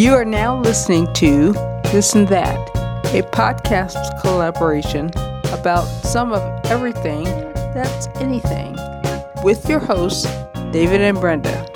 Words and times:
You 0.00 0.14
are 0.14 0.24
now 0.24 0.58
listening 0.58 1.12
to 1.12 1.52
This 1.92 2.14
and 2.14 2.26
That, 2.28 2.56
a 3.14 3.20
podcast 3.20 4.22
collaboration 4.22 5.10
about 5.52 5.84
some 5.84 6.32
of 6.32 6.40
everything 6.70 7.24
that's 7.74 8.06
anything 8.14 8.78
with 9.44 9.68
your 9.68 9.78
hosts, 9.78 10.24
David 10.72 11.02
and 11.02 11.20
Brenda. 11.20 11.68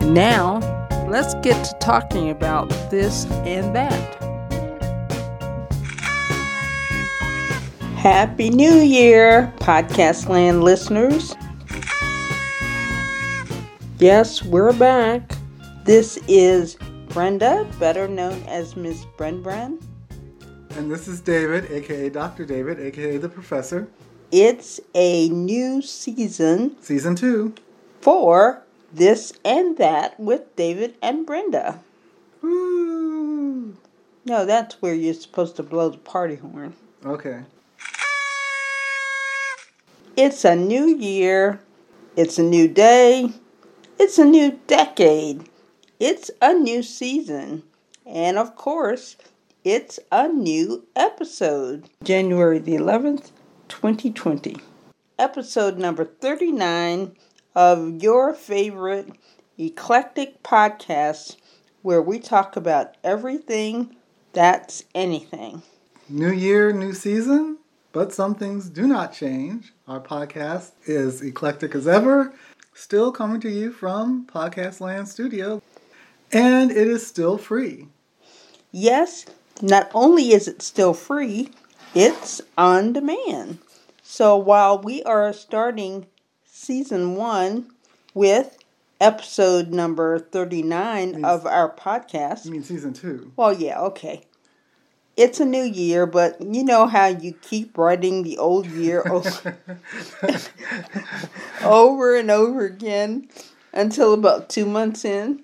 Now, 0.00 0.60
let's 1.08 1.34
get 1.42 1.64
to 1.64 1.76
talking 1.80 2.30
about 2.30 2.68
this 2.88 3.24
and 3.32 3.74
that. 3.74 4.14
Happy 7.96 8.48
New 8.48 8.76
Year, 8.76 9.52
Podcast 9.56 10.28
Land 10.28 10.62
listeners. 10.62 11.34
Yes, 13.98 14.44
we're 14.44 14.72
back. 14.72 15.32
This 15.82 16.16
is 16.28 16.76
Brenda, 17.16 17.66
better 17.80 18.06
known 18.06 18.42
as 18.42 18.76
Miss 18.76 19.06
Bren 19.16 19.42
Bren. 19.42 19.80
And 20.76 20.90
this 20.90 21.08
is 21.08 21.22
David, 21.22 21.64
aka 21.72 22.10
Dr. 22.10 22.44
David, 22.44 22.78
aka 22.78 23.16
the 23.16 23.30
Professor. 23.30 23.88
It's 24.30 24.80
a 24.94 25.30
new 25.30 25.80
season. 25.80 26.76
Season 26.82 27.16
two. 27.16 27.54
For 28.02 28.62
This 28.92 29.32
and 29.46 29.78
That 29.78 30.20
with 30.20 30.54
David 30.56 30.96
and 31.00 31.24
Brenda. 31.24 31.80
Woo! 32.42 33.74
No, 34.26 34.44
that's 34.44 34.82
where 34.82 34.92
you're 34.92 35.14
supposed 35.14 35.56
to 35.56 35.62
blow 35.62 35.88
the 35.88 35.96
party 35.96 36.36
horn. 36.36 36.74
Okay. 37.02 37.44
It's 40.18 40.44
a 40.44 40.54
new 40.54 40.94
year. 40.94 41.60
It's 42.14 42.38
a 42.38 42.42
new 42.42 42.68
day. 42.68 43.32
It's 43.98 44.18
a 44.18 44.24
new 44.26 44.60
decade. 44.66 45.48
It's 45.98 46.30
a 46.42 46.52
new 46.52 46.82
season. 46.82 47.62
And 48.04 48.36
of 48.36 48.54
course, 48.54 49.16
it's 49.64 49.98
a 50.12 50.28
new 50.28 50.86
episode. 50.94 51.88
January 52.04 52.58
the 52.58 52.74
11th, 52.74 53.30
2020. 53.68 54.56
Episode 55.18 55.78
number 55.78 56.04
39 56.04 57.16
of 57.54 58.02
your 58.02 58.34
favorite 58.34 59.08
eclectic 59.56 60.42
podcast 60.42 61.36
where 61.80 62.02
we 62.02 62.18
talk 62.18 62.56
about 62.56 62.96
everything 63.02 63.96
that's 64.34 64.84
anything. 64.94 65.62
New 66.10 66.30
year, 66.30 66.72
new 66.72 66.92
season, 66.92 67.56
but 67.92 68.12
some 68.12 68.34
things 68.34 68.68
do 68.68 68.86
not 68.86 69.14
change. 69.14 69.72
Our 69.88 70.00
podcast 70.00 70.72
is 70.84 71.22
eclectic 71.22 71.74
as 71.74 71.88
ever, 71.88 72.34
still 72.74 73.12
coming 73.12 73.40
to 73.40 73.48
you 73.48 73.72
from 73.72 74.26
Podcast 74.26 74.82
Land 74.82 75.08
Studio, 75.08 75.62
and 76.32 76.70
it 76.70 76.76
is 76.88 77.06
still 77.06 77.38
free. 77.38 77.88
Yes, 78.72 79.26
not 79.62 79.90
only 79.94 80.32
is 80.32 80.48
it 80.48 80.62
still 80.62 80.92
free, 80.94 81.50
it's 81.94 82.40
on 82.58 82.92
demand. 82.92 83.58
So 84.02 84.36
while 84.36 84.78
we 84.78 85.02
are 85.04 85.32
starting 85.32 86.06
season 86.44 87.16
one 87.16 87.66
with 88.14 88.58
episode 89.00 89.68
number 89.72 90.18
39 90.18 91.12
Means- 91.12 91.24
of 91.24 91.46
our 91.46 91.70
podcast, 91.74 92.44
You 92.44 92.52
mean 92.52 92.62
season 92.62 92.92
two? 92.92 93.32
well, 93.36 93.52
yeah, 93.52 93.80
okay. 93.82 94.22
It's 95.16 95.40
a 95.40 95.46
new 95.46 95.62
year, 95.62 96.04
but 96.06 96.40
you 96.42 96.62
know 96.62 96.86
how 96.86 97.06
you 97.06 97.32
keep 97.32 97.78
writing 97.78 98.22
the 98.22 98.36
old 98.36 98.66
year 98.66 99.02
over, 99.10 99.56
over 101.64 102.16
and 102.16 102.30
over 102.30 102.64
again 102.66 103.28
until 103.72 104.12
about 104.12 104.50
two 104.50 104.66
months 104.66 105.04
in? 105.06 105.42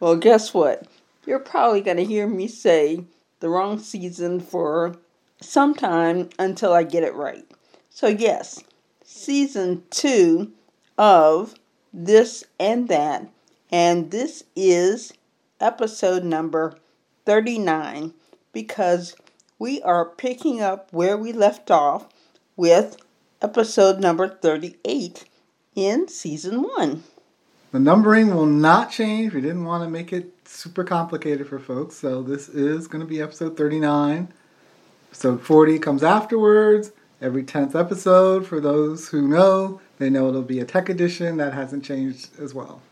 Well, 0.00 0.16
guess 0.16 0.54
what? 0.54 0.86
You're 1.26 1.38
probably 1.38 1.82
going 1.82 1.98
to 1.98 2.04
hear 2.06 2.26
me 2.26 2.48
say 2.48 3.04
the 3.40 3.50
wrong 3.50 3.78
season 3.78 4.40
for 4.40 4.96
some 5.42 5.74
time 5.74 6.30
until 6.38 6.72
I 6.72 6.84
get 6.84 7.04
it 7.04 7.14
right. 7.14 7.44
So, 7.90 8.06
yes, 8.06 8.64
season 9.04 9.82
two 9.90 10.52
of 10.96 11.54
This 11.92 12.44
and 12.58 12.88
That, 12.88 13.28
and 13.70 14.10
this 14.10 14.42
is 14.56 15.12
episode 15.60 16.24
number 16.24 16.78
39 17.26 18.14
because 18.54 19.14
we 19.58 19.82
are 19.82 20.06
picking 20.06 20.62
up 20.62 20.90
where 20.94 21.18
we 21.18 21.34
left 21.34 21.70
off 21.70 22.08
with 22.56 22.96
episode 23.42 24.00
number 24.00 24.28
38 24.28 25.26
in 25.74 26.08
season 26.08 26.62
one. 26.62 27.02
The 27.72 27.78
numbering 27.78 28.34
will 28.34 28.46
not 28.46 28.90
change. 28.90 29.32
We 29.32 29.40
didn't 29.40 29.64
want 29.64 29.84
to 29.84 29.88
make 29.88 30.12
it 30.12 30.32
super 30.44 30.82
complicated 30.82 31.46
for 31.46 31.60
folks, 31.60 31.94
so 31.94 32.20
this 32.20 32.48
is 32.48 32.88
going 32.88 33.00
to 33.00 33.06
be 33.06 33.22
episode 33.22 33.56
39. 33.56 34.28
Episode 35.10 35.40
40 35.40 35.78
comes 35.78 36.02
afterwards. 36.02 36.90
Every 37.20 37.44
10th 37.44 37.78
episode, 37.78 38.44
for 38.44 38.60
those 38.60 39.10
who 39.10 39.28
know, 39.28 39.80
they 39.98 40.10
know 40.10 40.28
it'll 40.28 40.42
be 40.42 40.58
a 40.58 40.64
tech 40.64 40.88
edition. 40.88 41.36
That 41.36 41.54
hasn't 41.54 41.84
changed 41.84 42.40
as 42.40 42.52
well. 42.52 42.82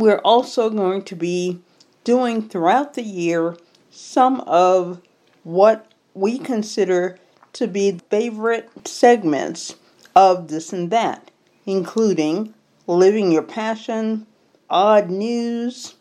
We're 0.00 0.20
also 0.24 0.68
going 0.68 1.02
to 1.02 1.14
be 1.14 1.60
doing 2.02 2.48
throughout 2.48 2.94
the 2.94 3.02
year 3.02 3.56
some 3.90 4.40
of 4.40 5.00
what 5.44 5.92
we 6.14 6.40
consider 6.40 7.20
to 7.52 7.68
be 7.68 8.00
favorite 8.10 8.88
segments 8.88 9.76
of 10.16 10.48
this 10.48 10.72
and 10.72 10.90
that, 10.90 11.30
including 11.66 12.54
living 12.88 13.30
your 13.30 13.42
passion, 13.42 14.26
odd 14.68 15.10
news, 15.10 15.94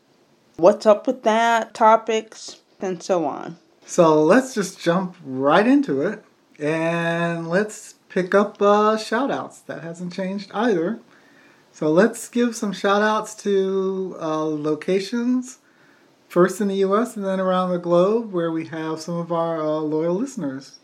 what's 0.55 0.85
up 0.85 1.05
with 1.05 1.23
that, 1.23 1.73
topics, 1.73 2.61
and 2.79 3.03
so 3.03 3.25
on. 3.25 3.57
So 3.85 4.23
let's 4.23 4.53
just 4.55 4.79
jump 4.79 5.15
right 5.23 5.67
into 5.67 6.01
it 6.01 6.23
and 6.59 7.49
let's 7.49 7.95
pick 8.09 8.33
up 8.33 8.61
uh, 8.61 8.97
shout 8.97 9.29
outs. 9.29 9.59
That 9.59 9.83
hasn't 9.83 10.13
changed 10.13 10.49
either. 10.53 10.99
So 11.71 11.91
let's 11.91 12.27
give 12.27 12.55
some 12.55 12.73
shout 12.73 13.03
outs 13.03 13.35
to 13.43 14.17
uh, 14.19 14.43
locations, 14.45 15.59
first 16.27 16.59
in 16.59 16.69
the 16.69 16.77
US 16.77 17.15
and 17.15 17.23
then 17.23 17.39
around 17.39 17.69
the 17.69 17.77
globe, 17.77 18.31
where 18.31 18.51
we 18.51 18.65
have 18.67 18.99
some 18.99 19.15
of 19.15 19.31
our 19.31 19.61
uh, 19.61 19.79
loyal 19.79 20.15
listeners. 20.15 20.79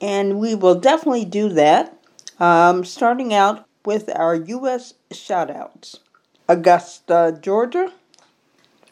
And 0.00 0.38
we 0.38 0.54
will 0.54 0.74
definitely 0.74 1.24
do 1.24 1.48
that, 1.50 1.98
um, 2.38 2.84
starting 2.84 3.34
out 3.34 3.65
with 3.86 4.10
our 4.14 4.34
U.S. 4.34 4.94
shout 5.12 5.50
outs 5.50 6.00
Augusta, 6.48 7.38
Georgia, 7.40 7.92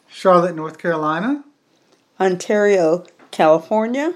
Charlotte, 0.07 0.55
North 0.55 0.77
Carolina, 0.77 1.43
Ontario, 2.19 3.05
California, 3.31 4.15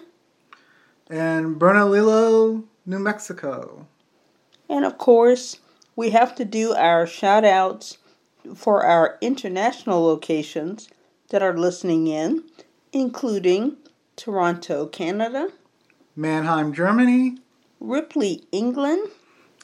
and 1.09 1.59
Bernalillo, 1.59 2.63
New 2.85 3.00
Mexico. 3.00 3.85
And 4.69 4.85
of 4.85 4.97
course, 4.97 5.57
we 5.95 6.12
have 6.12 6.34
to 6.35 6.45
do 6.45 6.73
our 6.73 7.06
shout 7.06 7.44
outs 7.44 7.97
for 8.56 8.85
our 8.85 9.18
international 9.22 10.03
locations 10.03 10.89
that 11.29 11.44
are 11.44 11.57
listening 11.57 12.07
in, 12.07 12.44
including 12.94 13.75
Toronto, 14.16 14.88
Canada, 14.88 15.50
Mannheim, 16.16 16.73
Germany, 16.73 17.38
Ripley, 17.79 18.44
England, 18.51 19.07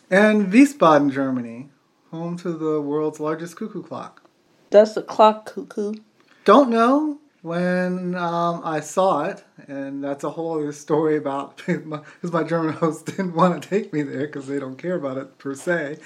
and 0.10 0.52
Wiesbaden, 0.52 1.12
Germany, 1.12 1.70
home 2.12 2.38
to 2.38 2.52
the 2.54 2.82
world's 2.82 3.20
largest 3.20 3.56
cuckoo 3.56 3.84
clock. 3.84 4.22
Does 4.70 4.96
the 4.96 5.02
Clock 5.04 5.46
Cuckoo. 5.54 5.94
Don't 6.44 6.70
know 6.70 7.20
when 7.42 8.16
um, 8.16 8.62
I 8.64 8.80
saw 8.80 9.26
it, 9.26 9.44
and 9.68 10.04
that's 10.04 10.24
a 10.24 10.30
whole 10.32 10.60
other 10.60 10.72
story 10.74 11.18
about 11.18 11.58
because 11.66 12.32
my 12.32 12.44
German 12.44 12.74
host 12.82 13.06
didn't 13.06 13.34
want 13.36 13.62
to 13.62 13.70
take 13.70 13.94
me 13.94 14.02
there 14.02 14.26
because 14.28 14.48
they 14.48 14.60
don't 14.60 14.78
care 14.78 14.96
about 14.96 15.18
it 15.18 15.38
per 15.38 15.54
se. 15.56 15.98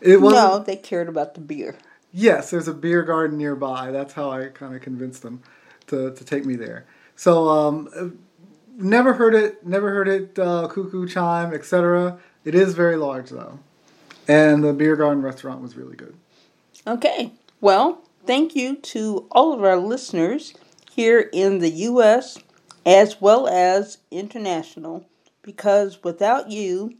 It 0.00 0.20
was 0.20 0.34
No, 0.34 0.58
they 0.58 0.76
cared 0.76 1.08
about 1.08 1.34
the 1.34 1.40
beer. 1.40 1.76
yes, 2.12 2.50
there's 2.50 2.68
a 2.68 2.74
beer 2.74 3.02
garden 3.02 3.36
nearby. 3.38 3.90
That's 3.90 4.12
how 4.14 4.30
I 4.30 4.46
kind 4.48 4.74
of 4.74 4.82
convinced 4.82 5.22
them 5.22 5.42
to, 5.88 6.14
to 6.14 6.24
take 6.24 6.44
me 6.44 6.56
there. 6.56 6.86
So 7.16 7.48
um, 7.48 8.18
never 8.76 9.14
heard 9.14 9.34
it, 9.34 9.66
never 9.66 9.90
heard 9.90 10.08
it, 10.08 10.38
uh, 10.38 10.68
cuckoo 10.68 11.06
chime, 11.08 11.52
etc. 11.52 12.18
It 12.46 12.54
is 12.54 12.74
very 12.74 12.96
large 12.96 13.30
though, 13.30 13.58
and 14.28 14.62
the 14.62 14.72
beer 14.72 14.94
garden 14.94 15.20
restaurant 15.20 15.60
was 15.60 15.76
really 15.76 15.96
good. 15.96 16.14
Okay, 16.86 17.32
well, 17.60 18.02
thank 18.24 18.54
you 18.54 18.76
to 18.76 19.26
all 19.32 19.52
of 19.52 19.64
our 19.64 19.76
listeners 19.76 20.54
here 20.92 21.28
in 21.32 21.58
the 21.58 21.70
U.S. 21.70 22.38
as 22.86 23.20
well 23.20 23.48
as 23.48 23.98
international, 24.12 25.04
because 25.42 26.04
without 26.04 26.48
you, 26.48 26.94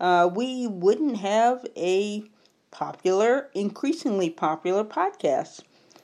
uh, 0.00 0.28
we 0.34 0.66
wouldn't 0.66 1.18
have 1.18 1.64
a 1.76 2.24
popular, 2.72 3.50
increasingly 3.54 4.30
popular 4.30 4.82
podcast. 4.82 5.60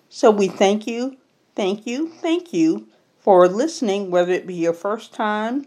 So 0.08 0.31
we 0.31 0.46
thank 0.46 0.87
you, 0.87 1.17
thank 1.56 1.85
you, 1.85 2.11
thank 2.11 2.52
you 2.52 2.87
for 3.19 3.49
listening, 3.49 4.12
whether 4.12 4.32
it 4.32 4.46
be 4.46 4.55
your 4.55 4.73
first 4.73 5.12
time, 5.12 5.67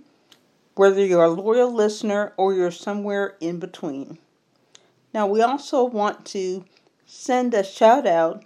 whether 0.78 1.04
you're 1.04 1.24
a 1.24 1.30
loyal 1.30 1.74
listener, 1.74 2.34
or 2.38 2.54
you're 2.54 2.72
somewhere 2.72 3.36
in 3.40 3.60
between. 3.60 4.18
Now, 5.14 5.28
we 5.28 5.42
also 5.42 5.84
want 5.84 6.26
to 6.28 6.66
send 7.06 7.54
a 7.54 7.64
shout 7.64 8.06
out 8.06 8.44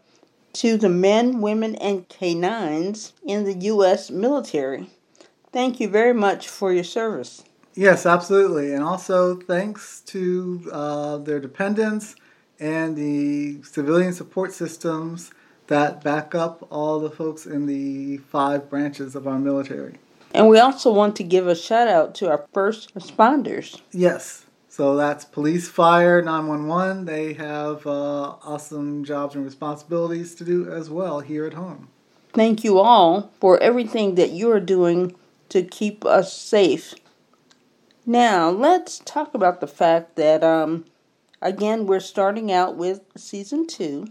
to 0.54 0.78
the 0.78 0.90
men, 0.90 1.42
women, 1.42 1.76
and 1.76 2.08
canines 2.10 3.14
in 3.24 3.46
the 3.46 3.54
U.S. 3.54 4.10
military. 4.10 4.90
Thank 5.52 5.80
you 5.80 5.90
very 5.90 6.14
much 6.14 6.48
for 6.48 6.72
your 6.72 6.84
service. 6.84 7.44
Yes, 7.74 8.06
absolutely. 8.06 8.74
And 8.74 8.84
also 8.84 9.36
thanks 9.36 10.02
to 10.08 10.70
uh, 10.72 11.18
their 11.18 11.40
dependents 11.40 12.16
and 12.60 12.96
the 12.96 13.64
civilian 13.64 14.14
support 14.14 14.54
systems 14.54 15.32
that 15.68 16.04
back 16.04 16.36
up 16.36 16.68
all 16.70 17.00
the 17.00 17.10
folks 17.10 17.46
in 17.46 17.66
the 17.66 18.18
five 18.18 18.70
branches 18.70 19.16
of 19.16 19.26
our 19.26 19.40
military. 19.40 19.96
And 20.34 20.48
we 20.48 20.60
also 20.60 20.92
want 20.92 21.16
to 21.18 21.24
give 21.24 21.48
a 21.48 21.56
shout 21.56 21.88
out 21.88 22.16
to 22.16 22.30
our 22.30 22.46
first 22.54 22.94
responders. 22.96 23.82
Yes. 23.92 24.46
So 24.70 24.96
that's 24.96 25.26
police, 25.26 25.68
fire, 25.68 26.22
911. 26.22 27.06
They 27.06 27.34
have 27.34 27.86
uh, 27.86 28.36
awesome 28.44 29.04
jobs 29.04 29.36
and 29.36 29.44
responsibilities 29.44 30.34
to 30.36 30.46
do 30.46 30.72
as 30.72 30.90
well 30.90 31.20
here 31.20 31.46
at 31.46 31.54
home. 31.54 31.90
Thank 32.34 32.64
you 32.64 32.80
all 32.80 33.32
for 33.42 33.62
everything 33.62 34.16
that 34.16 34.30
you 34.32 34.50
are 34.52 34.62
doing 34.62 35.14
to 35.50 35.64
keep 35.64 36.06
us 36.06 36.32
safe. 36.32 36.96
Now, 38.06 38.50
let's 38.50 39.00
talk 39.00 39.34
about 39.34 39.60
the 39.60 39.68
fact 39.68 40.16
that, 40.16 40.42
um, 40.44 40.86
again, 41.42 41.86
we're 41.86 42.00
starting 42.00 42.52
out 42.52 42.78
with 42.78 43.02
season 43.18 43.68
two, 43.68 44.08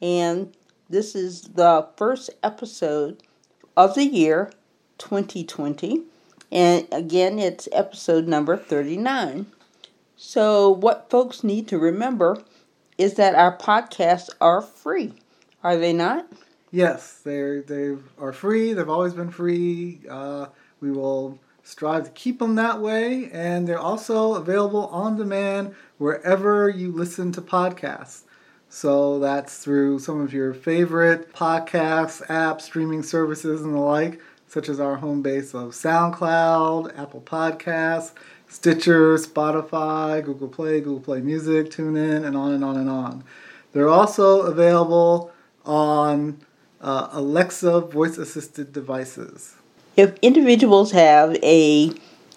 and 0.00 0.56
this 0.88 1.16
is 1.16 1.42
the 1.42 1.88
first 1.96 2.30
episode 2.44 3.24
of 3.76 3.96
the 3.96 4.04
year 4.04 4.52
2020. 4.98 6.02
And 6.52 6.86
again, 6.92 7.38
it's 7.38 7.68
episode 7.72 8.26
number 8.26 8.56
39. 8.56 9.46
So, 10.16 10.70
what 10.70 11.10
folks 11.10 11.44
need 11.44 11.68
to 11.68 11.78
remember 11.78 12.42
is 12.96 13.14
that 13.14 13.34
our 13.34 13.56
podcasts 13.56 14.30
are 14.40 14.62
free, 14.62 15.12
are 15.62 15.76
they 15.76 15.92
not? 15.92 16.26
Yes, 16.70 17.20
they 17.24 17.60
they 17.60 17.96
are 18.18 18.32
free. 18.32 18.72
They've 18.72 18.88
always 18.88 19.14
been 19.14 19.30
free. 19.30 20.00
Uh, 20.08 20.46
we 20.80 20.90
will 20.90 21.38
strive 21.62 22.04
to 22.04 22.10
keep 22.10 22.38
them 22.38 22.54
that 22.54 22.80
way, 22.80 23.30
and 23.32 23.66
they're 23.66 23.78
also 23.78 24.34
available 24.34 24.86
on 24.86 25.16
demand 25.16 25.74
wherever 25.98 26.68
you 26.68 26.92
listen 26.92 27.32
to 27.32 27.42
podcasts. 27.42 28.22
So 28.68 29.18
that's 29.18 29.58
through 29.58 30.00
some 30.00 30.20
of 30.20 30.32
your 30.32 30.52
favorite 30.52 31.32
podcasts, 31.32 32.24
apps, 32.26 32.62
streaming 32.62 33.02
services, 33.02 33.62
and 33.62 33.74
the 33.74 33.78
like, 33.78 34.20
such 34.48 34.68
as 34.68 34.80
our 34.80 34.96
home 34.96 35.22
base 35.22 35.54
of 35.54 35.72
SoundCloud, 35.72 36.98
Apple 36.98 37.20
Podcasts, 37.20 38.12
Stitcher, 38.48 39.16
Spotify, 39.16 40.24
Google 40.24 40.48
Play, 40.48 40.80
Google 40.80 41.00
Play 41.00 41.20
Music, 41.20 41.70
TuneIn, 41.70 42.24
and 42.24 42.36
on 42.36 42.52
and 42.52 42.64
on 42.64 42.76
and 42.76 42.88
on. 42.88 43.24
They're 43.72 43.88
also 43.88 44.42
available 44.42 45.32
on 45.64 46.38
uh, 46.80 47.08
Alexa 47.12 47.80
voice 47.80 48.18
assisted 48.18 48.72
devices. 48.72 49.54
If 49.96 50.16
individuals 50.22 50.92
have 50.92 51.36
a 51.42 51.92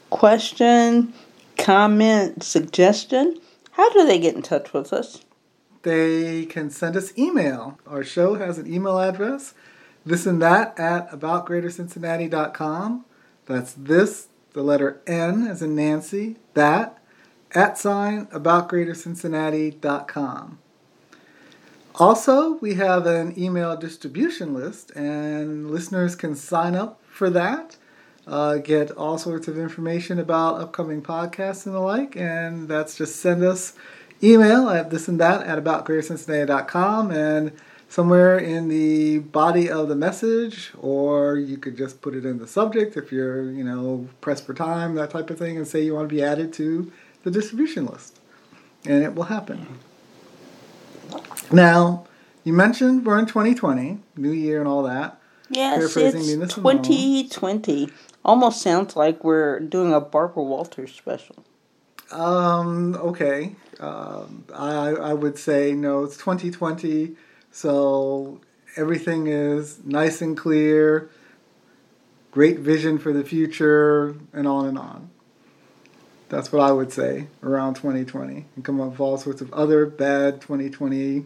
question, 0.09 1.13
comment, 1.57 2.43
suggestion, 2.43 3.39
how 3.71 3.89
do 3.91 4.05
they 4.05 4.19
get 4.19 4.35
in 4.35 4.41
touch 4.41 4.73
with 4.73 4.91
us? 4.91 5.23
They 5.83 6.45
can 6.45 6.69
send 6.69 6.97
us 6.97 7.17
email. 7.17 7.79
Our 7.87 8.03
show 8.03 8.35
has 8.35 8.57
an 8.57 8.71
email 8.71 8.99
address, 8.99 9.53
this 10.05 10.25
and 10.25 10.41
that 10.41 10.79
at 10.79 11.11
aboutgreatercincinnati.com. 11.11 13.03
That's 13.45 13.73
this, 13.73 14.29
the 14.53 14.63
letter 14.63 15.01
N 15.05 15.45
as 15.47 15.61
in 15.61 15.75
Nancy, 15.75 16.37
that, 16.53 16.97
at 17.51 17.77
sign 17.77 18.27
aboutgreatercincinnati.com. 18.27 20.59
Also, 21.95 22.51
we 22.61 22.75
have 22.75 23.05
an 23.05 23.37
email 23.37 23.75
distribution 23.75 24.53
list, 24.53 24.91
and 24.91 25.69
listeners 25.69 26.15
can 26.15 26.33
sign 26.35 26.75
up 26.75 27.01
for 27.09 27.29
that, 27.31 27.75
uh, 28.25 28.55
get 28.57 28.91
all 28.91 29.17
sorts 29.17 29.49
of 29.49 29.57
information 29.57 30.19
about 30.19 30.61
upcoming 30.61 31.01
podcasts 31.01 31.65
and 31.65 31.75
the 31.75 31.79
like, 31.79 32.15
and 32.15 32.69
that's 32.69 32.97
just 32.97 33.17
send 33.17 33.43
us 33.43 33.73
email 34.23 34.69
at 34.69 34.91
this 34.91 35.09
and 35.09 35.19
that 35.19 35.45
at 35.45 35.61
aboutgreatercincinnati.com, 35.61 37.11
and 37.11 37.51
somewhere 37.89 38.37
in 38.37 38.69
the 38.69 39.19
body 39.19 39.69
of 39.69 39.89
the 39.89 39.95
message, 39.95 40.71
or 40.79 41.37
you 41.37 41.57
could 41.57 41.75
just 41.75 42.01
put 42.01 42.13
it 42.13 42.23
in 42.23 42.37
the 42.37 42.47
subject 42.47 42.95
if 42.95 43.11
you're, 43.11 43.51
you 43.51 43.63
know, 43.63 44.07
pressed 44.21 44.45
for 44.45 44.53
time, 44.53 44.95
that 44.95 45.09
type 45.09 45.29
of 45.29 45.39
thing, 45.39 45.57
and 45.57 45.67
say 45.67 45.81
you 45.81 45.95
want 45.95 46.07
to 46.07 46.15
be 46.15 46.23
added 46.23 46.53
to 46.53 46.91
the 47.23 47.31
distribution 47.31 47.87
list. 47.87 48.19
And 48.85 49.03
it 49.03 49.15
will 49.15 49.23
happen. 49.23 49.79
Now, 51.51 52.05
you 52.43 52.53
mentioned 52.53 53.05
we're 53.05 53.19
in 53.19 53.25
2020, 53.25 53.99
New 54.15 54.31
Year 54.31 54.59
and 54.59 54.67
all 54.67 54.83
that. 54.83 55.19
Yes, 55.49 55.97
it's 55.97 56.53
2020. 56.53 57.89
Almost 58.23 58.61
sounds 58.61 58.95
like 58.95 59.23
we're 59.23 59.59
doing 59.59 59.91
a 59.91 59.99
Barbara 59.99 60.43
Walters 60.43 60.93
special. 60.93 61.43
Um, 62.11 62.95
okay. 62.95 63.55
Um, 63.79 64.45
I, 64.53 64.89
I 64.89 65.13
would 65.13 65.39
say 65.39 65.73
no, 65.73 66.03
it's 66.03 66.17
2020, 66.17 67.15
so 67.51 68.41
everything 68.75 69.27
is 69.27 69.83
nice 69.83 70.21
and 70.21 70.37
clear, 70.37 71.09
great 72.31 72.59
vision 72.59 72.97
for 72.97 73.13
the 73.13 73.23
future, 73.23 74.15
and 74.33 74.47
on 74.47 74.65
and 74.65 74.77
on. 74.77 75.09
That's 76.29 76.51
what 76.51 76.61
I 76.61 76.71
would 76.71 76.91
say 76.91 77.27
around 77.41 77.75
2020 77.75 78.45
and 78.55 78.63
come 78.63 78.79
up 78.79 78.91
with 78.91 78.99
all 78.99 79.17
sorts 79.17 79.41
of 79.41 79.51
other 79.51 79.87
bad 79.87 80.41
2020 80.41 81.25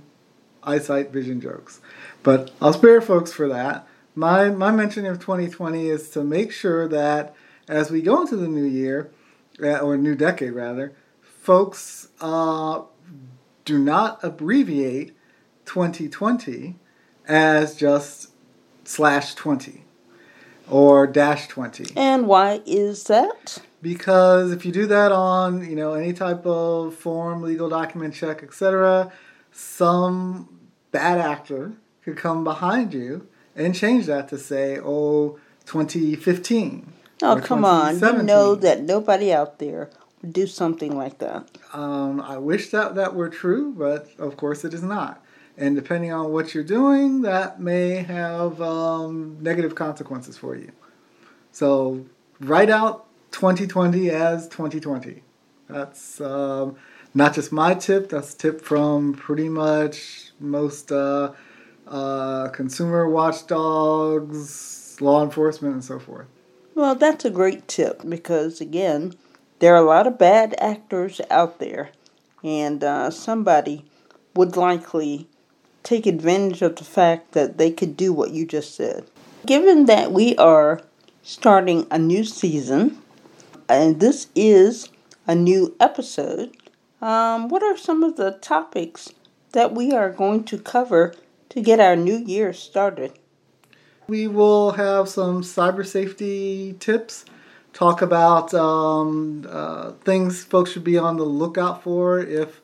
eyesight 0.64 1.12
vision 1.12 1.42
jokes. 1.42 1.82
But 2.24 2.52
I'll 2.62 2.74
spare 2.74 3.02
folks 3.02 3.34
for 3.34 3.50
that. 3.50 3.86
My, 4.16 4.50
my 4.50 4.72
mention 4.72 5.06
of 5.06 5.20
2020 5.20 5.90
is 5.90 6.10
to 6.12 6.24
make 6.24 6.54
sure 6.54 6.88
that 6.88 7.36
as 7.68 7.92
we 7.92 8.02
go 8.02 8.22
into 8.22 8.38
the 8.38 8.48
new 8.48 8.64
year, 8.64 9.12
uh, 9.62 9.80
or 9.80 9.98
new 9.98 10.16
decade 10.16 10.54
rather, 10.54 10.94
folks 11.22 12.08
uh, 12.22 12.82
do 13.66 13.78
not 13.78 14.24
abbreviate 14.24 15.16
2020 15.66 16.76
as 17.28 17.76
just 17.76 18.32
slash 18.84 19.34
20 19.36 19.84
or 20.70 21.08
dash 21.08 21.48
20. 21.48 21.94
And 21.96 22.28
why 22.28 22.62
is 22.66 23.06
that? 23.06 23.60
Because 23.82 24.52
if 24.52 24.66
you 24.66 24.72
do 24.72 24.86
that 24.88 25.12
on, 25.12 25.70
you 25.70 25.76
know, 25.76 25.94
any 25.94 26.14
type 26.14 26.46
of 26.46 26.96
form, 26.96 27.42
legal 27.42 27.70
document 27.70 28.14
check, 28.14 28.42
etc., 28.44 29.12
some 29.52 30.60
bad 30.92 31.20
actor 31.20 31.74
could 32.04 32.18
come 32.18 32.44
behind 32.44 32.94
you 32.94 33.28
and 33.56 33.76
change 33.76 34.06
that 34.06 34.30
to 34.30 34.38
say, 34.38 34.80
oh, 34.80 35.38
2015. 35.66 36.94
Oh, 37.22 37.40
come 37.42 37.64
on. 37.64 38.00
You 38.00 38.24
know 38.24 38.56
that 38.56 38.82
nobody 38.82 39.32
out 39.32 39.60
there 39.60 39.90
would 40.22 40.34
do 40.34 40.48
something 40.48 40.96
like 40.98 41.20
that. 41.20 41.48
Um, 41.74 42.20
I 42.22 42.38
wish 42.38 42.70
that 42.72 42.96
that 42.96 43.14
were 43.14 43.30
true, 43.30 43.74
but 43.74 44.10
of 44.18 44.38
course 44.38 44.66
it 44.66 44.74
is 44.74 44.84
not. 44.84 45.24
And 45.58 45.76
depending 45.76 46.12
on 46.12 46.32
what 46.32 46.54
you're 46.54 46.64
doing, 46.64 47.22
that 47.22 47.60
may 47.60 47.98
have 47.98 48.62
um, 48.62 49.38
negative 49.42 49.76
consequences 49.76 50.38
for 50.38 50.56
you. 50.56 50.72
So 51.52 52.06
write 52.40 52.70
out 52.70 53.06
2020 53.32 54.10
as 54.10 54.48
2020. 54.48 55.22
That's 55.70 56.20
um, 56.20 56.76
not 57.14 57.34
just 57.36 57.52
my 57.52 57.76
tip, 57.76 58.10
that's 58.10 58.34
tip 58.34 58.62
from 58.62 59.14
pretty 59.14 59.50
much 59.50 60.32
most 60.40 60.92
uh, 60.92 61.34
uh, 61.88 62.50
consumer 62.50 63.08
watchdogs, 63.10 64.98
law 65.00 65.24
enforcement, 65.24 65.74
and 65.76 65.84
so 65.84 66.00
forth. 66.00 66.28
Well, 66.76 66.96
that's 66.96 67.26
a 67.26 67.30
great 67.30 67.68
tip 67.68 68.02
because, 68.08 68.60
again, 68.60 69.14
there 69.60 69.76
are 69.76 69.84
a 69.84 69.88
lot 69.88 70.08
of 70.08 70.18
bad 70.18 70.56
actors 70.58 71.22
out 71.30 71.60
there, 71.60 71.92
and 72.44 72.84
uh, 72.84 73.12
somebody 73.12 73.86
would 74.36 74.58
likely 74.58 75.28
take 75.84 76.06
advantage 76.06 76.62
of 76.62 76.78
the 76.78 76.84
fact 76.84 77.34
that 77.34 77.58
they 77.58 77.72
could 77.72 77.96
do 77.96 78.14
what 78.14 78.32
you 78.32 78.46
just 78.46 78.76
said. 78.76 79.06
Given 79.46 79.86
that 79.86 80.12
we 80.12 80.36
are 80.38 80.82
starting 81.22 81.86
a 81.92 82.00
new 82.00 82.24
season, 82.24 82.98
and 83.68 84.00
this 84.00 84.28
is 84.36 84.90
a 85.28 85.36
new 85.36 85.76
episode, 85.80 86.56
um, 87.02 87.50
what 87.50 87.62
are 87.64 87.78
some 87.78 88.04
of 88.04 88.16
the 88.16 88.32
topics 88.42 89.10
that 89.52 89.74
we 89.74 89.92
are 89.92 90.10
going 90.10 90.44
to 90.46 90.58
cover 90.58 91.14
to 91.50 91.62
get 91.62 91.80
our 91.80 91.96
new 91.96 92.18
year 92.18 92.54
started? 92.54 93.12
We 94.08 94.28
will 94.28 94.72
have 94.72 95.08
some 95.10 95.44
cyber 95.44 95.86
safety 95.86 96.76
tips, 96.80 97.26
talk 97.74 98.02
about 98.02 98.54
um, 98.54 99.46
uh, 99.50 99.92
things 100.04 100.44
folks 100.44 100.72
should 100.72 100.84
be 100.84 100.98
on 100.98 101.18
the 101.18 101.24
lookout 101.24 101.84
for 101.84 102.20
if 102.20 102.62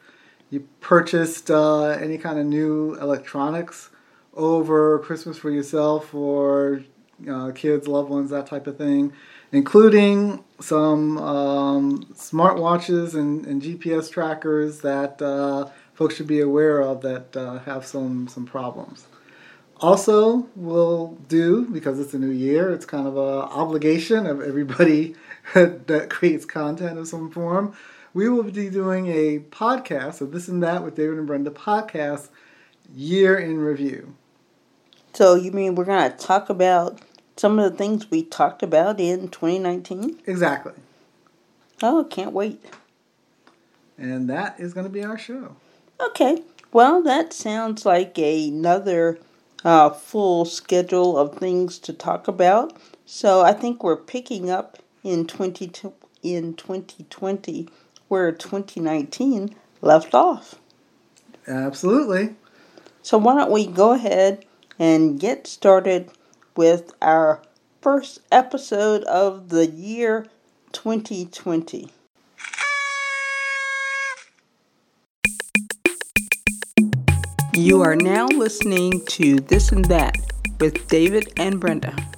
you 0.50 0.68
purchased 0.82 1.52
uh, 1.52 1.90
any 1.90 2.18
kind 2.18 2.40
of 2.40 2.46
new 2.46 2.96
electronics 2.96 3.90
over 4.34 5.00
Christmas 5.00 5.38
for 5.38 5.50
yourself 5.52 6.14
or 6.14 6.84
uh, 7.30 7.52
kids, 7.52 7.88
loved 7.88 8.10
ones, 8.10 8.30
that 8.30 8.48
type 8.48 8.68
of 8.68 8.78
thing, 8.78 9.14
including 9.52 10.44
some 10.60 11.18
um, 11.18 12.06
smartwatches 12.14 13.14
and, 13.16 13.46
and, 13.46 13.62
GPS 13.62 14.12
trackers 14.12 14.82
that 14.82 15.22
uh, 15.22 15.70
folks 15.94 16.16
should 16.16 16.28
be 16.28 16.40
aware 16.40 16.82
of 16.82 17.02
that 17.02 17.36
uh, 17.36 17.60
have 17.60 17.86
some, 17.86 18.28
some 18.28 18.46
problems. 18.46 19.08
Also, 19.82 20.48
we'll 20.56 21.18
do 21.28 21.66
because 21.66 22.00
it's 22.00 22.14
a 22.14 22.20
new 22.20 22.32
year. 22.32 22.72
It's 22.72 22.86
kind 22.86 23.08
of 23.08 23.16
an 23.16 23.50
obligation 23.50 24.26
of 24.26 24.42
everybody 24.42 25.16
that 25.54 26.08
creates 26.10 26.46
content 26.46 27.00
of 27.00 27.08
some 27.08 27.32
form. 27.32 27.74
We 28.14 28.28
will 28.28 28.44
be 28.44 28.70
doing 28.70 29.08
a 29.08 29.40
podcast 29.40 30.22
of 30.22 30.32
this 30.32 30.48
and 30.48 30.64
that 30.64 30.84
with 30.84 30.96
David 30.96 31.20
and 31.20 31.28
Brenda 31.28 31.52
podcast 31.52 32.30
year 32.96 33.38
in 33.38 33.60
review. 33.60 34.16
So 35.14 35.36
you 35.36 35.52
mean 35.52 35.76
we're 35.76 35.86
going 35.86 36.12
to 36.12 36.18
talk 36.18 36.50
about 36.50 37.02
some 37.38 37.60
of 37.60 37.72
the 37.72 37.78
things 37.78 38.10
we 38.10 38.24
talked 38.24 38.64
about 38.64 39.00
in 39.00 39.30
2019? 39.30 40.20
Exactly. 40.26 40.74
Oh, 41.84 42.06
can't 42.10 42.34
wait. 42.34 42.64
And 43.98 44.30
that 44.30 44.60
is 44.60 44.74
going 44.74 44.86
to 44.86 44.92
be 44.92 45.04
our 45.04 45.18
show. 45.18 45.56
Okay. 46.02 46.42
Well, 46.72 47.04
that 47.04 47.32
sounds 47.34 47.86
like 47.86 48.18
another 48.18 49.20
uh, 49.64 49.90
full 49.92 50.46
schedule 50.46 51.18
of 51.18 51.36
things 51.36 51.80
to 51.80 51.94
talk 51.94 52.28
about. 52.28 52.76
So 53.06 53.42
I 53.42 53.54
think 53.54 53.84
we're 53.84 53.98
picking 53.98 54.50
up 54.50 54.78
in 55.04 55.28
20 55.28 55.72
in 56.22 56.54
2020 56.54 57.70
where 58.10 58.32
2019 58.32 59.56
left 59.82 60.14
off. 60.14 60.56
Absolutely. 61.48 62.36
So 63.02 63.18
why 63.18 63.36
don't 63.36 63.52
we 63.52 63.66
go 63.66 63.94
ahead 63.94 64.46
and 64.78 65.20
get 65.20 65.48
started 65.48 66.12
with 66.56 66.92
our 67.02 67.42
first 67.82 68.20
episode 68.32 69.04
of 69.06 69.50
the 69.50 69.68
year 69.68 70.28
2020. 70.74 71.92
You 77.54 77.82
are 77.82 77.96
now 77.96 78.28
listening 78.28 79.06
to 79.08 79.38
This 79.38 79.72
and 79.72 79.86
That 79.86 80.16
with 80.60 80.88
David 80.88 81.34
and 81.38 81.60
Brenda. 81.60 82.09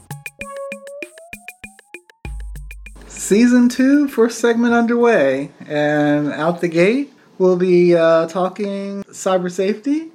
Season 3.22 3.70
two, 3.70 4.08
first 4.08 4.40
segment 4.40 4.74
underway, 4.74 5.52
and 5.68 6.34
out 6.34 6.60
the 6.60 6.68
gate, 6.68 7.14
we'll 7.38 7.56
be 7.56 7.96
uh, 7.96 8.26
talking 8.28 9.04
cyber 9.04 9.50
safety. 9.50 10.12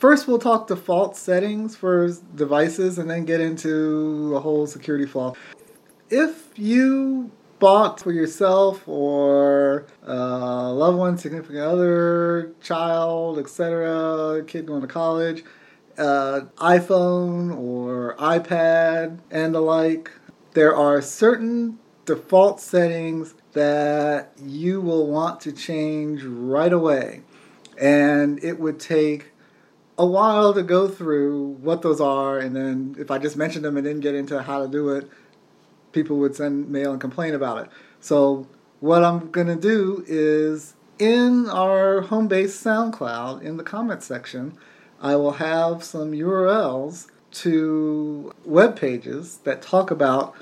First, 0.00 0.26
we'll 0.26 0.40
talk 0.40 0.66
default 0.66 1.16
settings 1.16 1.76
for 1.76 2.10
devices 2.34 2.98
and 2.98 3.08
then 3.08 3.24
get 3.24 3.40
into 3.40 4.34
a 4.34 4.40
whole 4.40 4.66
security 4.66 5.06
flaw. 5.06 5.34
If 6.10 6.50
you 6.58 7.30
bought 7.60 8.00
for 8.00 8.10
yourself 8.10 8.86
or 8.88 9.86
a 10.02 10.72
loved 10.72 10.98
one, 10.98 11.16
significant 11.16 11.60
other, 11.60 12.52
child, 12.60 13.38
etc., 13.38 14.42
kid 14.48 14.66
going 14.66 14.82
to 14.82 14.88
college, 14.88 15.44
uh, 15.96 16.40
iPhone 16.56 17.56
or 17.56 18.16
iPad 18.18 19.20
and 19.30 19.54
the 19.54 19.60
like, 19.60 20.10
there 20.54 20.74
are 20.74 21.00
certain 21.00 21.78
default 22.08 22.58
settings 22.58 23.34
that 23.52 24.32
you 24.42 24.80
will 24.80 25.06
want 25.06 25.42
to 25.42 25.52
change 25.52 26.22
right 26.24 26.72
away. 26.72 27.20
And 27.78 28.42
it 28.42 28.58
would 28.58 28.80
take 28.80 29.32
a 29.98 30.06
while 30.06 30.54
to 30.54 30.62
go 30.62 30.88
through 30.88 31.58
what 31.60 31.82
those 31.82 32.00
are, 32.00 32.38
and 32.38 32.56
then 32.56 32.96
if 32.98 33.10
I 33.10 33.18
just 33.18 33.36
mentioned 33.36 33.64
them 33.64 33.76
and 33.76 33.84
didn't 33.84 34.00
get 34.00 34.14
into 34.14 34.42
how 34.42 34.62
to 34.62 34.68
do 34.68 34.88
it, 34.90 35.10
people 35.92 36.16
would 36.16 36.34
send 36.34 36.70
mail 36.70 36.92
and 36.92 37.00
complain 37.00 37.34
about 37.34 37.58
it. 37.58 37.70
So 38.00 38.46
what 38.80 39.04
I'm 39.04 39.30
going 39.30 39.48
to 39.48 39.56
do 39.56 40.04
is 40.06 40.74
in 40.98 41.48
our 41.50 42.00
home 42.02 42.26
base 42.26 42.58
SoundCloud, 42.62 43.42
in 43.42 43.58
the 43.58 43.64
comment 43.64 44.02
section, 44.02 44.56
I 45.00 45.16
will 45.16 45.32
have 45.32 45.84
some 45.84 46.12
URLs 46.12 47.08
to 47.30 48.32
web 48.44 48.76
pages 48.76 49.38
that 49.44 49.60
talk 49.60 49.90
about 49.90 50.34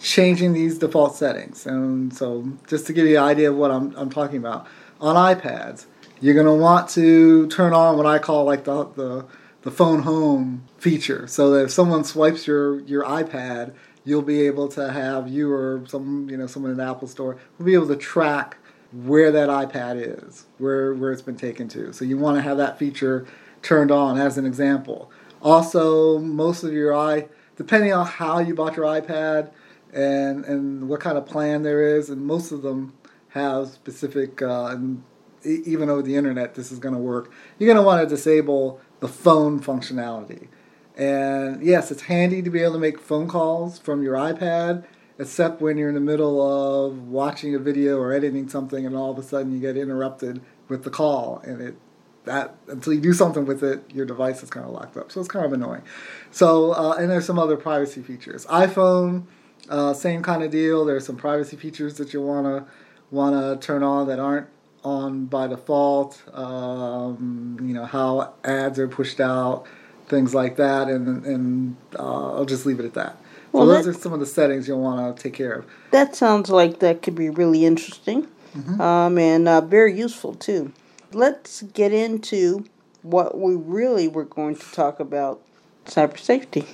changing 0.00 0.52
these 0.52 0.78
default 0.78 1.14
settings. 1.14 1.66
And 1.66 2.14
so 2.14 2.48
just 2.66 2.86
to 2.86 2.92
give 2.92 3.06
you 3.06 3.18
an 3.18 3.24
idea 3.24 3.50
of 3.50 3.56
what 3.56 3.70
I'm, 3.70 3.94
I'm 3.96 4.10
talking 4.10 4.38
about, 4.38 4.66
on 5.00 5.16
iPads, 5.16 5.86
you're 6.20 6.34
going 6.34 6.46
to 6.46 6.54
want 6.54 6.88
to 6.90 7.46
turn 7.48 7.72
on 7.72 7.96
what 7.96 8.06
I 8.06 8.18
call 8.18 8.44
like 8.44 8.64
the, 8.64 8.84
the, 8.84 9.26
the 9.62 9.70
phone 9.70 10.02
home 10.02 10.64
feature 10.78 11.26
so 11.26 11.50
that 11.50 11.64
if 11.64 11.70
someone 11.70 12.04
swipes 12.04 12.46
your, 12.46 12.80
your 12.80 13.04
iPad, 13.04 13.74
you'll 14.04 14.22
be 14.22 14.42
able 14.42 14.68
to 14.68 14.92
have 14.92 15.28
you 15.28 15.50
or 15.50 15.84
some 15.88 16.28
you 16.30 16.36
know 16.36 16.46
someone 16.46 16.70
in 16.70 16.76
the 16.76 16.84
Apple 16.84 17.08
store 17.08 17.38
will 17.58 17.66
be 17.66 17.74
able 17.74 17.88
to 17.88 17.96
track 17.96 18.56
where 18.92 19.32
that 19.32 19.48
iPad 19.48 19.96
is, 20.26 20.46
where 20.58 20.94
where 20.94 21.10
it's 21.10 21.22
been 21.22 21.36
taken 21.36 21.68
to. 21.68 21.92
So 21.92 22.04
you 22.04 22.18
want 22.18 22.36
to 22.36 22.42
have 22.42 22.58
that 22.58 22.78
feature 22.78 23.26
turned 23.62 23.90
on 23.90 24.18
as 24.18 24.38
an 24.38 24.46
example. 24.46 25.10
Also, 25.42 26.18
most 26.18 26.62
of 26.62 26.72
your 26.72 26.94
i 26.94 27.26
depending 27.56 27.92
on 27.92 28.04
how 28.04 28.38
you 28.38 28.54
bought 28.54 28.76
your 28.76 28.86
iPad 28.86 29.50
and 29.94 30.44
and 30.44 30.88
what 30.88 31.00
kind 31.00 31.16
of 31.16 31.24
plan 31.24 31.62
there 31.62 31.96
is, 31.96 32.10
and 32.10 32.26
most 32.26 32.52
of 32.52 32.62
them 32.62 32.92
have 33.30 33.68
specific. 33.68 34.42
Uh, 34.42 34.66
and 34.66 35.02
even 35.44 35.90
over 35.90 36.02
the 36.02 36.16
internet, 36.16 36.54
this 36.54 36.72
is 36.72 36.78
going 36.78 36.94
to 36.94 37.00
work. 37.00 37.30
You're 37.58 37.66
going 37.66 37.82
to 37.82 37.82
want 37.82 38.02
to 38.02 38.14
disable 38.14 38.80
the 39.00 39.08
phone 39.08 39.60
functionality. 39.60 40.48
And 40.96 41.62
yes, 41.62 41.90
it's 41.90 42.02
handy 42.02 42.40
to 42.42 42.50
be 42.50 42.62
able 42.62 42.74
to 42.74 42.78
make 42.78 42.98
phone 42.98 43.28
calls 43.28 43.78
from 43.78 44.02
your 44.02 44.14
iPad, 44.14 44.84
except 45.18 45.60
when 45.60 45.76
you're 45.76 45.88
in 45.88 45.94
the 45.94 46.00
middle 46.00 46.40
of 46.40 47.08
watching 47.08 47.54
a 47.54 47.58
video 47.58 47.98
or 47.98 48.12
editing 48.12 48.48
something, 48.48 48.86
and 48.86 48.96
all 48.96 49.10
of 49.10 49.18
a 49.18 49.22
sudden 49.22 49.52
you 49.52 49.60
get 49.60 49.76
interrupted 49.76 50.40
with 50.68 50.84
the 50.84 50.90
call, 50.90 51.42
and 51.44 51.60
it 51.60 51.76
that 52.24 52.54
until 52.68 52.94
you 52.94 53.00
do 53.00 53.12
something 53.12 53.44
with 53.44 53.62
it, 53.62 53.82
your 53.92 54.06
device 54.06 54.42
is 54.42 54.48
kind 54.48 54.64
of 54.64 54.72
locked 54.72 54.96
up. 54.96 55.12
So 55.12 55.20
it's 55.20 55.28
kind 55.28 55.44
of 55.44 55.52
annoying. 55.52 55.82
So 56.30 56.72
uh, 56.72 56.96
and 56.98 57.10
there's 57.10 57.26
some 57.26 57.38
other 57.38 57.56
privacy 57.56 58.00
features. 58.02 58.46
iPhone, 58.46 59.24
uh, 59.68 59.94
same 59.94 60.22
kind 60.22 60.42
of 60.42 60.50
deal. 60.50 60.84
There's 60.84 61.06
some 61.06 61.16
privacy 61.16 61.56
features 61.56 61.94
that 61.98 62.12
you 62.12 62.20
wanna 62.20 62.66
wanna 63.10 63.56
turn 63.56 63.82
on 63.82 64.06
that 64.08 64.18
aren't 64.18 64.48
on 64.82 65.26
by 65.26 65.46
default. 65.46 66.22
Um, 66.32 67.58
you 67.62 67.74
know 67.74 67.84
how 67.84 68.34
ads 68.44 68.78
are 68.78 68.88
pushed 68.88 69.20
out 69.20 69.66
things 70.08 70.34
like 70.34 70.56
that, 70.56 70.88
and 70.88 71.24
and 71.24 71.76
uh, 71.98 72.34
I'll 72.34 72.44
just 72.44 72.66
leave 72.66 72.80
it 72.80 72.86
at 72.86 72.94
that. 72.94 73.16
Well, 73.52 73.66
so 73.66 73.72
those 73.72 73.84
that, 73.84 73.90
are 73.90 74.00
some 74.00 74.12
of 74.12 74.20
the 74.20 74.26
settings 74.26 74.66
you'll 74.66 74.80
want 74.80 75.16
to 75.16 75.22
take 75.22 75.34
care 75.34 75.52
of. 75.52 75.66
That 75.90 76.16
sounds 76.16 76.50
like 76.50 76.80
that 76.80 77.02
could 77.02 77.14
be 77.14 77.30
really 77.30 77.64
interesting, 77.64 78.26
mm-hmm. 78.56 78.80
um, 78.80 79.18
and 79.18 79.48
uh, 79.48 79.60
very 79.60 79.96
useful 79.96 80.34
too. 80.34 80.72
Let's 81.12 81.62
get 81.62 81.92
into 81.92 82.64
what 83.02 83.38
we 83.38 83.54
really 83.54 84.08
were 84.08 84.24
going 84.24 84.56
to 84.56 84.72
talk 84.72 85.00
about: 85.00 85.40
cyber 85.86 86.18
safety. 86.18 86.64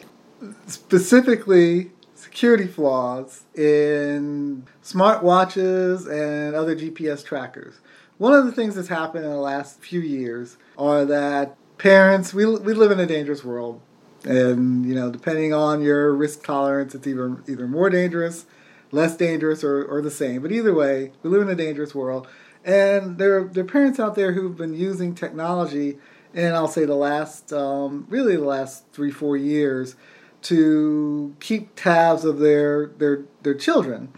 Specifically, 0.67 1.91
security 2.31 2.67
flaws 2.67 3.43
in 3.57 4.65
smartwatches 4.85 6.09
and 6.09 6.55
other 6.55 6.77
GPS 6.77 7.25
trackers. 7.25 7.81
One 8.19 8.33
of 8.33 8.47
the 8.47 8.53
things 8.53 8.77
that's 8.77 8.87
happened 8.87 9.25
in 9.25 9.31
the 9.33 9.37
last 9.37 9.81
few 9.81 10.01
years 10.01 10.57
are 10.79 11.05
that 11.07 11.57
parents, 11.79 12.33
we, 12.33 12.47
we 12.47 12.73
live 12.73 12.93
in 12.93 13.01
a 13.01 13.07
dangerous 13.07 13.43
world. 13.43 13.81
And, 14.25 14.87
you 14.87 14.95
know, 14.95 15.11
depending 15.11 15.53
on 15.53 15.83
your 15.83 16.15
risk 16.15 16.45
tolerance, 16.45 16.95
it's 16.95 17.07
either, 17.07 17.43
either 17.49 17.67
more 17.67 17.91
dangerous, 17.91 18.47
less 18.93 19.17
dangerous, 19.17 19.65
or, 19.65 19.85
or 19.85 20.01
the 20.01 20.11
same. 20.11 20.43
But 20.43 20.53
either 20.53 20.73
way, 20.73 21.11
we 21.25 21.31
live 21.31 21.43
in 21.43 21.49
a 21.49 21.57
dangerous 21.57 21.97
world. 21.97 22.29
And 22.65 23.19
there, 23.19 23.43
there 23.45 23.65
are 23.65 23.67
parents 23.67 23.99
out 23.99 24.15
there 24.15 24.33
who've 24.33 24.57
been 24.57 24.75
using 24.75 25.17
technology, 25.17 25.99
and 26.33 26.55
I'll 26.55 26.69
say 26.69 26.85
the 26.85 26.95
last, 26.95 27.53
um, 27.53 28.07
really 28.09 28.37
the 28.37 28.45
last 28.45 28.85
three, 28.93 29.11
four 29.11 29.37
years, 29.37 29.97
to 30.43 31.35
keep 31.41 31.75
tabs 31.77 32.25
of 32.25 32.39
their, 32.39 32.87
their, 32.99 33.25
their 33.43 33.55
children. 33.55 34.13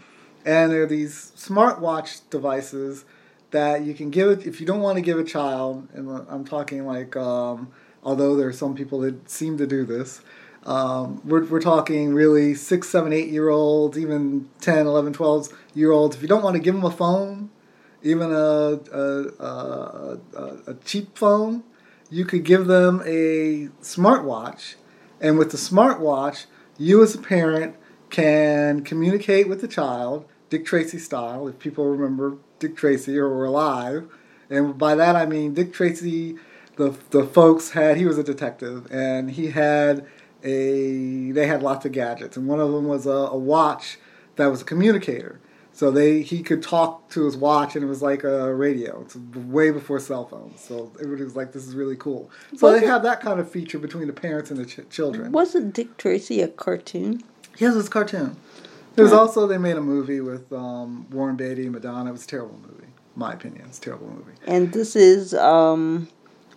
And 0.45 0.71
there 0.71 0.83
are 0.83 0.87
these 0.87 1.31
smartwatch 1.35 2.21
devices 2.29 3.05
that 3.51 3.83
you 3.83 3.93
can 3.93 4.09
give 4.09 4.29
it 4.29 4.47
if 4.47 4.59
you 4.59 4.65
don't 4.65 4.81
want 4.81 4.97
to 4.97 5.01
give 5.01 5.19
a 5.19 5.23
child, 5.23 5.87
and 5.93 6.09
I'm 6.27 6.43
talking 6.43 6.85
like, 6.85 7.15
um, 7.15 7.71
although 8.03 8.35
there 8.35 8.47
are 8.47 8.53
some 8.53 8.75
people 8.75 8.99
that 9.01 9.29
seem 9.29 9.57
to 9.59 9.67
do 9.67 9.85
this, 9.85 10.21
um, 10.65 11.21
we're, 11.25 11.45
we're 11.45 11.61
talking 11.61 12.13
really 12.13 12.55
six, 12.55 12.89
seven, 12.89 13.13
eight 13.13 13.29
year 13.29 13.49
olds, 13.49 13.97
even 13.97 14.49
10, 14.61 14.87
11, 14.87 15.13
12 15.13 15.49
year 15.75 15.91
olds. 15.91 16.15
If 16.15 16.21
you 16.21 16.27
don't 16.27 16.43
want 16.43 16.55
to 16.55 16.61
give 16.61 16.73
them 16.73 16.85
a 16.85 16.91
phone, 16.91 17.49
even 18.01 18.31
a, 18.31 18.79
a, 18.91 19.27
a, 19.39 20.17
a 20.67 20.73
cheap 20.85 21.17
phone, 21.17 21.63
you 22.09 22.25
could 22.25 22.43
give 22.43 22.67
them 22.67 23.01
a 23.05 23.69
smartwatch. 23.81 24.75
And 25.23 25.37
with 25.37 25.51
the 25.51 25.57
smartwatch, 25.57 26.47
you 26.77 27.01
as 27.01 27.15
a 27.15 27.17
parent 27.17 27.77
can 28.09 28.83
communicate 28.83 29.47
with 29.47 29.61
the 29.61 29.69
child, 29.69 30.25
Dick 30.49 30.65
Tracy 30.65 30.99
style, 30.99 31.47
if 31.47 31.57
people 31.57 31.85
remember 31.85 32.37
Dick 32.59 32.75
Tracy 32.75 33.17
or 33.17 33.29
were 33.29 33.45
alive. 33.45 34.07
And 34.49 34.77
by 34.77 34.95
that 34.95 35.15
I 35.15 35.25
mean 35.25 35.53
Dick 35.53 35.71
Tracy, 35.73 36.35
the 36.75 36.95
the 37.11 37.23
folks 37.23 37.71
had 37.71 37.97
he 37.97 38.05
was 38.05 38.17
a 38.17 38.23
detective 38.23 38.87
and 38.91 39.31
he 39.31 39.47
had 39.47 40.05
a 40.43 41.31
they 41.31 41.47
had 41.47 41.63
lots 41.63 41.85
of 41.85 41.93
gadgets 41.93 42.35
and 42.35 42.47
one 42.47 42.59
of 42.59 42.71
them 42.71 42.87
was 42.87 43.05
a, 43.05 43.09
a 43.09 43.37
watch 43.37 43.97
that 44.35 44.47
was 44.47 44.61
a 44.61 44.65
communicator. 44.65 45.39
So 45.75 45.89
they 45.89 46.21
he 46.21 46.43
could 46.43 46.61
talk 46.61 47.09
to 47.09 47.25
his 47.25 47.35
watch 47.35 47.75
and 47.75 47.83
it 47.83 47.87
was 47.87 48.01
like 48.01 48.23
a 48.23 48.53
radio. 48.53 49.01
It's 49.01 49.15
way 49.15 49.71
before 49.71 49.99
cell 49.99 50.25
phones. 50.25 50.61
So 50.61 50.91
everybody 50.99 51.23
was 51.23 51.35
like, 51.35 51.51
"This 51.51 51.67
is 51.67 51.73
really 51.75 51.95
cool." 51.95 52.29
So 52.55 52.67
Was 52.71 52.79
they 52.79 52.85
it- 52.85 52.89
have 52.89 53.01
that 53.03 53.21
kind 53.21 53.39
of 53.39 53.49
feature 53.49 53.79
between 53.79 54.05
the 54.07 54.13
parents 54.13 54.51
and 54.51 54.59
the 54.59 54.65
ch- 54.65 54.87
children. 54.91 55.31
Wasn't 55.31 55.73
Dick 55.73 55.97
Tracy 55.97 56.41
a 56.41 56.47
cartoon? 56.47 57.23
Yes, 57.57 57.75
it's 57.75 57.87
a 57.87 57.91
cartoon. 57.91 58.35
There's 58.95 59.09
Right. 59.11 59.17
also 59.19 59.47
they 59.47 59.57
made 59.57 59.75
a 59.77 59.81
movie 59.81 60.21
with 60.21 60.53
um, 60.53 61.07
Warren 61.09 61.35
Beatty 61.35 61.63
and 61.63 61.71
Madonna. 61.71 62.09
It 62.11 62.13
was 62.13 62.25
a 62.25 62.27
terrible 62.27 62.59
movie, 62.61 62.83
in 62.85 62.91
my 63.15 63.33
opinion. 63.33 63.65
It's 63.67 63.79
a 63.79 63.81
terrible 63.81 64.07
movie. 64.07 64.33
And 64.45 64.71
this 64.73 64.95
is 64.95 65.33
um, 65.33 66.07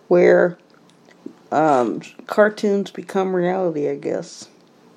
where 0.08 0.58
um, 1.52 2.02
cartoons 2.26 2.90
become 2.90 3.34
reality, 3.34 3.88
I 3.88 3.94
guess. 3.96 4.48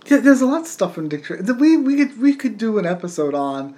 Yeah, 0.08 0.18
there's 0.18 0.42
a 0.42 0.46
lot 0.46 0.62
of 0.62 0.68
stuff 0.68 0.98
in 0.98 1.08
Dick 1.08 1.24
Tracy. 1.24 1.52
We 1.54 1.78
we 1.78 1.96
could 2.06 2.20
we 2.22 2.34
could 2.36 2.58
do 2.58 2.78
an 2.80 2.86
episode 2.86 3.34
on 3.36 3.76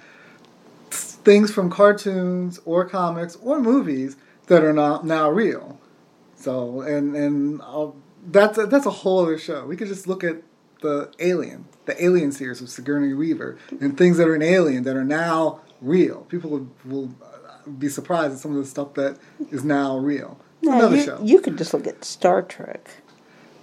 things 1.24 1.52
from 1.52 1.70
cartoons 1.70 2.60
or 2.64 2.84
comics 2.84 3.36
or 3.36 3.60
movies 3.60 4.16
that 4.46 4.64
are 4.64 4.72
not 4.72 5.04
now 5.06 5.30
real. 5.30 5.78
So 6.36 6.80
and 6.80 7.14
and 7.14 7.62
I'll, 7.62 7.96
that's 8.26 8.58
a, 8.58 8.66
that's 8.66 8.86
a 8.86 8.90
whole 8.90 9.20
other 9.20 9.38
show. 9.38 9.66
We 9.66 9.76
could 9.76 9.88
just 9.88 10.06
look 10.06 10.24
at 10.24 10.42
the 10.80 11.12
Alien, 11.20 11.66
the 11.86 12.04
Alien 12.04 12.32
series 12.32 12.60
with 12.60 12.70
Sigourney 12.70 13.14
Weaver, 13.14 13.56
and 13.80 13.96
things 13.96 14.16
that 14.18 14.28
are 14.28 14.34
in 14.34 14.42
Alien 14.42 14.82
that 14.84 14.96
are 14.96 15.04
now 15.04 15.60
real. 15.80 16.22
People 16.22 16.50
will, 16.50 16.68
will 16.84 17.14
uh, 17.22 17.70
be 17.70 17.88
surprised 17.88 18.34
at 18.34 18.38
some 18.40 18.50
of 18.52 18.58
the 18.58 18.66
stuff 18.66 18.94
that 18.94 19.18
is 19.50 19.64
now 19.64 19.96
real. 19.96 20.38
No, 20.60 20.72
another 20.72 20.96
you, 20.96 21.02
show. 21.02 21.20
you 21.22 21.40
could 21.40 21.58
just 21.58 21.72
look 21.72 21.86
at 21.86 22.04
Star 22.04 22.42
Trek. 22.42 22.90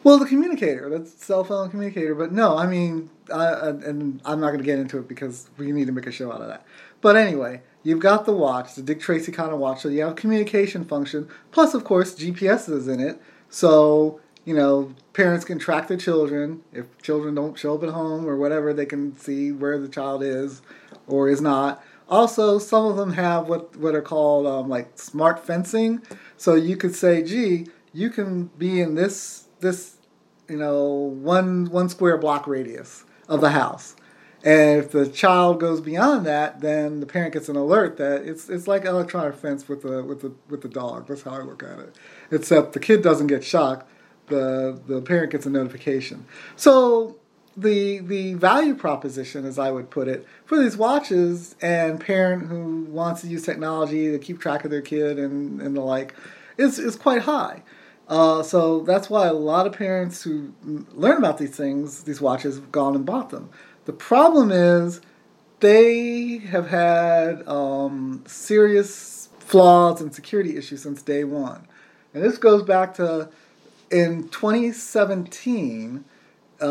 Well, 0.04 0.18
the 0.18 0.26
communicator, 0.26 0.90
that's 0.90 1.12
cell 1.24 1.44
phone 1.44 1.70
communicator. 1.70 2.16
But 2.16 2.32
no, 2.32 2.58
I 2.58 2.68
mean, 2.68 3.10
I, 3.34 3.46
I, 3.46 3.70
and 3.70 4.22
I'm 4.24 4.40
not 4.40 4.48
going 4.48 4.60
to 4.60 4.66
get 4.66 4.80
into 4.80 4.98
it 4.98 5.08
because 5.08 5.50
we 5.58 5.72
need 5.72 5.88
to 5.88 5.92
make 5.92 6.08
a 6.08 6.12
show 6.12 6.32
out 6.32 6.42
of 6.42 6.48
that. 6.48 6.66
But 7.02 7.16
anyway, 7.16 7.62
you've 7.84 8.00
got 8.00 8.26
the 8.26 8.34
watch, 8.34 8.76
the 8.76 8.82
Dick 8.82 9.00
Tracy 9.00 9.32
kind 9.32 9.52
of 9.52 9.60
watch. 9.60 9.82
So 9.82 9.90
you 9.90 10.02
have 10.02 10.16
communication 10.16 10.86
function. 10.86 11.28
Plus, 11.52 11.74
of 11.74 11.84
course, 11.84 12.16
GPS 12.16 12.70
is 12.70 12.88
in 12.88 13.00
it. 13.00 13.22
So, 13.50 14.20
you 14.46 14.56
know, 14.56 14.94
parents 15.14 15.46
can 15.46 15.60
track 15.60 15.88
their 15.88 15.98
children. 15.98 16.62
If 16.74 16.86
children 17.02 17.36
don't 17.36 17.58
show 17.58 17.76
up 17.76 17.84
at 17.84 17.90
home 17.90 18.28
or 18.28 18.36
whatever, 18.36 18.74
they 18.74 18.86
can 18.86 19.16
see 19.18 19.52
where 19.52 19.80
the 19.80 19.88
child 19.88 20.24
is 20.24 20.62
or 21.08 21.30
is 21.30 21.42
not. 21.42 21.84
Also, 22.10 22.58
some 22.58 22.86
of 22.86 22.98
them 22.98 23.14
have 23.14 23.48
what, 23.48 23.76
what 23.76 23.96
are 23.96 24.02
called 24.02 24.48
um, 24.48 24.68
like 24.68 24.98
smart 24.98 25.46
fencing. 25.46 26.02
So 26.38 26.56
you 26.56 26.76
could 26.76 26.96
say, 26.96 27.24
gee, 27.24 27.68
you 27.94 28.10
can 28.10 28.46
be 28.58 28.82
in 28.82 28.96
this 28.96 29.46
this 29.60 29.98
you 30.48 30.58
know 30.58 30.86
one 30.86 31.66
one 31.66 31.90
square 31.90 32.18
block 32.18 32.48
radius 32.48 33.04
of 33.28 33.42
the 33.42 33.52
house 33.52 33.96
and 34.44 34.80
if 34.80 34.92
the 34.92 35.08
child 35.08 35.60
goes 35.60 35.82
beyond 35.82 36.26
that 36.26 36.62
then 36.62 37.00
the 37.00 37.06
parent 37.06 37.34
gets 37.34 37.50
an 37.50 37.56
alert 37.56 37.98
that 37.98 38.22
it's 38.24 38.50
it's 38.50 38.68
like 38.68 38.86
electronic 38.86 39.36
fence 39.36 39.68
with 39.68 39.82
the 39.82 40.04
with 40.04 40.22
the 40.22 40.34
with 40.50 40.62
the 40.62 40.70
dog. 40.70 41.08
That's 41.08 41.24
how 41.24 41.32
i 41.32 41.42
look 41.42 41.64
at 41.64 41.80
it. 41.80 41.96
Except 42.32 42.74
the 42.74 42.80
kid 42.80 43.02
doesn't 43.02 43.28
get 43.28 43.44
shocked. 43.44 43.90
The 44.28 44.80
the 44.88 45.02
parent 45.02 45.32
gets 45.32 45.46
a 45.46 45.50
notification. 45.50 46.26
So 46.56 47.18
the 47.58 48.00
the 48.00 48.36
value 48.36 48.76
proposition 48.76 49.44
as 49.44 49.60
i 49.60 49.70
would 49.70 49.90
put 49.90 50.08
it 50.08 50.26
for 50.46 50.58
these 50.58 50.78
watches 50.78 51.56
and 51.62 52.00
parent 52.00 52.48
who 52.48 52.86
wants 52.86 53.22
to 53.22 53.28
use 53.28 53.44
technology 53.44 54.12
to 54.12 54.20
keep 54.20 54.40
track 54.40 54.64
of 54.64 54.72
their 54.72 54.82
kid 54.82 55.20
and 55.20 55.62
and 55.62 55.76
the 55.76 55.82
like 55.82 56.16
is 56.58 56.80
is 56.80 56.96
quite 56.96 57.24
high. 57.24 57.64
Uh, 58.08 58.42
so 58.42 58.80
that's 58.82 59.08
why 59.08 59.28
a 59.28 59.34
lot 59.34 59.68
of 59.68 59.74
parents 59.74 60.24
who 60.24 60.52
learn 60.94 61.18
about 61.18 61.38
these 61.38 61.56
things, 61.56 62.04
these 62.04 62.20
watches, 62.20 62.56
have 62.56 62.72
gone 62.72 62.96
and 62.96 63.06
bought 63.06 63.30
them. 63.30 63.52
The 63.90 63.94
problem 63.94 64.52
is 64.52 65.02
they 65.62 66.38
have 66.38 66.68
had 66.68 67.42
um, 67.48 68.24
serious 68.28 69.30
flaws 69.40 70.00
and 70.00 70.14
security 70.14 70.58
issues 70.58 70.84
since 70.84 71.02
day 71.02 71.24
one. 71.24 71.68
And 72.14 72.24
this 72.24 72.38
goes 72.38 72.62
back 72.62 72.94
to 72.98 73.30
in 73.90 74.30
2017, 74.30 76.06
uh, 76.62 76.66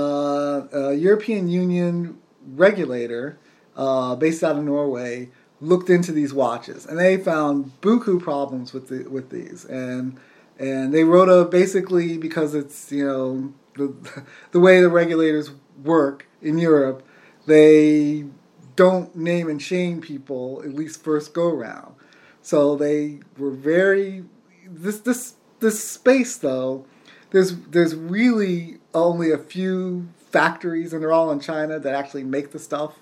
a 0.73 0.95
European 0.95 1.49
Union 1.49 2.19
regulator 2.55 3.37
uh, 3.77 4.15
based 4.15 4.45
out 4.45 4.57
of 4.57 4.63
Norway 4.63 5.31
looked 5.61 5.91
into 5.91 6.13
these 6.13 6.33
watches, 6.33 6.87
and 6.87 7.01
they 7.01 7.17
found 7.17 7.73
buku 7.81 8.23
problems 8.23 8.73
with 8.73 8.91
the 8.91 9.11
with 9.11 9.31
these, 9.31 9.65
and 9.65 10.21
and 10.57 10.95
they 10.95 11.03
wrote 11.03 11.29
a 11.29 11.45
basically 11.45 12.17
because 12.17 12.55
it's 12.55 12.93
you 12.93 13.05
know 13.05 13.53
the 13.75 14.23
the 14.53 14.61
way 14.61 14.81
the 14.81 14.89
regulators 14.89 15.51
work 15.83 16.29
in 16.41 16.59
Europe, 16.59 17.03
they 17.49 18.25
don't 18.77 19.17
name 19.17 19.49
and 19.49 19.61
shame 19.61 20.01
people 20.01 20.63
at 20.65 20.73
least 20.75 21.03
first 21.03 21.35
go 21.35 21.51
round. 21.51 21.95
So 22.43 22.77
they 22.77 23.21
were 23.37 23.51
very 23.51 24.25
this 24.65 25.01
this 25.01 25.35
this 25.61 25.83
space 25.83 26.37
though. 26.37 26.87
There's 27.31 27.57
there's 27.57 27.95
really 27.95 28.79
only 28.95 29.33
a 29.33 29.39
few 29.39 30.09
factories 30.31 30.93
and 30.93 31.03
they're 31.03 31.13
all 31.13 31.31
in 31.31 31.41
China 31.41 31.79
that 31.79 31.95
actually 31.95 32.25
make 32.25 32.53
the 32.53 32.59
stuff. 32.59 32.95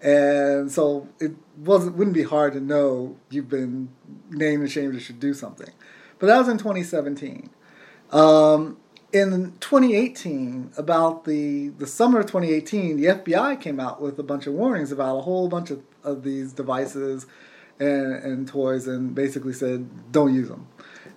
And 0.00 0.72
so 0.72 1.08
it 1.18 1.32
wasn't 1.58 1.96
wouldn't 1.96 2.14
be 2.14 2.22
hard 2.22 2.54
to 2.54 2.60
know 2.60 3.16
you've 3.28 3.50
been 3.50 3.90
named 4.30 4.62
and 4.62 4.70
shamed 4.70 4.94
or 4.94 5.00
should 5.00 5.20
do 5.20 5.34
something. 5.34 5.70
But 6.18 6.28
that 6.28 6.38
was 6.38 6.48
in 6.48 6.58
2017. 6.58 7.50
Um, 8.12 8.78
in 9.12 9.52
2018, 9.60 10.72
about 10.76 11.24
the, 11.24 11.68
the 11.68 11.86
summer 11.86 12.20
of 12.20 12.26
2018, 12.26 12.96
the 12.96 13.06
FBI 13.06 13.60
came 13.60 13.80
out 13.80 14.00
with 14.00 14.18
a 14.18 14.22
bunch 14.22 14.46
of 14.46 14.54
warnings 14.54 14.92
about 14.92 15.16
a 15.16 15.20
whole 15.22 15.48
bunch 15.48 15.70
of, 15.70 15.82
of 16.04 16.22
these 16.22 16.52
devices 16.52 17.26
and, 17.78 18.14
and 18.14 18.48
toys 18.48 18.86
and 18.86 19.14
basically 19.14 19.52
said, 19.52 20.12
don't 20.12 20.34
use 20.34 20.48
them. 20.48 20.68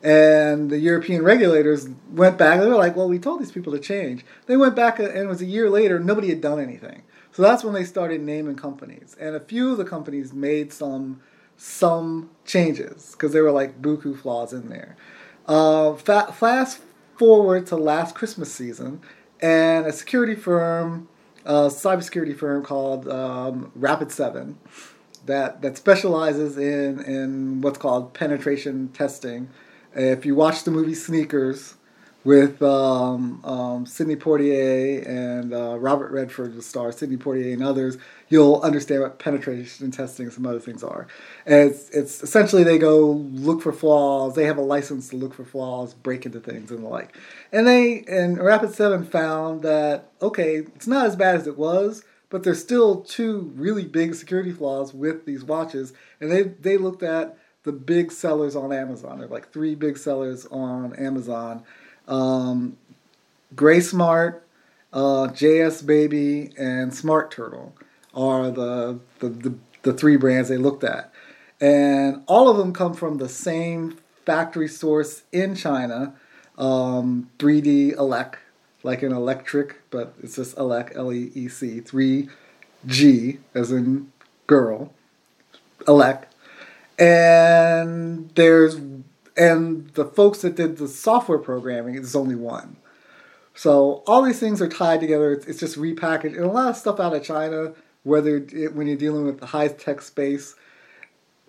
And 0.01 0.69
the 0.69 0.79
European 0.79 1.23
regulators 1.23 1.87
went 2.11 2.37
back. 2.37 2.59
They 2.59 2.67
were 2.67 2.75
like, 2.75 2.95
well, 2.95 3.07
we 3.07 3.19
told 3.19 3.39
these 3.39 3.51
people 3.51 3.71
to 3.73 3.79
change. 3.79 4.25
They 4.47 4.57
went 4.57 4.75
back, 4.75 4.99
and 4.99 5.07
it 5.09 5.27
was 5.27 5.41
a 5.41 5.45
year 5.45 5.69
later, 5.69 5.99
nobody 5.99 6.29
had 6.29 6.41
done 6.41 6.59
anything. 6.59 7.03
So 7.31 7.41
that's 7.41 7.63
when 7.63 7.73
they 7.73 7.85
started 7.85 8.21
naming 8.21 8.55
companies. 8.55 9.15
And 9.19 9.35
a 9.35 9.39
few 9.39 9.71
of 9.71 9.77
the 9.77 9.85
companies 9.85 10.33
made 10.33 10.73
some 10.73 11.21
some 11.55 12.29
changes 12.45 13.11
because 13.11 13.31
there 13.31 13.43
were 13.43 13.51
like 13.51 13.81
buku 13.81 14.17
flaws 14.19 14.53
in 14.53 14.69
there. 14.69 14.97
Uh, 15.47 15.93
fa- 15.93 16.33
fast 16.33 16.81
forward 17.23 17.65
to 17.65 17.77
last 17.77 18.13
Christmas 18.15 18.51
season, 18.51 18.99
and 19.41 19.85
a 19.85 19.93
security 19.93 20.35
firm, 20.35 21.07
a 21.45 21.67
cybersecurity 21.69 22.37
firm 22.37 22.65
called 22.65 23.07
um, 23.07 23.71
Rapid 23.75 24.11
Seven, 24.11 24.57
that 25.25 25.61
that 25.61 25.77
specializes 25.77 26.57
in 26.57 26.99
in 26.99 27.61
what's 27.61 27.77
called 27.77 28.13
penetration 28.13 28.89
testing. 28.89 29.49
If 29.95 30.25
you 30.25 30.35
watch 30.35 30.65
the 30.65 30.71
movie 30.71 30.95
Sneakers 30.95 31.75
with 32.23 32.61
um, 32.61 33.43
um, 33.43 33.85
Sidney 33.85 34.15
Poitier 34.15 35.05
and 35.07 35.53
uh, 35.53 35.77
Robert 35.77 36.11
Redford, 36.11 36.55
the 36.55 36.61
star 36.61 36.91
Sidney 36.91 37.17
Poitier 37.17 37.53
and 37.53 37.63
others, 37.63 37.97
you'll 38.29 38.61
understand 38.61 39.01
what 39.01 39.19
penetration 39.19 39.91
testing 39.91 40.25
and 40.25 40.33
some 40.33 40.45
other 40.45 40.59
things 40.59 40.83
are. 40.83 41.07
And 41.45 41.71
it's, 41.71 41.89
it's 41.89 42.23
essentially 42.23 42.63
they 42.63 42.77
go 42.77 43.11
look 43.11 43.61
for 43.61 43.73
flaws. 43.73 44.35
They 44.35 44.45
have 44.45 44.57
a 44.57 44.61
license 44.61 45.09
to 45.09 45.17
look 45.17 45.33
for 45.33 45.43
flaws, 45.43 45.93
break 45.93 46.25
into 46.25 46.39
things, 46.39 46.71
and 46.71 46.83
the 46.83 46.87
like. 46.87 47.15
And 47.51 47.67
they 47.67 48.03
and 48.07 48.37
Rapid 48.39 48.73
Seven 48.73 49.05
found 49.05 49.61
that 49.63 50.09
okay, 50.21 50.57
it's 50.57 50.87
not 50.87 51.05
as 51.05 51.15
bad 51.15 51.35
as 51.35 51.47
it 51.47 51.57
was, 51.57 52.03
but 52.29 52.43
there's 52.43 52.61
still 52.61 53.01
two 53.01 53.51
really 53.55 53.85
big 53.85 54.15
security 54.15 54.51
flaws 54.51 54.93
with 54.93 55.25
these 55.25 55.43
watches. 55.43 55.91
And 56.21 56.31
they 56.31 56.43
they 56.43 56.77
looked 56.77 57.03
at 57.03 57.37
the 57.63 57.71
big 57.71 58.11
sellers 58.11 58.55
on 58.55 58.71
Amazon. 58.73 59.19
There 59.19 59.27
are 59.27 59.31
like 59.31 59.51
three 59.51 59.75
big 59.75 59.97
sellers 59.97 60.45
on 60.47 60.93
Amazon 60.95 61.63
um, 62.07 62.77
Gray 63.55 63.79
Smart, 63.79 64.45
uh, 64.91 65.27
JS 65.31 65.85
Baby, 65.85 66.51
and 66.57 66.93
Smart 66.93 67.31
Turtle 67.31 67.73
are 68.13 68.51
the, 68.51 68.99
the, 69.19 69.29
the, 69.29 69.55
the 69.83 69.93
three 69.93 70.17
brands 70.17 70.49
they 70.49 70.57
looked 70.57 70.83
at. 70.83 71.11
And 71.59 72.23
all 72.27 72.49
of 72.49 72.57
them 72.57 72.73
come 72.73 72.93
from 72.93 73.17
the 73.17 73.29
same 73.29 73.97
factory 74.25 74.67
source 74.67 75.23
in 75.31 75.55
China, 75.55 76.13
um, 76.57 77.29
3G 77.39 77.95
Elec, 77.95 78.35
like 78.83 79.01
an 79.01 79.11
electric, 79.11 79.81
but 79.89 80.13
it's 80.21 80.35
just 80.35 80.55
Elec, 80.57 80.95
L 80.95 81.11
E 81.13 81.31
E 81.33 81.47
C, 81.47 81.81
3G, 81.81 83.39
as 83.53 83.71
in 83.71 84.11
girl, 84.47 84.93
Elec. 85.81 86.25
And 86.99 88.29
there's 88.35 88.79
and 89.35 89.89
the 89.91 90.05
folks 90.05 90.41
that 90.41 90.55
did 90.55 90.77
the 90.77 90.87
software 90.87 91.39
programming 91.39 91.95
is 91.95 92.15
only 92.15 92.35
one. 92.35 92.77
So 93.55 94.03
all 94.07 94.23
these 94.23 94.39
things 94.39 94.61
are 94.61 94.69
tied 94.69 94.99
together. 94.99 95.31
It's, 95.31 95.45
it's 95.45 95.59
just 95.59 95.77
repackaged, 95.77 96.35
and 96.35 96.45
a 96.45 96.47
lot 96.47 96.69
of 96.69 96.77
stuff 96.77 96.99
out 96.99 97.15
of 97.15 97.23
China. 97.23 97.73
Whether 98.03 98.37
it, 98.51 98.75
when 98.75 98.87
you're 98.87 98.97
dealing 98.97 99.25
with 99.25 99.39
the 99.39 99.45
high 99.45 99.69
tech 99.69 100.01
space, 100.01 100.55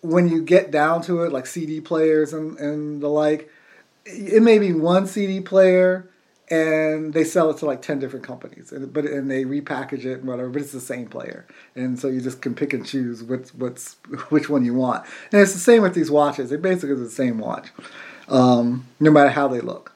when 0.03 0.29
you 0.29 0.43
get 0.43 0.71
down 0.71 1.03
to 1.03 1.23
it, 1.23 1.33
like 1.33 1.47
CD 1.47 1.81
players 1.81 2.33
and, 2.33 2.59
and 2.59 3.03
the 3.03 3.09
like, 3.09 3.51
it 4.05 4.43
may 4.43 4.59
be 4.59 4.73
one 4.73 5.07
CD 5.07 5.41
player, 5.41 6.09
and 6.51 7.15
they 7.15 7.25
sell 7.25 7.51
it 7.51 7.57
to 7.59 7.67
like 7.67 7.81
10 7.81 7.99
different 7.99 8.25
companies 8.25 8.71
and 8.71 8.93
but 8.93 9.07
and 9.07 9.31
they 9.31 9.45
repackage 9.45 10.05
it 10.05 10.19
and 10.19 10.25
whatever 10.25 10.51
but 10.51 10.63
it's 10.63 10.73
the 10.73 10.81
same 10.81 11.07
player. 11.07 11.47
And 11.75 11.99
so 11.99 12.09
you 12.09 12.21
just 12.21 12.43
can 12.43 12.55
pick 12.55 12.73
and 12.73 12.85
choose 12.85 13.23
what's 13.23 13.55
what's 13.55 13.95
which 14.29 14.49
one 14.49 14.65
you 14.65 14.75
want. 14.75 15.07
And 15.33 15.41
it's 15.41 15.55
the 15.55 15.59
same 15.59 15.83
with 15.83 15.95
these 15.95 16.11
watches. 16.11 16.51
They 16.51 16.57
basically 16.57 16.97
the 16.97 17.09
same 17.09 17.39
watch 17.39 17.69
um, 18.29 18.87
no 19.01 19.11
matter 19.11 19.31
how 19.31 19.49
they 19.49 19.61
look. 19.61 19.93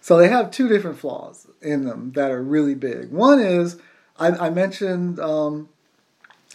So 0.00 0.16
they 0.16 0.28
have 0.28 0.50
two 0.50 0.68
different 0.68 0.98
flaws 0.98 1.46
in 1.60 1.84
them 1.84 2.12
that 2.12 2.30
are 2.30 2.42
really 2.42 2.74
big. 2.74 3.10
One 3.10 3.38
is 3.38 3.76
i, 4.18 4.28
I 4.28 4.50
mentioned 4.50 5.18
um, 5.20 5.68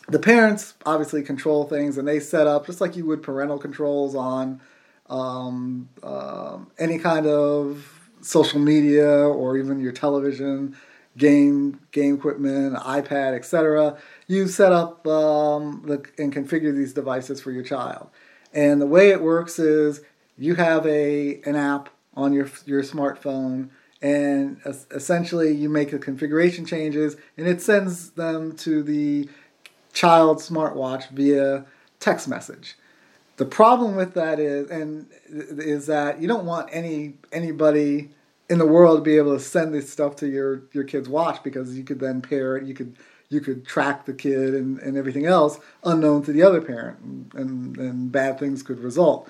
the 0.08 0.20
parents 0.20 0.76
obviously 0.86 1.24
control 1.24 1.66
things 1.66 1.98
and 1.98 2.08
they 2.08 2.20
set 2.20 2.48
up 2.48 2.66
just 2.66 2.80
like 2.82 2.96
you 2.96 3.06
would 3.06 3.24
parental 3.24 3.58
controls 3.58 4.16
on 4.16 4.62
um, 5.08 5.88
um 6.02 6.72
any 6.80 6.98
kind 6.98 7.28
of 7.28 7.95
social 8.26 8.60
media 8.60 9.08
or 9.08 9.58
even 9.58 9.80
your 9.80 9.92
television, 9.92 10.76
game 11.18 11.80
game 11.92 12.16
equipment, 12.16 12.76
iPad, 12.78 13.36
etc. 13.36 13.98
You 14.28 14.48
set 14.48 14.72
up 14.72 15.06
um, 15.08 15.84
the, 15.86 16.04
and 16.22 16.34
configure 16.34 16.76
these 16.76 16.94
devices 16.94 17.42
for 17.42 17.52
your 17.52 17.64
child. 17.64 18.10
And 18.54 18.82
the 18.82 18.88
way 18.88 19.10
it 19.10 19.22
works 19.22 19.60
is 19.60 20.02
you 20.38 20.56
have 20.56 20.86
a 20.86 21.42
an 21.46 21.56
app 21.56 21.90
on 22.16 22.34
your 22.34 22.50
your 22.66 22.82
smartphone 22.82 23.70
and 24.02 24.60
essentially 24.92 25.52
you 25.52 25.70
make 25.70 25.92
the 25.92 26.00
configuration 26.00 26.66
changes 26.66 27.16
and 27.38 27.48
it 27.48 27.62
sends 27.62 28.12
them 28.12 28.56
to 28.56 28.84
the 28.84 29.30
child 29.94 30.40
smartwatch 30.40 31.10
via 31.10 31.66
text 32.00 32.28
message. 32.28 32.76
The 33.38 33.46
problem 33.46 33.96
with 33.96 34.14
that 34.14 34.40
is 34.40 34.70
and 34.70 35.08
is 35.30 35.88
that 35.88 36.22
you 36.22 36.28
don't 36.28 36.46
want 36.46 36.70
any 36.72 37.16
anybody 37.32 38.12
in 38.50 38.60
the 38.60 38.66
world 38.66 39.00
to 39.00 39.02
be 39.02 39.18
able 39.18 39.34
to 39.34 39.44
send 39.44 39.74
this 39.74 39.92
stuff 39.92 40.16
to 40.18 40.28
your 40.28 40.64
your 40.72 40.86
kid's 40.86 41.10
watch 41.10 41.44
because 41.44 41.78
you 41.78 41.84
could 41.84 42.00
then 42.00 42.22
pair 42.22 42.56
it 42.56 42.66
you 42.66 42.74
could 42.74 42.96
you 43.30 43.42
could 43.42 43.66
track 43.66 44.06
the 44.06 44.14
kid 44.14 44.54
and, 44.54 44.80
and 44.80 44.96
everything 44.98 45.26
else 45.26 45.60
unknown 45.84 46.24
to 46.24 46.32
the 46.32 46.44
other 46.44 46.62
parent 46.62 47.00
and, 47.00 47.34
and, 47.34 47.78
and 47.78 48.12
bad 48.12 48.40
things 48.40 48.62
could 48.62 48.80
result. 48.80 49.28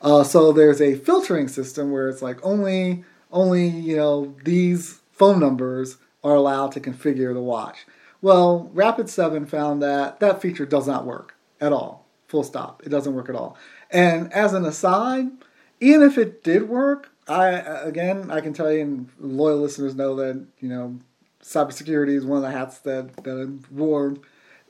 Uh, 0.00 0.24
so 0.24 0.50
there's 0.50 0.80
a 0.80 0.96
filtering 0.96 1.46
system 1.46 1.92
where 1.92 2.08
it's 2.08 2.22
like 2.22 2.44
only 2.44 3.04
only 3.30 3.68
you 3.68 3.96
know 3.96 4.34
these 4.44 5.00
phone 5.12 5.38
numbers 5.38 5.98
are 6.24 6.34
allowed 6.34 6.72
to 6.72 6.80
configure 6.80 7.32
the 7.32 7.40
watch. 7.40 7.86
Well 8.20 8.70
rapid 8.72 9.08
7 9.08 9.46
found 9.46 9.80
that 9.82 10.18
that 10.18 10.42
feature 10.42 10.66
does 10.66 10.88
not 10.88 11.06
work 11.06 11.36
at 11.60 11.72
all 11.72 12.03
full 12.34 12.42
stop 12.42 12.82
it 12.84 12.88
doesn't 12.88 13.14
work 13.14 13.28
at 13.28 13.34
all 13.34 13.56
and 13.90 14.32
as 14.32 14.52
an 14.52 14.64
aside 14.64 15.26
even 15.80 16.02
if 16.02 16.18
it 16.18 16.42
did 16.42 16.68
work 16.68 17.10
I 17.28 17.48
again, 17.48 18.30
I 18.30 18.40
can 18.40 18.52
tell 18.52 18.70
you, 18.72 18.80
and 18.80 19.08
loyal 19.18 19.58
listeners 19.58 19.94
know 19.94 20.14
that 20.16 20.44
you 20.60 20.68
know 20.68 20.98
cybersecurity 21.42 22.14
is 22.14 22.24
one 22.24 22.36
of 22.36 22.42
the 22.42 22.56
hats 22.56 22.78
that 22.80 23.24
that 23.24 23.38
I 23.40 23.74
wore 23.74 24.16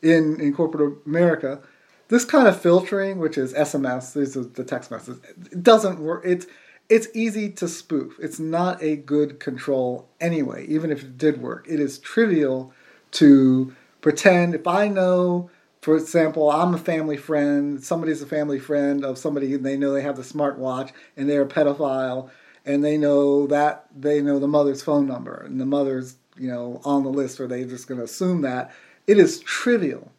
in 0.03 0.41
in 0.41 0.55
corporate 0.55 0.99
America. 1.07 1.61
This 2.09 2.25
kind 2.25 2.47
of 2.47 2.61
filtering, 2.61 3.19
which 3.19 3.39
is 3.39 3.55
SMS, 3.55 4.13
these 4.13 4.37
are 4.37 4.45
the 4.45 4.63
text 4.63 4.91
messages, 4.91 5.21
it 5.51 5.63
doesn't 5.63 5.99
work. 5.99 6.23
It's 6.25 6.47
it's 6.89 7.09
easy 7.15 7.51
to 7.51 7.67
spoof. 7.67 8.19
It's 8.21 8.39
not 8.39 8.83
a 8.83 8.97
good 8.97 9.41
control 9.41 10.09
anyway. 10.21 10.67
Even 10.67 10.93
if 10.93 11.03
it 11.03 11.19
did 11.19 11.41
work, 11.41 11.67
it 11.69 11.81
is 11.81 11.99
trivial 11.99 12.73
to 13.13 13.75
pretend. 14.01 14.55
If 14.55 14.67
I 14.67 14.87
know 14.89 15.51
for 15.85 15.99
example, 15.99 16.51
I'm 16.51 16.73
a 16.73 16.79
family 16.79 17.19
friend, 17.19 17.85
somebody's 17.85 18.23
a 18.23 18.27
family 18.27 18.59
friend 18.59 19.05
of 19.05 19.19
somebody, 19.19 19.53
and 19.53 19.67
they 19.67 19.77
know 19.77 19.93
they 19.93 20.01
have 20.01 20.17
the 20.17 20.23
smartwatch 20.23 20.93
and 21.15 21.29
they're 21.29 21.43
a 21.43 21.47
pedophile, 21.47 22.31
and 22.65 22.83
they 22.83 22.97
know 22.97 23.47
that 23.49 23.85
they 23.95 24.23
know 24.23 24.39
the 24.39 24.49
mother's 24.49 24.81
phone 24.81 25.07
number 25.07 25.43
and 25.45 25.61
the 25.61 25.67
mother's 25.67 26.17
you 26.39 26.49
know 26.49 26.81
on 26.87 27.03
the 27.03 27.11
list 27.11 27.39
or 27.39 27.47
they're 27.47 27.67
just 27.67 27.87
going 27.87 27.99
to 27.99 28.05
assume 28.05 28.41
that. 28.41 28.73
It 29.07 29.19
is 29.19 29.41
trivial 29.41 30.11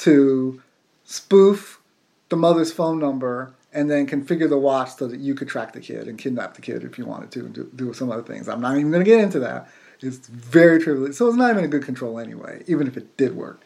to 0.00 0.60
spoof 1.06 1.80
the 2.28 2.36
mother's 2.36 2.70
phone 2.70 2.98
number 2.98 3.54
and 3.72 3.90
then 3.90 4.06
configure 4.06 4.50
the 4.50 4.58
watch 4.58 4.96
so 4.96 5.06
that 5.06 5.20
you 5.20 5.34
could 5.34 5.48
track 5.48 5.72
the 5.72 5.80
kid 5.80 6.06
and 6.06 6.18
kidnap 6.18 6.52
the 6.52 6.60
kid 6.60 6.84
if 6.84 6.98
you 6.98 7.06
wanted 7.06 7.30
to 7.30 7.46
and 7.46 7.54
do, 7.54 7.70
do 7.74 7.94
some 7.94 8.12
other 8.12 8.22
things. 8.22 8.46
I'm 8.46 8.60
not 8.60 8.76
even 8.76 8.90
going 8.90 9.02
to 9.02 9.10
get 9.10 9.20
into 9.20 9.38
that. 9.38 9.70
It's 10.02 10.28
very 10.28 10.82
trivial. 10.82 11.10
So 11.14 11.28
it's 11.28 11.36
not 11.38 11.50
even 11.50 11.64
a 11.64 11.68
good 11.68 11.82
control 11.82 12.18
anyway 12.18 12.62
even 12.66 12.86
if 12.86 12.98
it 12.98 13.16
did 13.16 13.34
work 13.34 13.64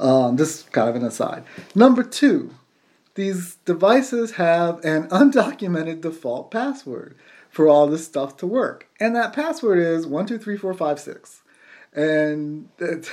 um, 0.00 0.36
just 0.36 0.72
kind 0.72 0.88
of 0.88 0.96
an 0.96 1.04
aside 1.04 1.44
number 1.74 2.02
two 2.02 2.52
these 3.14 3.56
devices 3.64 4.32
have 4.32 4.82
an 4.84 5.08
undocumented 5.08 6.00
default 6.00 6.50
password 6.50 7.16
for 7.50 7.68
all 7.68 7.86
this 7.86 8.06
stuff 8.06 8.36
to 8.38 8.46
work. 8.46 8.88
And 9.00 9.14
that 9.16 9.32
password 9.32 9.78
is 9.78 10.06
one 10.06 10.26
two 10.26 10.38
three 10.38 10.56
four 10.56 10.72
five 10.72 11.00
six. 11.00 11.42
And 11.92 12.68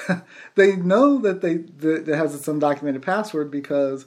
they 0.56 0.76
know 0.76 1.18
that 1.18 1.42
they 1.42 1.58
that 1.58 2.08
it 2.08 2.16
has 2.16 2.34
this 2.34 2.48
undocumented 2.48 3.02
password 3.02 3.50
because 3.50 4.06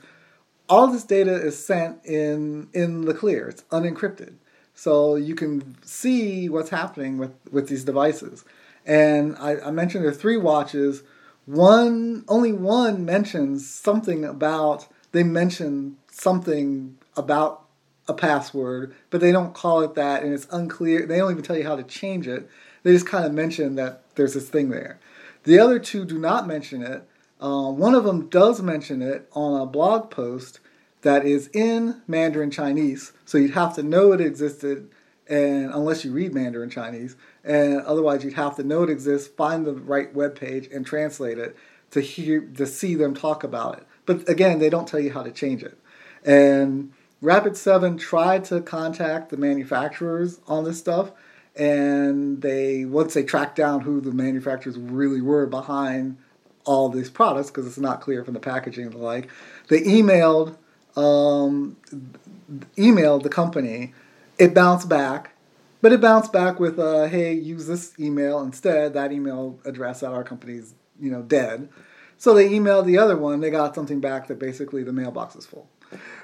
all 0.69 0.87
this 0.87 1.03
data 1.03 1.35
is 1.35 1.62
sent 1.62 2.05
in 2.07 2.69
in 2.73 3.03
the 3.03 3.14
clear. 3.14 3.49
It's 3.49 3.62
unencrypted, 3.64 4.35
so 4.73 5.16
you 5.16 5.35
can 5.35 5.77
see 5.85 6.49
what's 6.49 6.71
happening 6.71 7.19
with 7.19 7.35
with 7.51 7.69
these 7.69 7.85
devices. 7.85 8.45
And 8.87 9.37
I, 9.38 9.59
I 9.61 9.71
mentioned 9.73 10.05
there 10.05 10.12
are 10.12 10.14
three 10.14 10.37
watches. 10.37 11.03
One 11.50 12.24
only 12.28 12.52
one 12.52 13.04
mentions 13.04 13.68
something 13.68 14.24
about 14.24 14.86
they 15.10 15.24
mention 15.24 15.96
something 16.08 16.96
about 17.16 17.64
a 18.06 18.14
password, 18.14 18.94
but 19.10 19.20
they 19.20 19.32
don't 19.32 19.52
call 19.52 19.80
it 19.80 19.96
that, 19.96 20.22
and 20.22 20.32
it's 20.32 20.46
unclear. 20.52 21.06
They 21.06 21.18
don't 21.18 21.32
even 21.32 21.42
tell 21.42 21.56
you 21.56 21.64
how 21.64 21.74
to 21.74 21.82
change 21.82 22.28
it. 22.28 22.48
They 22.84 22.92
just 22.92 23.08
kind 23.08 23.24
of 23.24 23.32
mention 23.32 23.74
that 23.74 24.02
there's 24.14 24.34
this 24.34 24.48
thing 24.48 24.70
there. 24.70 25.00
The 25.42 25.58
other 25.58 25.80
two 25.80 26.04
do 26.04 26.20
not 26.20 26.46
mention 26.46 26.82
it. 26.82 27.02
Uh, 27.40 27.72
one 27.72 27.96
of 27.96 28.04
them 28.04 28.28
does 28.28 28.62
mention 28.62 29.02
it 29.02 29.28
on 29.32 29.60
a 29.60 29.66
blog 29.66 30.08
post 30.08 30.60
that 31.02 31.26
is 31.26 31.48
in 31.52 32.00
Mandarin 32.06 32.52
Chinese, 32.52 33.12
so 33.24 33.38
you'd 33.38 33.54
have 33.54 33.74
to 33.74 33.82
know 33.82 34.12
it 34.12 34.20
existed, 34.20 34.88
and 35.28 35.72
unless 35.72 36.04
you 36.04 36.12
read 36.12 36.32
Mandarin 36.32 36.70
Chinese, 36.70 37.16
and 37.44 37.81
otherwise 37.83 38.24
you'd 38.24 38.35
have 38.35 38.57
to 38.57 38.62
know 38.62 38.83
it 38.83 38.90
exists, 38.90 39.29
find 39.29 39.66
the 39.66 39.74
right 39.74 40.14
web 40.14 40.35
page, 40.35 40.68
and 40.72 40.87
translate 40.87 41.38
it 41.38 41.57
to 41.90 42.00
hear 42.00 42.40
to 42.40 42.66
see 42.66 42.94
them 42.94 43.14
talk 43.14 43.44
about 43.44 43.79
it. 43.79 43.87
But 44.07 44.29
again, 44.29 44.59
they 44.59 44.70
don't 44.70 44.88
tell 44.88 45.00
you 45.00 45.12
how 45.12 45.22
to 45.22 45.31
change 45.31 45.62
it, 45.62 45.79
and 46.24 46.92
Rapid 47.22 47.57
7 47.57 47.98
tried 47.98 48.44
to 48.46 48.62
contact 48.62 49.29
the 49.29 49.37
manufacturers 49.37 50.40
on 50.48 50.64
this 50.64 50.79
stuff, 50.79 51.12
and 51.55 52.40
they 52.40 52.85
once 52.85 53.14
they 53.14 53.22
tracked 53.22 53.57
down 53.57 53.81
who 53.81 54.00
the 54.00 54.12
manufacturers 54.12 54.79
really 54.79 55.20
were 55.20 55.46
behind 55.46 56.16
all 56.64 56.88
these 56.88 57.11
products, 57.11 57.50
because 57.50 57.66
it's 57.66 57.79
not 57.79 58.00
clear 58.00 58.24
from 58.24 58.35
the 58.35 58.40
packaging 58.40 58.85
and 58.85 58.94
the 58.94 58.98
like, 58.98 59.29
they 59.68 59.81
emailed 59.81 60.57
um, 60.96 61.76
emailed 62.76 63.22
the 63.22 63.29
company. 63.29 63.94
It 64.38 64.55
bounced 64.55 64.88
back, 64.88 65.33
but 65.83 65.93
it 65.93 66.01
bounced 66.01 66.33
back 66.33 66.61
with, 66.61 66.79
uh, 66.79 67.05
"Hey, 67.05 67.33
use 67.33 67.66
this 67.66 67.99
email 67.99 68.40
instead." 68.40 68.95
That 68.95 69.12
email 69.12 69.59
address 69.64 70.03
at 70.03 70.12
our 70.12 70.25
company's 70.25 70.75
you 71.01 71.11
know 71.11 71.23
dead. 71.23 71.69
So 72.16 72.35
they 72.35 72.51
emailed 72.51 72.85
the 72.85 72.99
other 72.99 73.16
one. 73.16 73.40
They 73.40 73.51
got 73.51 73.75
something 73.75 74.01
back 74.01 74.27
that 74.29 74.38
basically 74.38 74.83
the 74.83 74.93
mailbox 74.93 75.37
is 75.37 75.47
full. 75.47 75.71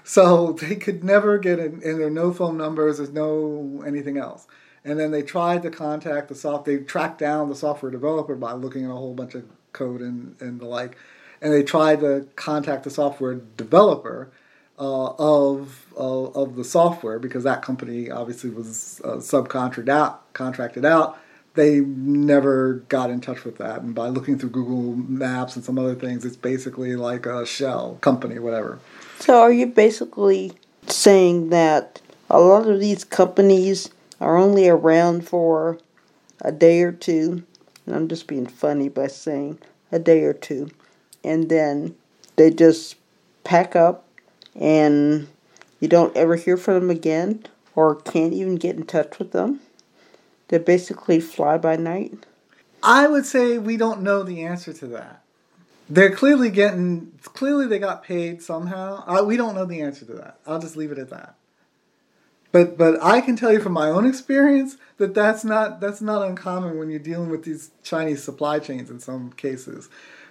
So 0.04 0.52
they 0.60 0.76
could 0.76 1.02
never 1.02 1.38
get 1.38 1.58
in, 1.58 1.82
and 1.82 2.00
there 2.00 2.06
are 2.06 2.10
no 2.10 2.32
phone 2.32 2.56
numbers, 2.56 2.98
there's 2.98 3.10
no 3.10 3.82
anything 3.86 4.18
else. 4.18 4.46
And 4.84 5.00
then 5.00 5.10
they 5.10 5.22
tried 5.22 5.62
to 5.62 5.70
contact 5.70 6.28
the 6.28 6.34
soft, 6.34 6.64
they 6.64 6.78
tracked 6.78 7.18
down 7.18 7.48
the 7.48 7.56
software 7.56 7.90
developer 7.90 8.36
by 8.36 8.52
looking 8.52 8.84
at 8.84 8.90
a 8.90 8.94
whole 8.94 9.14
bunch 9.14 9.34
of 9.34 9.44
code 9.72 10.00
and, 10.00 10.40
and 10.40 10.60
the 10.60 10.66
like. 10.66 10.96
And 11.40 11.52
they 11.52 11.62
tried 11.62 12.00
to 12.00 12.28
contact 12.36 12.84
the 12.84 12.90
software 12.90 13.34
developer 13.34 14.30
uh, 14.78 15.06
of, 15.18 15.86
uh, 15.96 16.24
of 16.24 16.56
the 16.56 16.64
software 16.64 17.18
because 17.18 17.44
that 17.44 17.62
company 17.62 18.10
obviously 18.10 18.50
was 18.50 19.00
uh, 19.04 19.16
subcontracted 19.16 19.88
out, 19.88 20.32
contracted 20.32 20.84
out. 20.84 21.18
They 21.54 21.80
never 21.80 22.84
got 22.90 23.08
in 23.08 23.22
touch 23.22 23.44
with 23.44 23.56
that. 23.58 23.80
And 23.80 23.94
by 23.94 24.08
looking 24.08 24.38
through 24.38 24.50
Google 24.50 24.94
Maps 24.94 25.56
and 25.56 25.64
some 25.64 25.78
other 25.78 25.94
things, 25.94 26.24
it's 26.24 26.36
basically 26.36 26.96
like 26.96 27.24
a 27.24 27.46
shell 27.46 27.96
company, 28.02 28.38
whatever. 28.38 28.78
So 29.20 29.40
are 29.40 29.52
you 29.52 29.66
basically 29.66 30.52
saying 30.86 31.48
that 31.48 32.02
a 32.28 32.40
lot 32.40 32.68
of 32.68 32.78
these 32.80 33.04
companies 33.04 33.90
are 34.20 34.36
only 34.36 34.68
around 34.68 35.26
for 35.26 35.78
a 36.42 36.52
day 36.52 36.82
or 36.82 36.92
two? 36.92 37.42
And 37.86 37.94
I'm 37.94 38.08
just 38.08 38.26
being 38.26 38.46
funny 38.46 38.90
by 38.90 39.06
saying 39.06 39.58
a 39.90 39.98
day 39.98 40.24
or 40.24 40.34
two. 40.34 40.68
And 41.24 41.48
then 41.48 41.96
they 42.36 42.50
just 42.50 42.96
pack 43.44 43.74
up 43.74 44.05
and 44.58 45.28
you 45.80 45.88
don't 45.88 46.16
ever 46.16 46.36
hear 46.36 46.56
from 46.56 46.74
them 46.74 46.90
again 46.90 47.44
or 47.74 47.96
can't 47.96 48.32
even 48.32 48.56
get 48.56 48.76
in 48.76 48.86
touch 48.86 49.18
with 49.18 49.32
them. 49.32 49.60
They're 50.48 50.60
basically 50.60 51.20
fly 51.20 51.58
by 51.58 51.76
night. 51.76 52.26
I 52.82 53.08
would 53.08 53.26
say 53.26 53.58
we 53.58 53.76
don't 53.76 54.02
know 54.02 54.22
the 54.22 54.44
answer 54.44 54.72
to 54.72 54.86
that 54.88 55.22
they're 55.88 56.14
clearly 56.14 56.50
getting 56.50 57.12
clearly 57.22 57.66
they 57.66 57.78
got 57.78 58.02
paid 58.02 58.42
somehow. 58.42 59.04
I, 59.06 59.22
we 59.22 59.36
don't 59.36 59.54
know 59.54 59.64
the 59.64 59.82
answer 59.82 60.04
to 60.06 60.12
that. 60.14 60.38
I'll 60.46 60.58
just 60.58 60.76
leave 60.76 60.92
it 60.92 60.98
at 60.98 61.10
that. 61.10 61.36
But 62.52 62.76
but 62.76 63.02
I 63.02 63.20
can 63.20 63.36
tell 63.36 63.52
you 63.52 63.60
from 63.60 63.72
my 63.72 63.88
own 63.88 64.06
experience 64.06 64.76
that 64.98 65.14
that's 65.14 65.44
not 65.44 65.80
that's 65.80 66.00
not 66.00 66.26
uncommon 66.26 66.78
when 66.78 66.90
you're 66.90 66.98
dealing 66.98 67.30
with 67.30 67.44
these 67.44 67.70
Chinese 67.82 68.22
supply 68.22 68.58
chains 68.58 68.90
in 68.90 69.00
some 69.00 69.32
cases, 69.32 69.88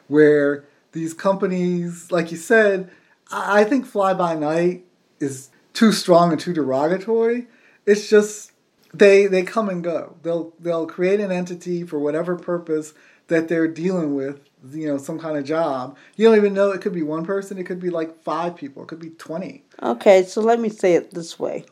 where 0.07 0.65
these 0.91 1.13
companies, 1.13 2.11
like 2.11 2.31
you 2.31 2.37
said, 2.37 2.89
I 3.35 3.63
think 3.65 3.85
fly 3.85 4.13
by 4.13 4.35
night 4.35 4.85
is 5.19 5.49
too 5.73 5.91
strong 5.91 6.31
and 6.31 6.39
too 6.39 6.53
derogatory. 6.53 7.47
It's 7.85 8.09
just 8.09 8.51
they 8.93 9.27
they 9.27 9.43
come 9.43 9.69
and 9.69 9.83
go. 9.83 10.15
They'll 10.23 10.53
they'll 10.59 10.87
create 10.87 11.19
an 11.19 11.31
entity 11.31 11.83
for 11.83 11.99
whatever 11.99 12.35
purpose 12.35 12.93
that 13.27 13.47
they're 13.47 13.67
dealing 13.67 14.15
with, 14.15 14.39
you 14.71 14.87
know, 14.87 14.97
some 14.97 15.19
kind 15.19 15.37
of 15.37 15.43
job. 15.43 15.97
You 16.15 16.27
don't 16.27 16.37
even 16.37 16.53
know 16.53 16.71
it 16.71 16.81
could 16.81 16.93
be 16.93 17.03
one 17.03 17.25
person, 17.25 17.57
it 17.57 17.65
could 17.65 17.79
be 17.79 17.89
like 17.89 18.23
five 18.23 18.55
people, 18.55 18.83
it 18.83 18.87
could 18.87 18.99
be 18.99 19.09
20. 19.09 19.63
Okay, 19.81 20.23
so 20.23 20.41
let 20.41 20.59
me 20.59 20.69
say 20.69 20.93
it 20.93 21.11
this 21.11 21.39
way. 21.39 21.65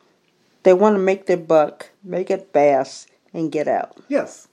They 0.63 0.73
want 0.73 0.95
to 0.95 0.99
make 0.99 1.28
their 1.28 1.38
buck, 1.38 1.91
make 2.04 2.32
it 2.32 2.49
fast 2.54 3.10
and 3.34 3.52
get 3.52 3.67
out. 3.67 3.97
Yes. 4.08 4.47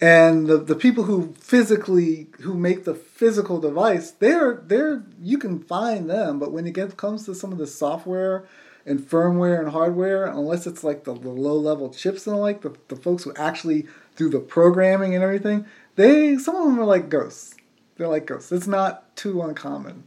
And 0.00 0.46
the, 0.46 0.58
the 0.58 0.76
people 0.76 1.04
who 1.04 1.34
physically 1.40 2.28
who 2.42 2.54
make 2.54 2.84
the 2.84 2.94
physical 2.94 3.60
device, 3.60 4.12
they're 4.12 4.54
they're 4.54 5.02
you 5.20 5.38
can 5.38 5.58
find 5.58 6.08
them, 6.08 6.38
but 6.38 6.52
when 6.52 6.66
it 6.66 6.74
gets 6.74 6.94
comes 6.94 7.24
to 7.24 7.34
some 7.34 7.50
of 7.50 7.58
the 7.58 7.66
software 7.66 8.44
and 8.86 9.00
firmware 9.00 9.58
and 9.58 9.70
hardware, 9.70 10.26
unless 10.26 10.66
it's 10.66 10.84
like 10.84 11.04
the, 11.04 11.14
the 11.14 11.28
low 11.28 11.56
level 11.56 11.90
chips 11.90 12.26
and 12.26 12.36
the 12.36 12.40
like 12.40 12.62
the, 12.62 12.74
the 12.86 12.96
folks 12.96 13.24
who 13.24 13.34
actually 13.34 13.86
do 14.16 14.28
the 14.28 14.38
programming 14.38 15.14
and 15.16 15.24
everything, 15.24 15.66
they 15.96 16.38
some 16.38 16.54
of 16.54 16.64
them 16.66 16.78
are 16.78 16.84
like 16.84 17.08
ghosts. 17.08 17.56
They're 17.96 18.08
like 18.08 18.26
ghosts. 18.26 18.52
It's 18.52 18.68
not 18.68 19.16
too 19.16 19.42
uncommon, 19.42 20.04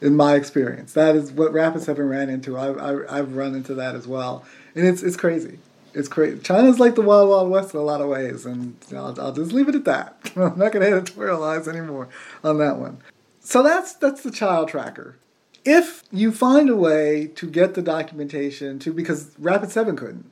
in 0.00 0.16
my 0.16 0.34
experience. 0.34 0.94
That 0.94 1.14
is 1.14 1.30
what 1.30 1.52
Rapid 1.52 1.82
Seven 1.82 2.08
ran 2.08 2.30
into. 2.30 2.56
I've 2.56 2.78
I've 3.10 3.36
run 3.36 3.54
into 3.54 3.74
that 3.74 3.94
as 3.94 4.06
well, 4.06 4.46
and 4.74 4.86
it's 4.86 5.02
it's 5.02 5.16
crazy. 5.16 5.58
It's 5.96 6.08
crazy. 6.08 6.38
China's 6.40 6.78
like 6.78 6.94
the 6.94 7.02
wild 7.02 7.30
wild 7.30 7.50
west 7.50 7.74
in 7.74 7.80
a 7.80 7.82
lot 7.82 8.00
of 8.00 8.08
ways, 8.08 8.44
and 8.44 8.76
I'll, 8.92 9.18
I'll 9.20 9.32
just 9.32 9.52
leave 9.52 9.68
it 9.68 9.74
at 9.74 9.84
that. 9.84 10.18
I'm 10.36 10.58
not 10.58 10.72
going 10.72 10.80
to 10.80 11.00
editorialize 11.00 11.66
anymore 11.66 12.08
on 12.44 12.58
that 12.58 12.76
one. 12.78 12.98
So 13.40 13.62
that's 13.62 13.94
that's 13.94 14.22
the 14.22 14.30
child 14.30 14.68
tracker 14.68 15.16
if 15.66 16.04
you 16.12 16.30
find 16.30 16.70
a 16.70 16.76
way 16.76 17.26
to 17.34 17.50
get 17.50 17.74
the 17.74 17.82
documentation 17.82 18.78
to 18.78 18.92
because 18.92 19.34
Rapid7 19.34 19.98
couldn't 19.98 20.30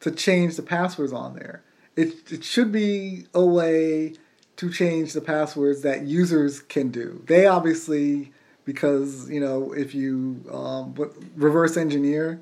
to 0.00 0.10
change 0.10 0.56
the 0.56 0.62
passwords 0.62 1.12
on 1.12 1.34
there, 1.34 1.62
it, 1.94 2.32
it 2.32 2.42
should 2.42 2.72
be 2.72 3.26
a 3.34 3.44
way 3.44 4.14
to 4.56 4.70
change 4.70 5.12
the 5.12 5.20
passwords 5.20 5.82
that 5.82 6.06
users 6.06 6.60
can 6.60 6.90
do. 6.90 7.22
They 7.26 7.46
obviously 7.46 8.32
because 8.64 9.28
you 9.30 9.40
know 9.40 9.72
if 9.72 9.94
you 9.94 10.42
um, 10.50 10.94
reverse 11.36 11.76
engineer 11.76 12.40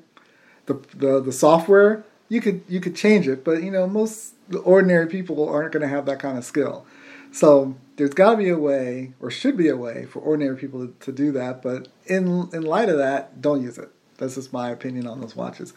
the, 0.65 0.75
the 0.95 1.21
the 1.21 1.31
software, 1.33 2.05
you 2.29 2.39
could 2.41 2.61
you 2.67 2.79
could 2.79 2.95
change 2.95 3.27
it, 3.27 3.43
but 3.43 3.61
you 3.63 3.71
know 3.71 3.87
most 3.87 4.35
ordinary 4.63 5.07
people 5.07 5.47
aren't 5.49 5.73
going 5.73 5.81
to 5.81 5.87
have 5.87 6.05
that 6.05 6.19
kind 6.19 6.37
of 6.37 6.45
skill. 6.45 6.85
So 7.31 7.75
there's 7.97 8.13
got 8.13 8.31
to 8.31 8.37
be 8.37 8.49
a 8.49 8.57
way, 8.57 9.13
or 9.19 9.29
should 9.29 9.57
be 9.57 9.67
a 9.67 9.75
way, 9.77 10.05
for 10.05 10.19
ordinary 10.19 10.55
people 10.55 10.87
to, 10.87 10.93
to 11.01 11.11
do 11.11 11.31
that. 11.33 11.61
But 11.61 11.89
in 12.05 12.49
in 12.53 12.63
light 12.63 12.89
of 12.89 12.97
that, 12.97 13.41
don't 13.41 13.61
use 13.61 13.77
it. 13.77 13.89
That's 14.17 14.35
just 14.35 14.53
my 14.53 14.69
opinion 14.69 15.07
on 15.07 15.21
those 15.21 15.35
watches. 15.35 15.73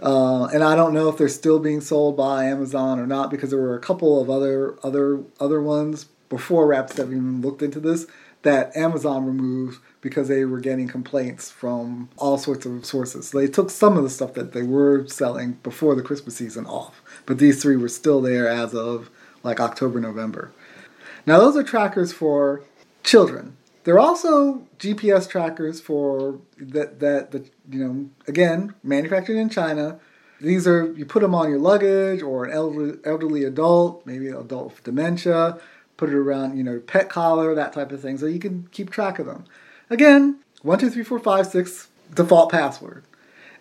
Uh, 0.00 0.44
and 0.46 0.62
I 0.62 0.76
don't 0.76 0.92
know 0.92 1.08
if 1.08 1.16
they're 1.16 1.28
still 1.28 1.58
being 1.58 1.80
sold 1.80 2.16
by 2.16 2.44
Amazon 2.44 2.98
or 2.98 3.06
not 3.06 3.30
because 3.30 3.50
there 3.50 3.58
were 3.58 3.76
a 3.76 3.80
couple 3.80 4.20
of 4.20 4.28
other 4.28 4.76
other 4.82 5.22
other 5.40 5.60
ones 5.60 6.06
before 6.28 6.66
Raps 6.66 6.96
have 6.98 7.10
even 7.10 7.40
looked 7.40 7.62
into 7.62 7.80
this 7.80 8.06
that 8.42 8.76
Amazon 8.76 9.24
removed 9.24 9.80
because 10.06 10.28
they 10.28 10.44
were 10.44 10.60
getting 10.60 10.86
complaints 10.86 11.50
from 11.50 12.08
all 12.16 12.38
sorts 12.38 12.64
of 12.64 12.86
sources. 12.86 13.28
So 13.28 13.40
they 13.40 13.48
took 13.48 13.70
some 13.70 13.96
of 13.96 14.04
the 14.04 14.08
stuff 14.08 14.34
that 14.34 14.52
they 14.52 14.62
were 14.62 15.04
selling 15.08 15.54
before 15.64 15.96
the 15.96 16.02
Christmas 16.02 16.36
season 16.36 16.64
off, 16.64 17.02
but 17.26 17.38
these 17.38 17.60
three 17.60 17.74
were 17.74 17.88
still 17.88 18.20
there 18.20 18.46
as 18.46 18.72
of 18.72 19.10
like 19.42 19.58
October, 19.58 20.00
November. 20.00 20.52
Now, 21.26 21.40
those 21.40 21.56
are 21.56 21.64
trackers 21.64 22.12
for 22.12 22.62
children. 23.02 23.56
They're 23.82 23.98
also 23.98 24.68
GPS 24.78 25.28
trackers 25.28 25.80
for 25.80 26.38
that 26.56 27.00
that 27.00 27.32
the 27.32 27.50
you 27.68 27.84
know 27.84 28.08
again 28.28 28.74
manufactured 28.84 29.36
in 29.36 29.48
China. 29.48 29.98
These 30.40 30.68
are 30.68 30.92
you 30.92 31.04
put 31.04 31.22
them 31.22 31.34
on 31.34 31.50
your 31.50 31.58
luggage 31.58 32.22
or 32.22 32.44
an 32.44 32.52
elderly, 32.52 32.98
elderly 33.04 33.42
adult, 33.42 34.06
maybe 34.06 34.28
an 34.28 34.36
adult 34.36 34.66
with 34.66 34.84
dementia. 34.84 35.58
Put 35.96 36.10
it 36.10 36.14
around 36.14 36.56
you 36.56 36.62
know 36.62 36.78
pet 36.78 37.08
collar 37.08 37.56
that 37.56 37.72
type 37.72 37.90
of 37.90 38.00
thing, 38.00 38.18
so 38.18 38.26
you 38.26 38.38
can 38.38 38.68
keep 38.70 38.90
track 38.90 39.18
of 39.18 39.26
them. 39.26 39.44
Again, 39.90 40.40
one 40.62 40.78
two 40.78 40.90
three 40.90 41.04
four 41.04 41.18
five 41.18 41.46
six 41.46 41.88
default 42.14 42.50
password. 42.50 43.04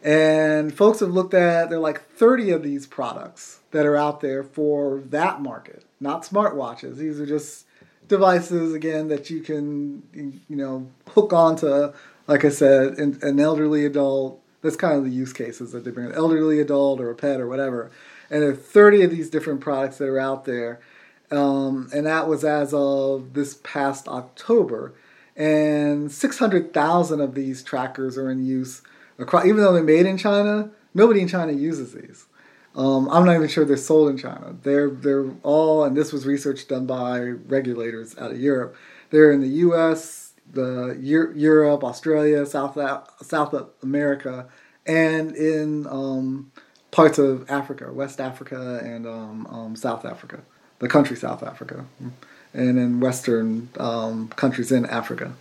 And 0.03 0.73
folks 0.73 0.99
have 0.99 1.09
looked 1.09 1.33
at 1.33 1.69
there 1.69 1.79
are 1.79 1.81
like 1.81 2.01
30 2.11 2.51
of 2.51 2.61
these 2.61 2.85
products 2.85 3.61
that 3.71 3.87
are 3.87 3.97
out 3.97 4.21
there 4.21 4.43
for 4.43 4.99
that 5.09 5.41
market 5.41 5.85
not 5.99 6.23
smartwatches. 6.23 6.97
These 6.97 7.19
are 7.19 7.25
just 7.25 7.65
devices 8.07 8.73
again 8.73 9.07
that 9.07 9.29
you 9.29 9.41
can 9.41 10.03
you 10.47 10.55
know 10.55 10.87
hook 11.09 11.33
onto. 11.33 11.91
Like 12.27 12.43
I 12.43 12.49
said, 12.49 12.97
an, 12.97 13.19
an 13.21 13.39
elderly 13.39 13.85
adult. 13.85 14.41
That's 14.61 14.75
kind 14.75 14.97
of 14.97 15.03
the 15.03 15.11
use 15.11 15.33
cases 15.33 15.71
that 15.73 15.83
they 15.83 15.91
bring: 15.91 16.07
an 16.07 16.13
elderly 16.13 16.59
adult 16.59 16.99
or 16.99 17.09
a 17.09 17.15
pet 17.15 17.39
or 17.39 17.47
whatever. 17.47 17.91
And 18.29 18.41
there 18.41 18.49
are 18.49 18.55
30 18.55 19.03
of 19.03 19.11
these 19.11 19.29
different 19.29 19.61
products 19.61 19.99
that 19.99 20.07
are 20.07 20.19
out 20.19 20.45
there, 20.45 20.79
um, 21.29 21.89
and 21.93 22.07
that 22.07 22.27
was 22.27 22.43
as 22.43 22.73
of 22.73 23.33
this 23.33 23.59
past 23.63 24.07
October. 24.07 24.93
And 25.35 26.11
600,000 26.11 27.21
of 27.21 27.35
these 27.35 27.63
trackers 27.63 28.17
are 28.17 28.29
in 28.31 28.45
use 28.45 28.81
across. 29.19 29.45
Even 29.45 29.57
though 29.57 29.73
they're 29.73 29.83
made 29.83 30.05
in 30.05 30.17
China, 30.17 30.71
nobody 30.93 31.21
in 31.21 31.27
China 31.27 31.51
uses 31.51 31.93
these. 31.93 32.25
Um, 32.75 33.09
I'm 33.09 33.25
not 33.25 33.35
even 33.35 33.47
sure 33.47 33.63
they're 33.63 33.77
sold 33.77 34.09
in 34.09 34.17
China. 34.17 34.55
They're 34.63 34.89
they're 34.89 35.29
all, 35.43 35.83
and 35.85 35.95
this 35.95 36.11
was 36.11 36.25
research 36.25 36.67
done 36.67 36.85
by 36.85 37.19
regulators 37.21 38.17
out 38.17 38.31
of 38.31 38.39
Europe. 38.39 38.75
They're 39.11 39.31
in 39.31 39.39
the 39.39 39.47
U.S., 39.47 40.33
the 40.51 40.97
Europe, 40.99 41.83
Australia, 41.83 42.45
South 42.45 42.77
South 43.21 43.55
America, 43.81 44.47
and 44.85 45.35
in 45.35 45.87
um, 45.87 46.51
parts 46.91 47.17
of 47.17 47.49
Africa, 47.49 47.93
West 47.93 48.19
Africa, 48.19 48.81
and 48.83 49.07
um, 49.07 49.47
um 49.47 49.75
South 49.75 50.03
Africa, 50.03 50.41
the 50.79 50.89
country 50.89 51.15
South 51.15 51.43
Africa, 51.43 51.85
and 52.55 52.79
in 52.79 52.99
Western 52.99 53.69
um, 53.77 54.29
countries 54.29 54.71
in 54.71 54.85
Africa. 54.85 55.33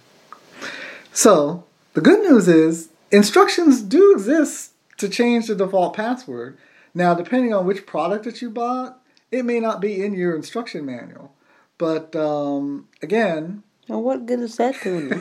So 1.13 1.65
the 1.95 2.01
good 2.01 2.21
news 2.21 2.49
is 2.49 2.91
instructions 3.11 3.81
do 3.81 4.13
exist 4.13 4.73
to 4.99 5.09
change 5.09 5.47
the 5.47 5.55
default 5.55 5.95
password 5.95 6.59
now, 6.95 7.15
depending 7.15 7.53
on 7.53 7.67
which 7.67 7.87
product 7.87 8.25
that 8.25 8.41
you 8.41 8.51
bought, 8.51 9.01
it 9.33 9.45
may 9.45 9.59
not 9.59 9.81
be 9.81 10.05
in 10.05 10.15
your 10.15 10.37
instruction 10.37 10.87
manual. 10.87 11.35
But 11.77 12.15
um, 12.15 12.87
again, 13.03 13.65
now 13.89 13.99
what 13.99 14.27
good 14.27 14.39
is 14.39 14.57
that 14.57 14.81
doing? 14.81 15.11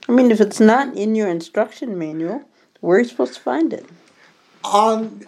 I 0.08 0.12
mean, 0.12 0.30
if 0.30 0.40
it's 0.40 0.60
not 0.60 0.96
in 0.96 1.14
your 1.14 1.28
instruction 1.28 1.98
manual, 1.98 2.44
where 2.80 2.96
are 2.96 3.00
you 3.00 3.08
supposed 3.08 3.34
to 3.34 3.40
find 3.40 3.74
it? 3.74 3.86
On, 4.64 5.22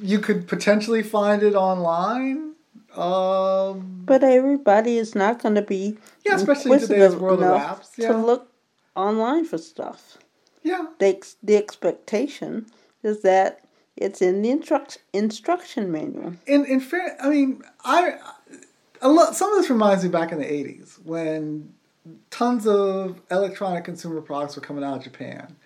you 0.00 0.18
could 0.18 0.48
potentially 0.48 1.02
find 1.02 1.42
it 1.42 1.54
online. 1.54 2.54
Um, 2.96 4.02
but 4.04 4.24
everybody 4.24 4.96
is 4.96 5.14
not 5.14 5.42
going 5.42 5.54
to 5.54 5.62
be 5.62 5.98
yeah, 6.24 6.34
especially 6.34 6.78
today's 6.80 7.14
world 7.14 7.42
of 7.42 7.60
apps, 7.60 7.90
yeah. 7.96 8.08
to 8.08 8.18
look 8.18 8.50
online 8.96 9.44
for 9.44 9.58
stuff. 9.58 10.18
Yeah. 10.62 10.86
The, 10.98 11.22
the 11.42 11.56
expectation 11.56 12.66
is 13.02 13.22
that 13.22 13.60
it's 13.96 14.22
in 14.22 14.42
the 14.42 14.50
instruct, 14.50 14.98
instruction 15.12 15.92
manual. 15.92 16.34
In 16.46 16.64
in 16.64 16.80
fair, 16.80 17.16
I 17.20 17.28
mean, 17.28 17.62
I 17.84 18.18
a 19.02 19.08
lot. 19.08 19.34
Some 19.34 19.52
of 19.52 19.58
this 19.58 19.70
reminds 19.70 20.04
me 20.04 20.10
back 20.10 20.32
in 20.32 20.38
the 20.38 20.44
'80s 20.44 21.04
when 21.04 21.74
tons 22.30 22.66
of 22.66 23.20
electronic 23.30 23.84
consumer 23.84 24.20
products 24.20 24.56
were 24.56 24.62
coming 24.62 24.84
out 24.84 24.98
of 24.98 25.04
Japan, 25.04 25.56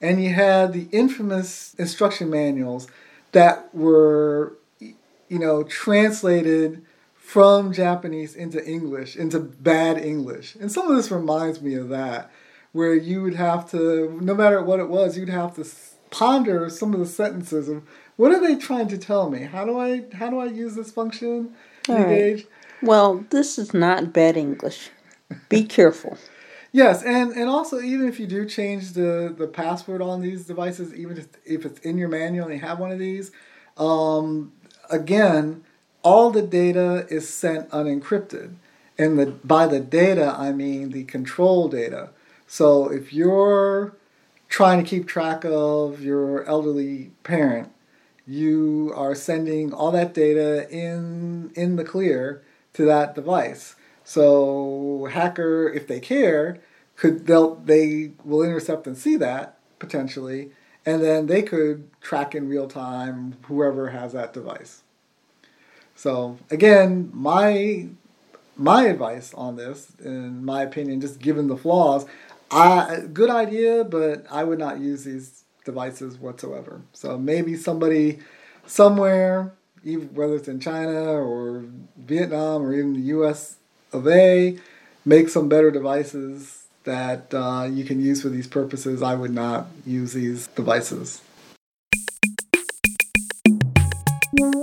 and 0.00 0.22
you 0.22 0.32
had 0.32 0.72
the 0.72 0.88
infamous 0.92 1.74
instruction 1.74 2.30
manuals 2.30 2.88
that 3.32 3.74
were, 3.74 4.56
you 4.80 5.38
know, 5.38 5.62
translated 5.64 6.84
from 7.14 7.72
Japanese 7.72 8.34
into 8.34 8.64
English 8.64 9.16
into 9.16 9.40
bad 9.40 9.98
English, 9.98 10.56
and 10.60 10.70
some 10.70 10.88
of 10.88 10.96
this 10.96 11.10
reminds 11.10 11.60
me 11.60 11.74
of 11.74 11.88
that 11.88 12.30
where 12.72 12.94
you 12.94 13.22
would 13.22 13.34
have 13.34 13.70
to, 13.70 14.18
no 14.20 14.34
matter 14.34 14.62
what 14.62 14.78
it 14.78 14.88
was, 14.88 15.16
you'd 15.16 15.30
have 15.30 15.56
to 15.56 15.64
ponder 16.10 16.68
some 16.68 16.92
of 16.92 17.00
the 17.00 17.06
sentences 17.06 17.70
of 17.70 17.82
what 18.16 18.32
are 18.32 18.40
they 18.40 18.54
trying 18.54 18.88
to 18.88 18.98
tell 18.98 19.30
me? 19.30 19.44
How 19.44 19.64
do 19.64 19.78
I 19.78 20.04
how 20.14 20.30
do 20.30 20.38
I 20.38 20.46
use 20.46 20.74
this 20.74 20.90
function? 20.90 21.54
Engage. 21.88 22.44
Right. 22.44 22.46
Well, 22.82 23.24
this 23.30 23.58
is 23.58 23.72
not 23.72 24.12
bad 24.12 24.36
English. 24.36 24.90
Be 25.48 25.64
careful. 25.64 26.18
Yes, 26.76 27.02
and, 27.02 27.32
and 27.32 27.48
also 27.48 27.80
even 27.80 28.06
if 28.06 28.20
you 28.20 28.26
do 28.26 28.44
change 28.44 28.92
the, 28.92 29.34
the 29.34 29.46
password 29.46 30.02
on 30.02 30.20
these 30.20 30.44
devices, 30.44 30.94
even 30.94 31.16
if, 31.16 31.26
if 31.46 31.64
it's 31.64 31.80
in 31.80 31.96
your 31.96 32.10
manual 32.10 32.48
and 32.48 32.54
you 32.54 32.60
have 32.60 32.78
one 32.78 32.92
of 32.92 32.98
these, 32.98 33.30
um, 33.78 34.52
again, 34.90 35.64
all 36.02 36.30
the 36.30 36.42
data 36.42 37.06
is 37.08 37.26
sent 37.26 37.70
unencrypted. 37.70 38.56
And 38.98 39.18
the, 39.18 39.24
by 39.42 39.66
the 39.66 39.80
data, 39.80 40.34
I 40.36 40.52
mean 40.52 40.90
the 40.90 41.04
control 41.04 41.68
data. 41.68 42.10
So 42.46 42.92
if 42.92 43.10
you're 43.10 43.96
trying 44.50 44.84
to 44.84 44.88
keep 44.88 45.06
track 45.08 45.46
of 45.46 46.02
your 46.02 46.44
elderly 46.44 47.10
parent, 47.24 47.70
you 48.26 48.92
are 48.94 49.14
sending 49.14 49.72
all 49.72 49.92
that 49.92 50.12
data 50.12 50.68
in 50.70 51.52
in 51.54 51.76
the 51.76 51.84
clear 51.84 52.42
to 52.74 52.84
that 52.84 53.14
device. 53.14 53.76
So 54.04 55.08
hacker, 55.10 55.68
if 55.68 55.86
they 55.88 56.00
care, 56.00 56.60
could 56.96 57.26
they'll 57.26 57.56
they 57.56 58.12
will 58.24 58.42
intercept 58.42 58.86
and 58.86 58.96
see 58.96 59.16
that 59.16 59.58
potentially, 59.78 60.50
and 60.84 61.02
then 61.02 61.26
they 61.26 61.42
could 61.42 61.88
track 62.00 62.34
in 62.34 62.48
real 62.48 62.66
time 62.68 63.36
whoever 63.42 63.90
has 63.90 64.12
that 64.12 64.32
device. 64.32 64.82
So 65.94 66.38
again, 66.50 67.10
my 67.12 67.88
my 68.56 68.84
advice 68.84 69.34
on 69.34 69.56
this, 69.56 69.92
in 70.02 70.44
my 70.44 70.62
opinion, 70.62 71.00
just 71.00 71.20
given 71.20 71.46
the 71.46 71.56
flaws, 71.56 72.06
I, 72.50 73.02
good 73.12 73.30
idea, 73.30 73.84
but 73.84 74.24
I 74.30 74.44
would 74.44 74.58
not 74.58 74.80
use 74.80 75.04
these 75.04 75.44
devices 75.64 76.18
whatsoever. 76.18 76.80
So 76.92 77.18
maybe 77.18 77.56
somebody 77.56 78.20
somewhere, 78.66 79.52
even 79.84 80.14
whether 80.14 80.36
it's 80.36 80.48
in 80.48 80.60
China 80.60 80.94
or 80.94 81.64
Vietnam 81.98 82.62
or 82.62 82.72
even 82.72 82.94
the 82.94 83.00
U.S. 83.00 83.56
of 83.92 84.06
A, 84.08 84.58
make 85.04 85.28
some 85.28 85.48
better 85.48 85.70
devices 85.70 86.55
that 86.86 87.34
uh, 87.34 87.68
you 87.70 87.84
can 87.84 88.00
use 88.00 88.22
for 88.22 88.30
these 88.30 88.46
purposes. 88.46 89.02
I 89.02 89.14
would 89.14 89.32
not 89.32 89.66
use 89.84 90.14
these 90.14 90.46
devices. 90.48 91.20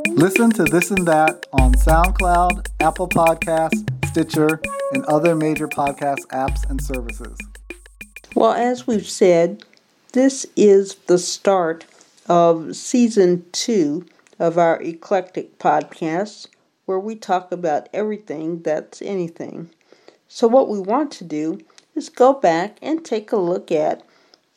Listen 0.09 0.51
to 0.51 0.63
This 0.63 0.89
and 0.89 1.05
That 1.07 1.45
on 1.53 1.73
SoundCloud, 1.73 2.67
Apple 2.79 3.09
Podcasts, 3.09 3.83
Stitcher, 4.07 4.62
and 4.93 5.03
other 5.05 5.36
major 5.36 5.67
podcast 5.67 6.25
apps 6.31 6.67
and 6.69 6.81
services. 6.81 7.38
Well, 8.36 8.53
as 8.53 8.88
we've 8.88 9.07
said, 9.07 9.63
this 10.13 10.45
is 10.55 10.95
the 11.07 11.17
start 11.17 11.86
of 12.27 12.75
season 12.75 13.45
two 13.51 14.05
of 14.39 14.57
our 14.57 14.81
eclectic 14.81 15.59
podcast, 15.59 16.47
where 16.86 16.99
we 16.99 17.15
talk 17.15 17.51
about 17.51 17.89
everything 17.93 18.62
that's 18.62 19.01
anything. 19.01 19.69
So, 20.27 20.47
what 20.47 20.69
we 20.69 20.79
want 20.79 21.12
to 21.13 21.23
do 21.23 21.59
is 21.95 22.10
go 22.10 22.34
back 22.34 22.77
and 22.82 23.03
take 23.03 23.32
a 23.32 23.38
look 23.38 23.71
at 23.71 24.03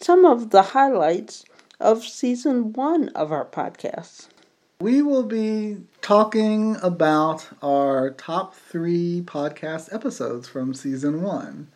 some 0.01 0.25
of 0.25 0.51
the 0.51 0.62
highlights 0.62 1.44
of 1.81 2.05
season 2.05 2.72
one 2.72 3.09
of 3.11 3.33
our 3.33 3.44
podcast. 3.44 4.29
We 4.81 5.01
will 5.01 5.22
be 5.22 5.79
talking 6.03 6.77
about 6.83 7.49
our 7.62 8.11
top 8.11 8.55
three 8.55 9.22
podcast 9.25 9.92
episodes 9.94 10.49
from 10.49 10.75
season 10.75 11.22
one 11.22 11.68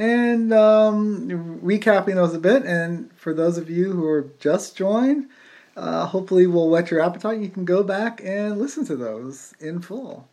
and 0.00 0.52
um, 0.52 1.60
recapping 1.62 2.14
those 2.14 2.34
a 2.34 2.38
bit. 2.38 2.64
And 2.64 3.12
for 3.16 3.34
those 3.34 3.58
of 3.58 3.68
you 3.68 3.92
who 3.92 4.06
are 4.06 4.30
just 4.38 4.76
joined, 4.76 5.28
uh, 5.76 6.06
hopefully 6.06 6.46
we'll 6.46 6.70
whet 6.70 6.90
your 6.90 7.00
appetite. 7.00 7.40
You 7.40 7.50
can 7.50 7.64
go 7.64 7.82
back 7.82 8.20
and 8.24 8.58
listen 8.58 8.84
to 8.86 8.96
those 8.96 9.52
in 9.60 9.82
full, 9.82 10.26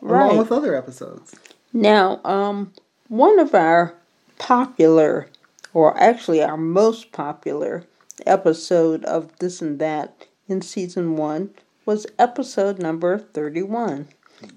right. 0.00 0.26
along 0.26 0.38
with 0.38 0.50
other 0.50 0.74
episodes. 0.74 1.34
Now, 1.72 2.20
um, 2.24 2.72
one 3.12 3.38
of 3.38 3.54
our 3.54 3.94
popular, 4.38 5.28
or 5.74 5.94
actually 6.00 6.42
our 6.42 6.56
most 6.56 7.12
popular 7.12 7.84
episode 8.24 9.04
of 9.04 9.30
This 9.38 9.60
and 9.60 9.78
That 9.78 10.24
in 10.48 10.62
season 10.62 11.16
one 11.16 11.50
was 11.84 12.06
episode 12.18 12.78
number 12.78 13.18
31. 13.18 14.04
Mm-hmm. 14.40 14.48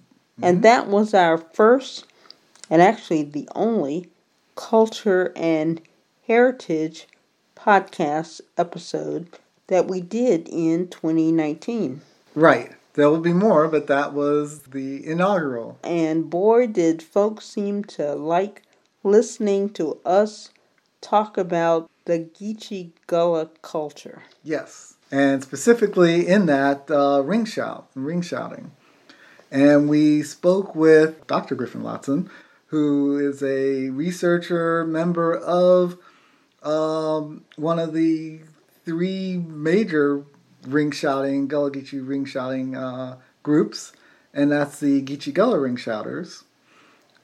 And 0.42 0.64
that 0.64 0.88
was 0.88 1.14
our 1.14 1.38
first, 1.38 2.06
and 2.70 2.82
actually 2.82 3.24
the 3.24 3.50
only, 3.54 4.08
culture 4.56 5.34
and 5.36 5.82
heritage 6.26 7.08
podcast 7.58 8.40
episode 8.58 9.28
that 9.68 9.86
we 9.90 10.00
did 10.00 10.48
in 10.48 10.88
2019. 10.88 12.00
Right. 12.36 12.72
There 12.96 13.10
will 13.10 13.20
be 13.20 13.34
more, 13.34 13.68
but 13.68 13.88
that 13.88 14.14
was 14.14 14.62
the 14.64 15.06
inaugural. 15.06 15.78
And 15.84 16.30
boy, 16.30 16.68
did 16.68 17.04
folks 17.04 17.46
seem 17.46 17.84
to 17.84 18.16
like 18.16 18.64
listening 19.04 19.70
to 19.72 20.00
us 20.06 20.50
talk 21.02 21.38
about 21.38 21.90
the 22.06 22.20
Geechee 22.20 22.92
Gullah 23.08 23.50
culture. 23.62 24.24
Yes, 24.44 24.96
and 25.12 25.44
specifically 25.44 26.26
in 26.26 26.46
that 26.46 26.90
uh, 26.90 27.22
ring 27.22 27.44
shout, 27.44 27.90
ring 27.96 28.22
shouting. 28.22 28.72
And 29.52 29.90
we 29.90 30.24
spoke 30.24 30.74
with 30.74 31.28
Dr. 31.28 31.56
Griffin 31.56 31.84
Lotson, 31.84 32.30
who 32.68 33.18
is 33.18 33.44
a 33.44 33.90
researcher, 33.90 34.86
member 34.86 35.36
of 35.36 35.98
um, 36.64 37.44
one 37.58 37.78
of 37.78 37.94
the 37.94 38.40
three 38.86 39.38
major 39.38 40.24
ring 40.68 40.92
shouting, 40.92 41.48
Gullah 41.48 41.72
Geechee 41.72 42.06
ring 42.06 42.26
shouting 42.26 42.76
uh, 42.76 43.18
groups, 43.44 43.94
and 44.34 44.52
that's 44.52 44.80
the 44.80 45.02
Geechee 45.02 45.34
Gullah 45.34 45.60
Ring 45.60 45.78
Shouters 45.78 46.44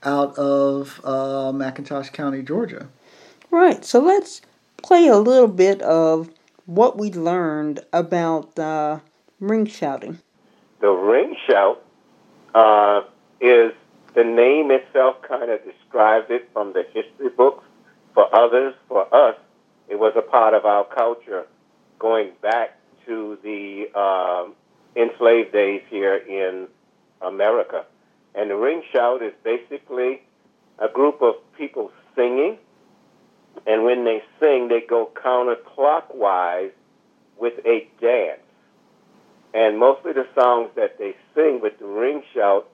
out 0.04 0.38
of 0.38 1.01
uh, 1.04 1.51
McIntosh 1.51 2.12
County, 2.12 2.41
Georgia. 2.41 2.88
Right, 3.49 3.84
so 3.84 3.99
let's 3.99 4.41
play 4.82 5.08
a 5.08 5.17
little 5.17 5.47
bit 5.47 5.82
of 5.82 6.30
what 6.65 6.97
we 6.97 7.12
learned 7.12 7.82
about 7.91 8.58
uh, 8.58 8.99
ring 9.39 9.65
shouting. 9.65 10.19
The 10.80 10.89
ring 10.89 11.36
shout 11.47 11.84
uh, 12.56 13.01
is 13.39 13.73
the 14.15 14.23
name 14.23 14.71
itself 14.71 15.17
kind 15.21 15.51
of 15.51 15.60
describes 15.63 16.27
it 16.30 16.49
from 16.54 16.73
the 16.73 16.84
history 16.93 17.30
books. 17.30 17.65
For 18.13 18.34
others, 18.36 18.73
for 18.88 19.13
us, 19.13 19.36
it 19.88 19.97
was 19.97 20.13
a 20.15 20.21
part 20.21 20.54
of 20.54 20.65
our 20.65 20.84
culture 20.84 21.45
going 21.99 22.32
back 22.41 22.77
to 23.05 23.37
the 23.43 23.87
um, 23.99 24.55
enslaved 24.95 25.51
days 25.51 25.81
here 25.89 26.15
in 26.15 26.67
America. 27.21 27.85
And 28.33 28.49
the 28.49 28.55
ring 28.55 28.83
shout 28.91 29.21
is 29.21 29.33
basically 29.43 30.21
a 30.79 30.87
group 30.87 31.21
of 31.21 31.35
people 31.57 31.91
singing, 32.15 32.57
and 33.67 33.83
when 33.83 34.05
they 34.05 34.23
sing, 34.39 34.69
they 34.69 34.81
go 34.81 35.09
counterclockwise 35.13 36.71
with 37.37 37.53
a 37.65 37.87
dance. 37.99 38.41
And 39.53 39.77
mostly 39.77 40.13
the 40.13 40.27
songs 40.33 40.69
that 40.75 40.97
they 40.97 41.15
sing 41.35 41.59
with 41.61 41.77
the 41.79 41.85
ring 41.85 42.23
shout 42.33 42.69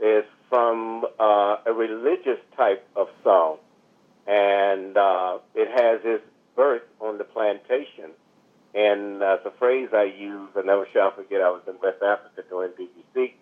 is 0.00 0.24
from 0.48 1.04
uh, 1.18 1.56
a 1.66 1.72
religious 1.72 2.38
type 2.56 2.86
of 2.96 3.08
song, 3.22 3.58
and 4.26 4.96
uh, 4.96 5.38
it 5.54 5.68
has 5.68 6.00
its 6.04 6.24
birth 6.56 6.82
on 7.00 7.18
the 7.18 7.24
plantation. 7.24 8.10
And 8.76 9.22
uh, 9.22 9.38
the 9.42 9.52
phrase 9.58 9.88
I 9.94 10.02
use, 10.02 10.50
I 10.54 10.60
never 10.60 10.86
shall 10.92 11.10
forget, 11.10 11.40
I 11.40 11.48
was 11.48 11.62
in 11.66 11.76
West 11.82 12.02
Africa 12.02 12.42
doing 12.46 12.70
BBC 12.78 13.32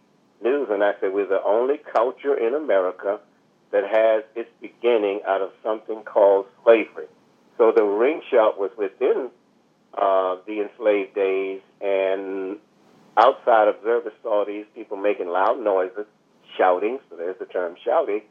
News, 0.41 0.69
and 0.71 0.85
I 0.85 0.93
said, 1.01 1.13
We're 1.13 1.27
the 1.27 1.43
only 1.43 1.79
culture 1.93 2.37
in 2.37 2.55
America 2.55 3.19
that 3.73 3.83
has 3.83 4.23
its 4.37 4.49
beginning 4.61 5.23
out 5.27 5.43
of 5.43 5.51
something 5.61 6.05
called 6.05 6.47
slavery. 6.63 7.07
So 7.59 7.73
the 7.75 7.83
ring 7.83 8.23
shout 8.31 8.61
was 8.61 8.71
within 8.79 9.31
uh, 9.99 10.37
the 10.47 10.61
enslaved 10.61 11.17
days, 11.17 11.63
and 11.81 12.59
outside 13.17 13.67
observers 13.67 14.13
saw 14.23 14.45
these 14.45 14.67
people 14.73 14.97
making 14.97 15.27
loud 15.27 15.59
noises 15.59 16.07
shouting, 16.57 17.01
so 17.11 17.17
there's 17.17 17.39
the 17.41 17.47
term 17.47 17.75
shouting, 17.85 18.23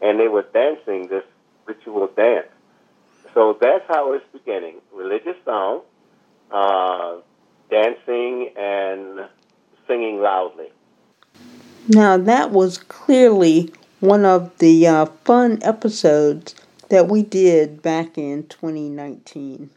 and 0.00 0.18
they 0.18 0.28
were 0.28 0.46
dancing 0.54 1.08
this 1.08 1.24
ritual 1.66 2.08
dance. 2.16 2.48
So 3.34 3.58
that's 3.60 3.84
how 3.88 4.14
it's 4.14 4.24
beginning. 4.32 4.76
Religious 4.94 5.36
song, 5.44 5.82
uh, 6.50 7.16
dancing, 7.70 8.52
and 8.56 9.28
singing 9.86 10.20
loudly. 10.20 10.68
Now, 11.88 12.16
that 12.16 12.50
was 12.50 12.78
clearly 12.78 13.72
one 14.00 14.24
of 14.24 14.56
the 14.58 14.86
uh, 14.86 15.06
fun 15.24 15.58
episodes 15.62 16.54
that 16.88 17.08
we 17.08 17.22
did 17.22 17.82
back 17.82 18.18
in 18.18 18.46
2019. 18.48 19.70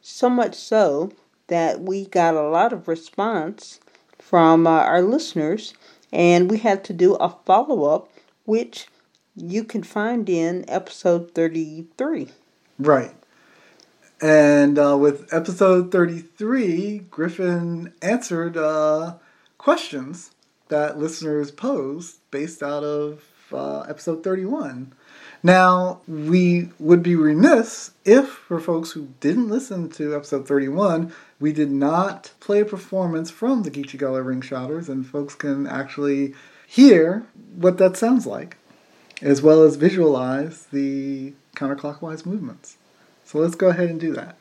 So 0.00 0.30
much 0.30 0.54
so 0.54 1.12
that 1.48 1.80
we 1.80 2.06
got 2.06 2.34
a 2.34 2.48
lot 2.48 2.72
of 2.72 2.88
response 2.88 3.80
from 4.18 4.66
uh, 4.66 4.70
our 4.70 5.02
listeners 5.02 5.74
and 6.12 6.50
we 6.50 6.58
had 6.58 6.84
to 6.84 6.92
do 6.92 7.14
a 7.16 7.28
follow 7.44 7.84
up, 7.84 8.08
which 8.44 8.86
you 9.36 9.64
can 9.64 9.82
find 9.82 10.28
in 10.28 10.64
episode 10.68 11.32
33. 11.34 12.28
Right. 12.78 13.14
And 14.20 14.78
uh, 14.78 14.96
with 14.96 15.32
episode 15.32 15.92
33, 15.92 17.00
Griffin 17.10 17.92
answered 18.00 18.56
uh, 18.56 19.16
questions 19.58 20.30
that 20.68 20.98
listeners 20.98 21.50
posed 21.50 22.18
based 22.30 22.62
out 22.62 22.82
of 22.82 23.22
uh, 23.52 23.80
episode 23.80 24.24
31. 24.24 24.92
Now, 25.42 26.00
we 26.08 26.70
would 26.78 27.02
be 27.02 27.14
remiss 27.14 27.92
if, 28.04 28.28
for 28.28 28.58
folks 28.58 28.92
who 28.92 29.08
didn't 29.20 29.48
listen 29.48 29.90
to 29.90 30.16
episode 30.16 30.48
31, 30.48 31.12
we 31.38 31.52
did 31.52 31.70
not 31.70 32.32
play 32.40 32.60
a 32.60 32.64
performance 32.64 33.30
from 33.30 33.62
the 33.62 33.70
Geechee 33.70 33.98
Gullah 33.98 34.22
Ring 34.22 34.40
Shouters, 34.40 34.88
and 34.88 35.06
folks 35.06 35.34
can 35.34 35.66
actually 35.66 36.34
hear 36.66 37.26
what 37.54 37.78
that 37.78 37.96
sounds 37.96 38.26
like, 38.26 38.56
as 39.20 39.42
well 39.42 39.62
as 39.62 39.76
visualize 39.76 40.66
the 40.72 41.34
counterclockwise 41.54 42.24
movements. 42.24 42.78
So 43.26 43.40
let's 43.40 43.56
go 43.56 43.70
ahead 43.70 43.90
and 43.90 43.98
do 43.98 44.12
that. 44.12 44.36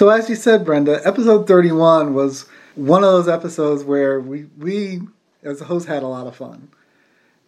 So 0.00 0.08
as 0.08 0.30
you 0.30 0.34
said, 0.34 0.64
Brenda, 0.64 1.06
episode 1.06 1.46
31 1.46 2.14
was 2.14 2.46
one 2.74 3.04
of 3.04 3.12
those 3.12 3.28
episodes 3.28 3.84
where 3.84 4.18
we, 4.18 4.44
we 4.56 5.02
as 5.42 5.60
a 5.60 5.66
host 5.66 5.88
had 5.88 6.02
a 6.02 6.06
lot 6.06 6.26
of 6.26 6.34
fun. 6.34 6.70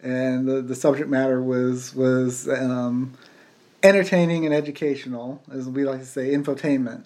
And 0.03 0.47
the, 0.47 0.61
the 0.61 0.75
subject 0.75 1.09
matter 1.09 1.41
was 1.41 1.95
was 1.95 2.47
um, 2.47 3.15
entertaining 3.81 4.45
and 4.45 4.53
educational, 4.53 5.41
as 5.51 5.67
we 5.67 5.83
like 5.83 6.01
to 6.01 6.05
say, 6.05 6.29
infotainment. 6.29 7.05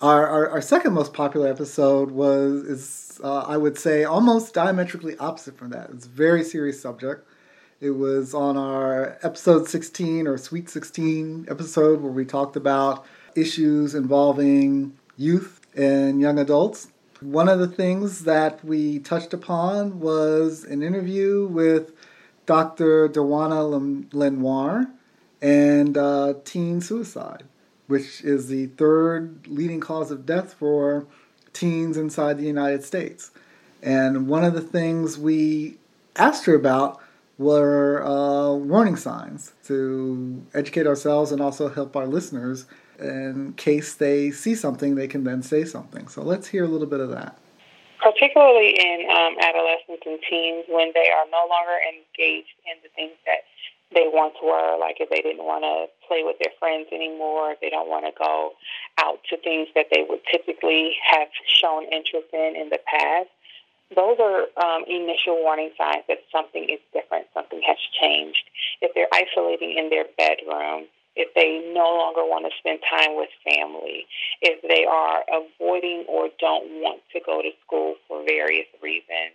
Our, 0.00 0.26
our, 0.26 0.48
our 0.48 0.62
second 0.62 0.94
most 0.94 1.12
popular 1.12 1.46
episode 1.46 2.10
was 2.10 2.62
is 2.62 3.20
uh, 3.22 3.40
I 3.40 3.58
would 3.58 3.76
say 3.76 4.04
almost 4.04 4.54
diametrically 4.54 5.14
opposite 5.18 5.58
from 5.58 5.72
that. 5.72 5.90
It's 5.90 6.06
a 6.06 6.08
very 6.08 6.42
serious 6.42 6.80
subject. 6.80 7.28
It 7.82 7.90
was 7.90 8.32
on 8.32 8.56
our 8.56 9.18
episode 9.22 9.68
16 9.68 10.26
or 10.26 10.38
Sweet 10.38 10.70
16 10.70 11.48
episode 11.50 12.00
where 12.00 12.10
we 12.10 12.24
talked 12.24 12.56
about 12.56 13.04
issues 13.34 13.94
involving 13.94 14.96
youth 15.16 15.60
and 15.76 16.20
young 16.20 16.38
adults. 16.38 16.88
One 17.20 17.48
of 17.48 17.58
the 17.58 17.68
things 17.68 18.24
that 18.24 18.64
we 18.64 18.98
touched 18.98 19.32
upon 19.32 20.00
was 20.00 20.64
an 20.64 20.82
interview 20.82 21.46
with 21.46 21.92
Dr. 22.46 23.08
Dewana 23.08 24.12
Lenoir 24.12 24.86
and 25.40 25.96
uh, 25.96 26.34
teen 26.44 26.80
suicide, 26.80 27.44
which 27.86 28.22
is 28.22 28.48
the 28.48 28.66
third 28.66 29.46
leading 29.46 29.80
cause 29.80 30.10
of 30.10 30.26
death 30.26 30.54
for 30.54 31.06
teens 31.52 31.96
inside 31.96 32.38
the 32.38 32.44
United 32.44 32.84
States. 32.84 33.30
And 33.82 34.26
one 34.26 34.44
of 34.44 34.54
the 34.54 34.60
things 34.60 35.18
we 35.18 35.76
asked 36.16 36.46
her 36.46 36.54
about 36.54 37.00
were 37.38 38.02
uh, 38.04 38.52
warning 38.54 38.96
signs 38.96 39.52
to 39.64 40.42
educate 40.54 40.86
ourselves 40.86 41.32
and 41.32 41.40
also 41.40 41.68
help 41.68 41.96
our 41.96 42.06
listeners 42.06 42.66
in 43.04 43.52
case 43.54 43.94
they 43.94 44.30
see 44.30 44.54
something, 44.54 44.94
they 44.94 45.08
can 45.08 45.24
then 45.24 45.42
say 45.42 45.64
something. 45.64 46.08
So 46.08 46.22
let's 46.22 46.48
hear 46.48 46.64
a 46.64 46.68
little 46.68 46.86
bit 46.88 47.00
of 47.00 47.10
that. 47.10 47.38
particularly 48.02 48.76
in 48.78 49.08
um, 49.08 49.36
adolescents 49.40 50.02
and 50.04 50.18
teens 50.28 50.64
when 50.68 50.92
they 50.94 51.08
are 51.10 51.24
no 51.32 51.46
longer 51.48 51.76
engaged 51.88 52.52
in 52.68 52.76
the 52.82 52.90
things 52.94 53.16
that 53.24 53.48
they 53.94 54.04
once 54.12 54.34
were, 54.42 54.76
like 54.78 54.96
if 55.00 55.08
they 55.08 55.22
didn't 55.22 55.44
want 55.44 55.62
to 55.62 55.88
play 56.06 56.22
with 56.24 56.36
their 56.42 56.52
friends 56.58 56.88
anymore, 56.92 57.52
if 57.52 57.60
they 57.60 57.70
don't 57.70 57.88
want 57.88 58.04
to 58.04 58.12
go 58.18 58.52
out 58.98 59.20
to 59.30 59.36
things 59.38 59.68
that 59.74 59.86
they 59.92 60.04
would 60.08 60.20
typically 60.30 60.96
have 61.08 61.28
shown 61.46 61.84
interest 61.84 62.28
in 62.32 62.56
in 62.56 62.68
the 62.70 62.80
past. 62.84 63.30
Those 63.94 64.18
are 64.18 64.48
um, 64.58 64.82
initial 64.88 65.36
warning 65.40 65.70
signs 65.78 66.04
that 66.08 66.18
something 66.32 66.64
is 66.64 66.80
different, 66.92 67.26
something 67.32 67.62
has 67.66 67.76
changed. 68.00 68.42
If 68.80 68.92
they're 68.94 69.12
isolating 69.12 69.78
in 69.78 69.88
their 69.90 70.06
bedroom, 70.18 70.86
if 71.16 71.32
they 71.34 71.72
no 71.72 71.94
longer 71.94 72.22
want 72.22 72.44
to 72.44 72.52
spend 72.58 72.80
time 72.88 73.16
with 73.16 73.30
family, 73.46 74.06
if 74.42 74.60
they 74.66 74.84
are 74.84 75.22
avoiding 75.30 76.04
or 76.08 76.28
don't 76.40 76.82
want 76.82 77.00
to 77.12 77.20
go 77.24 77.42
to 77.42 77.50
school 77.64 77.94
for 78.08 78.24
various 78.24 78.66
reasons, 78.82 79.34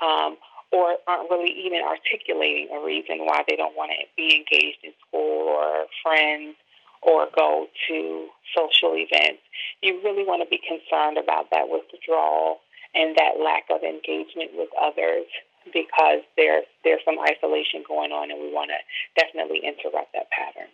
um, 0.00 0.36
or 0.72 0.96
aren't 1.06 1.30
really 1.30 1.52
even 1.52 1.80
articulating 1.82 2.68
a 2.72 2.84
reason 2.84 3.24
why 3.24 3.42
they 3.48 3.56
don't 3.56 3.76
want 3.76 3.90
to 3.92 4.04
be 4.16 4.36
engaged 4.36 4.78
in 4.84 4.92
school 5.08 5.48
or 5.48 5.86
friends 6.02 6.56
or 7.02 7.28
go 7.34 7.66
to 7.88 8.28
social 8.56 8.94
events, 8.94 9.40
you 9.82 10.00
really 10.02 10.24
want 10.24 10.42
to 10.42 10.48
be 10.48 10.60
concerned 10.66 11.16
about 11.16 11.50
that 11.50 11.68
withdrawal 11.68 12.58
and 12.94 13.16
that 13.16 13.38
lack 13.42 13.64
of 13.70 13.82
engagement 13.82 14.50
with 14.54 14.68
others 14.80 15.26
because 15.72 16.24
there's 16.36 16.64
there's 16.84 17.00
some 17.04 17.18
isolation 17.20 17.84
going 17.86 18.10
on 18.10 18.30
and 18.30 18.40
we 18.40 18.52
want 18.52 18.70
to 18.70 18.80
definitely 19.20 19.60
interrupt 19.62 20.12
that 20.14 20.30
pattern. 20.30 20.68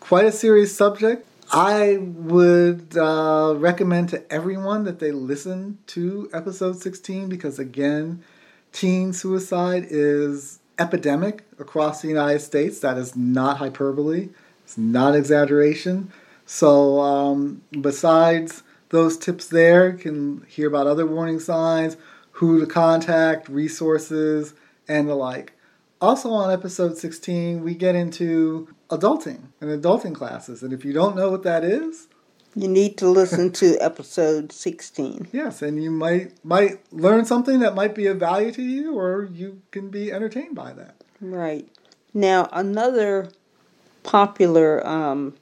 Quite 0.00 0.26
a 0.26 0.32
serious 0.32 0.76
subject. 0.76 1.26
I 1.52 1.98
would 2.00 2.96
uh, 2.96 3.54
recommend 3.56 4.08
to 4.10 4.32
everyone 4.32 4.84
that 4.84 4.98
they 4.98 5.12
listen 5.12 5.78
to 5.88 6.28
episode 6.32 6.76
16 6.76 7.28
because, 7.28 7.58
again, 7.58 8.22
teen 8.72 9.12
suicide 9.12 9.86
is 9.88 10.58
epidemic 10.78 11.44
across 11.58 12.02
the 12.02 12.08
United 12.08 12.40
States. 12.40 12.80
That 12.80 12.98
is 12.98 13.16
not 13.16 13.58
hyperbole, 13.58 14.30
it's 14.64 14.76
not 14.76 15.14
exaggeration. 15.14 16.10
So, 16.46 17.00
um, 17.00 17.62
besides 17.80 18.62
those 18.90 19.16
tips 19.16 19.48
there, 19.48 19.92
can 19.92 20.44
hear 20.48 20.68
about 20.68 20.86
other 20.86 21.06
warning 21.06 21.40
signs, 21.40 21.96
who 22.32 22.60
to 22.60 22.66
contact, 22.66 23.48
resources, 23.48 24.54
and 24.88 25.08
the 25.08 25.14
like. 25.14 25.52
Also, 26.00 26.30
on 26.30 26.52
episode 26.52 26.98
16, 26.98 27.64
we 27.64 27.74
get 27.74 27.94
into 27.94 28.68
adulting 28.88 29.48
and 29.60 29.70
adulting 29.70 30.14
classes. 30.14 30.62
And 30.62 30.72
if 30.72 30.84
you 30.84 30.92
don't 30.92 31.16
know 31.16 31.30
what 31.30 31.42
that 31.44 31.64
is, 31.64 32.08
You 32.58 32.68
need 32.68 32.96
to 32.98 33.08
listen 33.08 33.52
to 33.52 33.76
episode 33.80 34.50
16. 34.50 35.28
Yes, 35.30 35.60
and 35.60 35.82
you 35.82 35.90
might 35.90 36.32
might 36.42 36.80
learn 36.90 37.26
something 37.26 37.58
that 37.60 37.74
might 37.74 37.94
be 37.94 38.06
of 38.06 38.18
value 38.18 38.50
to 38.52 38.62
you, 38.62 38.98
or 38.98 39.28
you 39.30 39.60
can 39.72 39.90
be 39.90 40.10
entertained 40.10 40.54
by 40.54 40.72
that. 40.72 40.94
Right. 41.20 41.68
Now, 42.14 42.48
another 42.52 43.28
popular 44.04 44.86
um, 44.86 45.34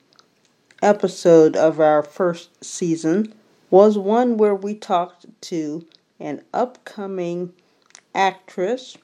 episode 0.83 1.55
of 1.57 1.79
our 1.79 2.03
first 2.03 2.65
season 2.65 3.33
was 3.71 3.97
one 3.97 4.37
where 4.37 4.55
we 4.55 4.75
talked 4.75 5.27
to 5.43 5.87
an 6.19 6.43
upcoming 6.53 7.53
actress 8.15 8.97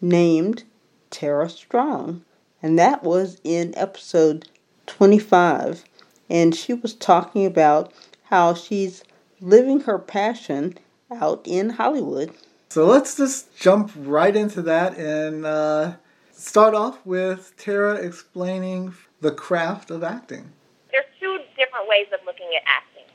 named 0.00 0.64
Tara 1.10 1.48
Strong. 1.48 2.24
And 2.66 2.80
that 2.80 3.04
was 3.04 3.40
in 3.44 3.72
episode 3.78 4.48
25. 4.88 5.84
And 6.28 6.52
she 6.52 6.74
was 6.74 6.94
talking 6.94 7.46
about 7.46 7.92
how 8.24 8.54
she's 8.54 9.04
living 9.40 9.82
her 9.82 10.00
passion 10.00 10.76
out 11.12 11.42
in 11.44 11.70
Hollywood. 11.70 12.32
So 12.70 12.86
let's 12.86 13.16
just 13.18 13.56
jump 13.56 13.92
right 13.96 14.34
into 14.34 14.62
that 14.62 14.98
and 14.98 15.46
uh, 15.46 15.92
start 16.32 16.74
off 16.74 16.98
with 17.06 17.52
Tara 17.56 17.94
explaining 17.94 18.94
the 19.20 19.30
craft 19.30 19.92
of 19.92 20.02
acting. 20.02 20.50
there's 20.90 21.06
two 21.20 21.38
different 21.56 21.86
ways 21.86 22.08
of 22.12 22.18
looking 22.26 22.50
at 22.56 22.62
acting, 22.66 23.06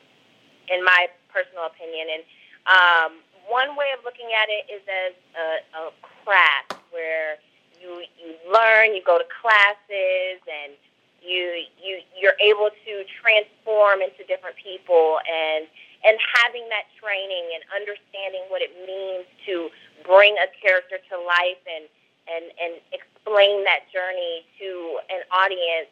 in 0.74 0.82
my 0.82 1.08
personal 1.28 1.66
opinion. 1.66 2.08
And 2.08 2.24
um, 2.72 3.20
one 3.49 3.76
way 3.76 3.91
of 3.99 4.06
looking 4.06 4.30
at 4.32 4.47
it 4.47 4.72
is 4.72 4.82
as 4.88 5.14
a, 5.36 5.88
a 5.88 5.91
craft 6.24 6.76
where 6.91 7.36
you 7.82 8.05
you 8.21 8.38
learn, 8.53 8.93
you 8.93 9.01
go 9.01 9.17
to 9.17 9.25
classes, 9.41 10.39
and 10.45 10.73
you 11.21 11.65
you 11.82 12.01
you're 12.17 12.38
able 12.41 12.69
to 12.69 12.93
transform 13.21 14.01
into 14.01 14.23
different 14.29 14.55
people 14.57 15.19
and 15.25 15.65
and 16.05 16.17
having 16.41 16.65
that 16.69 16.89
training 16.97 17.53
and 17.53 17.61
understanding 17.73 18.41
what 18.49 18.61
it 18.61 18.73
means 18.86 19.25
to 19.45 19.69
bring 20.05 20.34
a 20.41 20.49
character 20.61 20.97
to 21.09 21.15
life 21.21 21.61
and 21.69 21.86
and 22.29 22.45
and 22.61 22.73
explain 22.93 23.63
that 23.65 23.86
journey 23.93 24.45
to 24.57 24.99
an 25.09 25.21
audience 25.34 25.89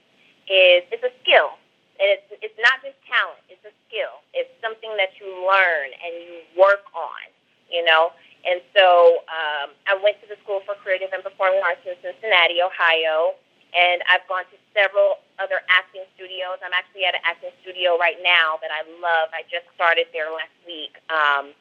is 0.49 0.85
is 0.93 1.01
a 1.05 1.13
skill. 1.25 1.57
And 2.01 2.07
it's 2.15 2.27
it's 2.41 2.59
not 2.61 2.81
just 2.81 2.97
talent; 3.05 3.41
it's 3.49 3.63
a 3.65 3.75
skill. 3.89 4.23
It's 4.33 4.49
something 4.61 4.93
that 4.97 5.17
you 5.21 5.29
learn 5.45 5.89
and 5.99 6.13
you 6.25 6.35
work 6.57 6.85
on. 6.93 7.25
You 7.69 7.85
know. 7.85 8.13
And 8.47 8.63
so 8.71 9.23
um, 9.27 9.75
I 9.87 9.99
went 9.99 10.21
to 10.23 10.27
the 10.31 10.39
School 10.43 10.63
for 10.63 10.75
Creative 10.79 11.11
and 11.11 11.23
Performing 11.23 11.59
Arts 11.59 11.83
in 11.83 11.95
Cincinnati, 11.99 12.63
Ohio, 12.63 13.35
and 13.75 14.01
I've 14.09 14.25
gone 14.31 14.47
to 14.49 14.57
several 14.73 15.21
other 15.37 15.61
acting 15.69 16.07
studios. 16.15 16.57
I'm 16.63 16.73
actually 16.73 17.05
at 17.05 17.13
an 17.13 17.21
acting 17.27 17.53
studio 17.61 17.99
right 17.99 18.17
now 18.23 18.57
that 18.63 18.71
I 18.71 18.81
love. 19.03 19.29
I 19.35 19.43
just 19.51 19.67
started 19.75 20.07
there 20.15 20.31
last 20.31 20.55
week. 20.65 20.97
Um, 21.11 21.53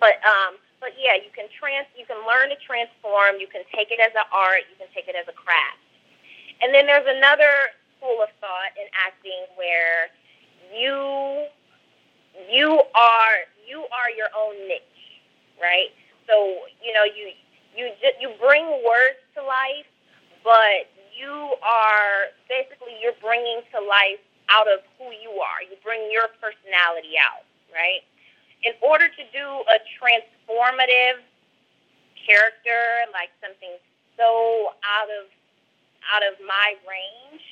but 0.00 0.22
um, 0.22 0.56
but 0.80 0.94
yeah, 0.94 1.18
you 1.18 1.28
can 1.34 1.50
trans 1.50 1.86
you 1.98 2.06
can 2.06 2.22
learn 2.24 2.48
to 2.54 2.58
transform. 2.62 3.42
You 3.42 3.50
can 3.50 3.66
take 3.74 3.90
it 3.90 3.98
as 3.98 4.14
an 4.14 4.26
art. 4.30 4.64
You 4.70 4.78
can 4.78 4.88
take 4.94 5.10
it 5.10 5.18
as 5.18 5.26
a 5.26 5.36
craft. 5.36 5.82
And 6.62 6.74
then 6.74 6.86
there's 6.86 7.06
another 7.06 7.74
school 7.98 8.22
of 8.22 8.30
thought 8.40 8.72
in 8.78 8.86
acting 8.94 9.46
where 9.58 10.08
you 10.70 11.50
you 12.50 12.82
are 12.94 13.36
you 13.66 13.84
are 13.90 14.10
your 14.16 14.30
own 14.38 14.54
niche, 14.68 15.17
right? 15.60 15.92
So 16.26 16.66
you 16.82 16.92
know 16.92 17.04
you 17.04 17.34
you 17.76 17.90
just 18.00 18.18
you 18.20 18.32
bring 18.40 18.66
words 18.82 19.20
to 19.36 19.42
life, 19.42 19.88
but 20.42 20.90
you 21.14 21.54
are 21.62 22.32
basically 22.48 22.94
you're 23.02 23.18
bringing 23.20 23.62
to 23.74 23.78
life 23.82 24.22
out 24.48 24.66
of 24.66 24.80
who 24.96 25.12
you 25.12 25.38
are. 25.42 25.60
You 25.62 25.76
bring 25.84 26.08
your 26.10 26.30
personality 26.40 27.20
out, 27.20 27.44
right? 27.74 28.02
In 28.64 28.72
order 28.82 29.06
to 29.06 29.22
do 29.30 29.46
a 29.70 29.78
transformative 29.98 31.22
character, 32.18 33.06
like 33.12 33.30
something 33.40 33.78
so 34.18 34.74
out 34.82 35.08
of 35.14 35.30
out 36.10 36.24
of 36.26 36.38
my 36.42 36.74
range, 36.88 37.44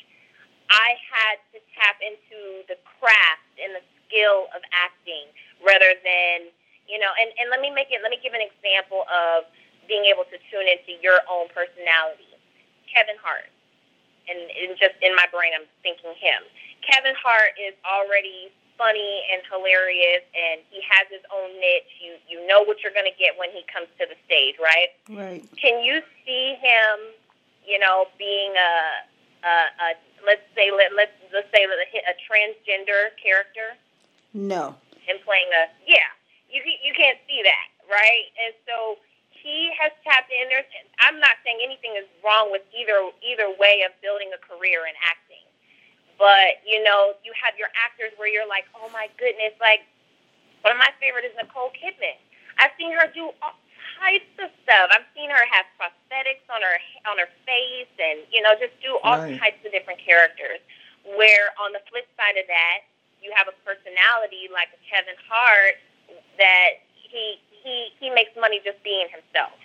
I 0.71 0.99
had 1.07 1.37
to 1.55 1.59
tap 1.79 1.99
into 2.03 2.67
the 2.67 2.79
craft 2.99 3.47
and 3.61 3.75
the 3.75 3.85
skill 4.07 4.51
of 4.55 4.63
acting 4.75 5.31
rather 5.63 5.95
than, 6.03 6.51
you 6.89 6.99
know, 6.99 7.11
and, 7.21 7.31
and 7.39 7.51
let 7.51 7.61
me 7.61 7.71
make 7.71 7.91
it, 7.91 8.01
let 8.03 8.11
me 8.11 8.19
give 8.23 8.33
an 8.35 8.43
example 8.43 9.05
of 9.11 9.45
being 9.87 10.07
able 10.07 10.25
to 10.31 10.39
tune 10.51 10.67
into 10.67 10.99
your 11.03 11.23
own 11.31 11.47
personality. 11.55 12.31
Kevin 12.91 13.19
Hart. 13.23 13.51
And, 14.27 14.39
and 14.59 14.75
just 14.75 14.99
in 15.03 15.15
my 15.15 15.31
brain, 15.31 15.55
I'm 15.55 15.71
thinking 15.87 16.11
him. 16.19 16.43
Kevin 16.83 17.15
Hart 17.15 17.55
is 17.55 17.75
already 17.87 18.51
funny 18.75 19.23
and 19.33 19.41
hilarious, 19.47 20.27
and 20.35 20.61
he 20.71 20.83
has 20.83 21.07
his 21.09 21.23
own 21.31 21.55
niche. 21.63 21.95
You 22.03 22.19
you 22.27 22.39
know 22.47 22.63
what 22.67 22.83
you're 22.83 22.93
going 22.93 23.07
to 23.09 23.19
get 23.19 23.39
when 23.39 23.51
he 23.55 23.63
comes 23.71 23.87
to 24.03 24.05
the 24.07 24.19
stage, 24.27 24.59
right? 24.59 24.91
Right. 25.09 25.43
Can 25.57 25.79
you 25.81 26.03
see 26.27 26.59
him, 26.59 27.15
you 27.65 27.79
know, 27.79 28.11
being 28.19 28.53
a, 28.59 28.73
a, 29.47 29.55
a 29.79 29.89
let's 30.27 30.43
say 30.59 30.75
let 30.75 30.91
let's 30.99 31.15
let's 31.33 31.49
say 31.55 31.63
a, 31.65 31.71
a 31.71 32.15
transgender 32.27 33.15
character, 33.23 33.79
No. 34.35 34.75
him 35.07 35.17
playing 35.25 35.49
a 35.55 35.71
yeah, 35.87 36.11
you 36.51 36.63
you 36.83 36.93
can't 36.95 37.19
see 37.29 37.43
that, 37.45 37.69
right? 37.91 38.27
And 38.47 38.55
so 38.67 38.99
he 39.31 39.71
has 39.79 39.93
tapped 40.05 40.31
in. 40.33 40.49
There's 40.49 40.69
I'm 41.01 41.21
not 41.21 41.39
saying 41.45 41.61
anything 41.63 41.95
is 41.99 42.07
wrong 42.25 42.51
with 42.51 42.63
either 42.75 43.11
either 43.23 43.51
way 43.59 43.83
of 43.87 43.93
building 44.03 44.31
a 44.35 44.41
career 44.41 44.87
in 44.87 44.95
acting, 45.05 45.45
but 46.19 46.63
you 46.67 46.83
know, 46.83 47.15
you 47.25 47.33
have 47.37 47.55
your 47.59 47.71
actors 47.77 48.13
where 48.17 48.29
you're 48.29 48.49
like, 48.49 48.67
oh 48.79 48.89
my 48.93 49.09
goodness, 49.19 49.55
like 49.61 49.85
one 50.63 50.73
of 50.75 50.81
my 50.81 50.91
favorite 51.03 51.25
is 51.27 51.35
Nicole 51.39 51.71
Kidman. 51.77 52.17
I've 52.59 52.73
seen 52.81 52.93
her 52.97 53.07
do 53.13 53.31
all 53.45 53.55
types 54.01 54.29
of 54.41 54.51
stuff. 54.65 54.91
I've 54.93 55.07
seen 55.15 55.31
her 55.31 55.45
have 55.53 55.67
prosthetics 55.79 56.45
on 56.51 56.63
her 56.63 56.77
on 57.11 57.17
her 57.21 57.31
face, 57.47 57.91
and 58.01 58.25
you 58.33 58.43
know, 58.43 58.55
just 58.59 58.75
do 58.83 58.99
all 59.05 59.21
Right. 59.21 59.39
types 59.41 59.61
of 59.67 59.73
different 59.73 60.01
characters. 60.03 60.61
Where 61.07 61.55
on 61.63 61.71
the 61.73 61.81
flip 61.89 62.09
side 62.19 62.37
of 62.37 62.47
that, 62.51 62.83
you 63.23 63.31
have 63.37 63.47
a 63.47 63.55
personality 63.63 64.51
like 64.53 64.69
a 64.75 64.81
Kevin 64.91 65.15
Hart 65.31 65.79
that 66.39 66.83
he 66.93 67.41
he 67.51 67.91
he 67.99 68.11
makes 68.11 68.33
money 68.39 68.61
just 68.65 68.83
being 68.83 69.07
himself. 69.11 69.57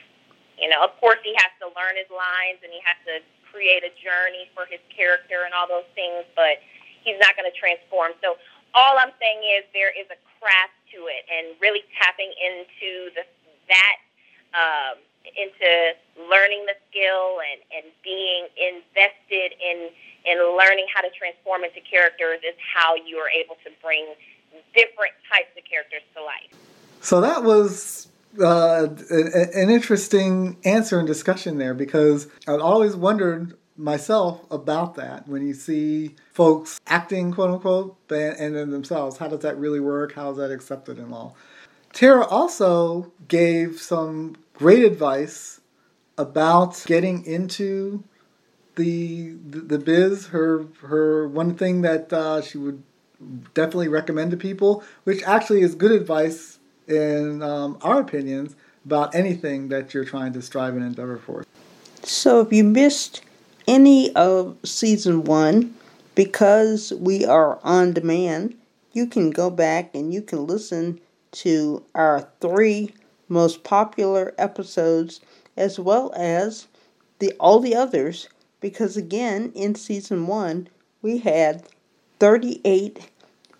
You 0.58 0.70
know, 0.70 0.84
of 0.86 0.94
course, 1.02 1.18
he 1.26 1.34
has 1.38 1.52
to 1.62 1.74
learn 1.74 1.98
his 1.98 2.10
lines 2.14 2.62
and 2.62 2.70
he 2.70 2.82
has 2.86 2.98
to 3.10 3.26
create 3.50 3.84
a 3.84 3.92
journey 3.98 4.48
for 4.54 4.70
his 4.70 4.80
character 4.94 5.44
and 5.44 5.52
all 5.52 5.68
those 5.68 5.88
things, 5.98 6.24
but 6.38 6.62
he's 7.04 7.18
not 7.20 7.36
going 7.36 7.50
to 7.50 7.58
transform. 7.58 8.14
So 8.24 8.38
all 8.78 8.96
I'm 8.96 9.12
saying 9.20 9.42
is 9.58 9.68
there 9.74 9.92
is 9.92 10.08
a 10.14 10.20
craft 10.40 10.78
to 10.96 11.12
it, 11.12 11.26
and 11.28 11.58
really 11.60 11.84
tapping 12.00 12.32
into 12.40 13.12
the 13.18 13.24
that 13.68 13.98
um, 14.54 14.96
into 15.38 15.96
learning 16.30 16.66
the 16.66 16.78
skill 16.90 17.42
and 17.42 17.60
and 17.72 17.86
being 18.04 18.48
invested 18.58 19.58
in 19.60 19.92
in 20.26 20.38
learning 20.58 20.86
how 20.94 21.02
to 21.02 21.10
transform 21.18 21.66
into 21.66 21.82
characters 21.82 22.40
is 22.46 22.56
how 22.62 22.94
you 22.94 23.18
are 23.18 23.30
able 23.30 23.58
to 23.66 23.70
bring 23.82 24.14
different 24.74 25.14
types 25.32 25.50
of 25.58 25.64
characters 25.70 26.02
to 26.16 26.24
life. 26.24 26.54
So 27.02 27.22
that 27.22 27.44
was 27.44 28.08
uh, 28.40 28.88
an 29.10 29.70
interesting 29.70 30.58
answer 30.64 31.00
and 31.00 31.08
discussion 31.08 31.58
there 31.58 31.74
because 31.74 32.28
I'd 32.48 32.60
always 32.60 32.96
wondered 32.96 33.58
myself 33.78 34.46
about 34.52 34.96
that 34.96 35.28
when 35.28 35.46
you 35.46 35.54
see 35.54 36.16
folks 36.34 36.80
acting 36.88 37.34
quote 37.34 37.50
unquote 37.50 37.98
and, 38.10 38.38
and 38.38 38.56
then 38.56 38.70
themselves. 38.70 39.18
How 39.18 39.28
does 39.28 39.40
that 39.40 39.58
really 39.58 39.80
work? 39.80 40.14
How 40.14 40.32
is 40.32 40.38
that 40.38 40.52
accepted 40.52 41.00
in 41.00 41.10
law 41.10 41.34
tara 41.94 42.26
also 42.26 43.12
gave 43.28 43.80
some 43.80 44.36
great 44.54 44.84
advice 44.84 45.62
about 46.18 46.84
getting 46.86 47.26
into 47.26 48.04
the 48.76 49.32
the, 49.50 49.60
the 49.60 49.80
biz. 49.80 50.28
Her 50.28 50.66
her 50.82 51.28
one 51.28 51.56
thing 51.56 51.82
that 51.82 52.12
uh, 52.14 52.42
she 52.42 52.58
would 52.58 52.84
definitely 53.54 53.88
recommend 53.88 54.32
to 54.32 54.38
people 54.38 54.84
which 55.04 55.22
actually 55.24 55.62
is 55.62 55.76
good 55.76 55.92
advice 55.92 56.60
in 56.88 57.42
um, 57.42 57.78
our 57.82 58.00
opinions 58.02 58.56
about 58.86 59.14
anything 59.14 59.70
that 59.70 59.94
you're 59.94 60.06
trying 60.06 60.34
to 60.34 60.42
strive 60.42 60.76
and 60.76 60.84
endeavor 60.84 61.18
for. 61.18 61.46
So 62.04 62.42
if 62.42 62.52
you 62.52 62.64
missed 62.64 63.22
any 63.68 64.14
of 64.16 64.58
season 64.64 65.24
one, 65.24 65.76
because 66.16 66.92
we 66.94 67.24
are 67.26 67.60
on 67.64 67.94
demand, 67.94 68.56
you 68.92 69.06
can 69.06 69.30
go 69.30 69.50
back 69.50 69.94
and 69.94 70.14
you 70.14 70.22
can 70.22 70.46
listen 70.46 71.00
to 71.32 71.84
our 71.96 72.28
three 72.42 72.94
most 73.30 73.64
popular 73.64 74.34
episodes 74.38 75.22
as 75.56 75.80
well 75.80 76.12
as 76.16 76.68
the 77.20 77.32
all 77.40 77.60
the 77.60 77.76
others 77.76 78.28
because 78.60 78.98
again 78.98 79.52
in 79.56 79.74
season 79.74 80.28
1 80.28 80.68
we 81.02 81.20
had 81.20 81.64
38 82.20 83.10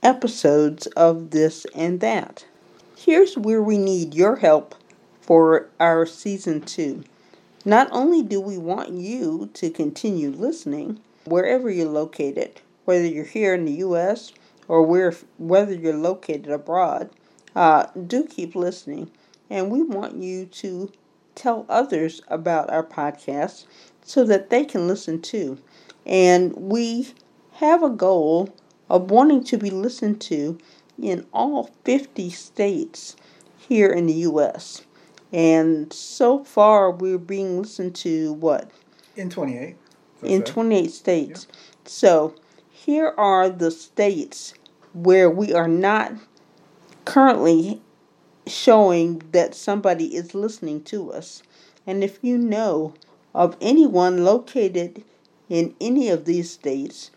episodes 0.04 0.88
of 0.88 1.32
this 1.32 1.66
and 1.76 2.00
that. 2.00 2.46
Here's 2.98 3.38
where 3.38 3.62
we 3.62 3.78
need 3.78 4.14
your 4.14 4.38
help 4.38 4.76
for 5.22 5.70
our 5.80 6.06
season 6.06 6.62
2. 6.62 7.04
Not 7.66 7.88
only 7.92 8.24
do 8.24 8.42
we 8.42 8.58
want 8.58 8.90
you 8.90 9.50
to 9.54 9.70
continue 9.70 10.30
listening 10.30 11.00
wherever 11.26 11.70
you're 11.70 11.90
located, 11.90 12.62
whether 12.86 13.06
you're 13.06 13.26
here 13.26 13.54
in 13.54 13.66
the 13.66 13.74
US 13.74 14.32
or 14.68 14.82
where, 14.84 15.14
whether 15.38 15.74
you're 15.74 15.96
located 15.96 16.50
abroad, 16.50 17.10
uh, 17.56 17.86
do 18.08 18.24
keep 18.26 18.56
listening. 18.56 19.12
And 19.50 19.70
we 19.70 19.84
want 19.84 20.16
you 20.16 20.46
to 20.46 20.92
tell 21.36 21.66
others 21.70 22.22
about 22.28 22.70
our 22.70 22.84
podcast 22.84 23.66
so 24.04 24.24
that 24.24 24.50
they 24.50 24.66
can 24.66 24.88
listen 24.88 25.22
too. 25.22 25.60
And 26.06 26.54
we 26.56 27.14
have 27.54 27.84
a 27.84 27.90
goal 27.90 28.50
of 28.92 29.10
wanting 29.10 29.42
to 29.42 29.58
be 29.58 29.70
listened 29.70 30.20
to 30.20 30.58
in 31.02 31.26
all 31.32 31.72
50 31.86 32.30
states 32.30 33.16
here 33.58 33.90
in 33.90 34.06
the 34.06 34.14
U.S. 34.14 34.82
And 35.32 35.92
so 35.94 36.44
far, 36.44 36.92
we're 36.92 37.18
being 37.18 37.62
listened 37.62 37.96
to 37.96 38.34
what? 38.34 38.70
In 39.16 39.30
28. 39.30 39.78
in 40.24 40.44
28 40.44 40.92
states. 40.92 41.48
So 41.86 42.36
here 42.70 43.14
are 43.18 43.50
the 43.50 43.72
states 43.72 44.56
where 44.92 45.30
we 45.30 45.54
are 45.54 45.70
not 45.70 46.12
currently 47.06 47.82
showing 48.46 49.22
that 49.32 49.56
somebody 49.56 50.18
is 50.18 50.36
listening 50.36 50.84
to 50.84 51.14
us. 51.14 51.44
And 51.88 52.04
if 52.04 52.20
you 52.22 52.38
know 52.38 52.94
of 53.34 53.56
anyone 53.62 54.26
located 54.26 55.06
in 55.48 55.76
any 55.80 56.10
of 56.10 56.26
these 56.26 56.52
states, 56.52 57.10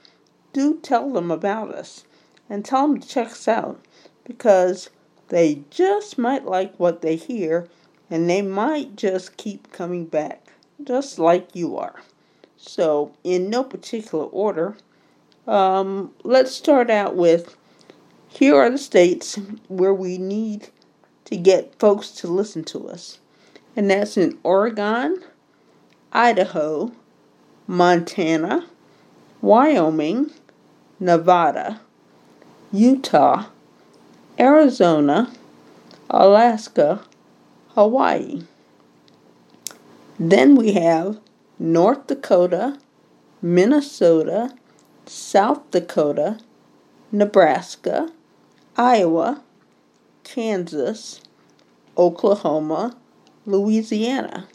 do 0.55 0.79
tell 0.79 1.13
them 1.13 1.31
about 1.31 1.75
us 1.75 2.05
and 2.49 2.65
tell 2.65 2.89
them 2.89 3.01
to 3.01 3.07
check 3.07 3.27
us 3.27 3.47
out 3.47 3.85
because 4.25 4.89
they 5.29 5.65
just 5.69 6.17
might 6.17 6.47
like 6.47 6.75
what 6.79 7.03
they 7.03 7.17
hear 7.17 7.69
and 8.09 8.31
they 8.31 8.41
might 8.41 8.97
just 8.97 9.37
keep 9.37 9.71
coming 9.73 10.07
back, 10.07 10.47
just 10.83 11.19
like 11.19 11.55
you 11.55 11.77
are. 11.77 12.01
So, 12.57 13.13
in 13.25 13.51
no 13.51 13.65
particular 13.65 14.25
order, 14.25 14.77
um, 15.47 16.13
let's 16.23 16.53
start 16.53 16.89
out 16.89 17.17
with 17.17 17.57
here 18.29 18.57
are 18.57 18.71
the 18.71 18.79
states 18.79 19.39
where 19.69 19.95
we 19.95 20.19
need 20.19 20.69
to 21.27 21.37
get 21.37 21.79
folks 21.79 22.11
to 22.11 22.27
listen 22.27 22.65
to 22.65 22.89
us. 22.89 23.19
And 23.77 23.91
that's 23.91 24.17
in 24.17 24.39
Oregon, 24.43 25.23
Idaho, 26.13 26.93
Montana, 27.67 28.67
Wyoming, 29.41 30.31
Nevada, 31.05 31.83
Utah, 32.73 33.49
Arizona, 34.41 35.31
Alaska, 36.09 37.03
Hawaii. 37.75 38.45
Then 40.19 40.57
we 40.57 40.73
have 40.73 41.21
North 41.59 42.07
Dakota, 42.07 42.79
Minnesota, 43.43 44.55
South 45.05 45.71
Dakota, 45.71 46.39
Nebraska, 47.13 48.09
Iowa, 48.75 49.43
Kansas, 50.23 51.21
Oklahoma, 51.99 52.97
Louisiana. 53.45 54.49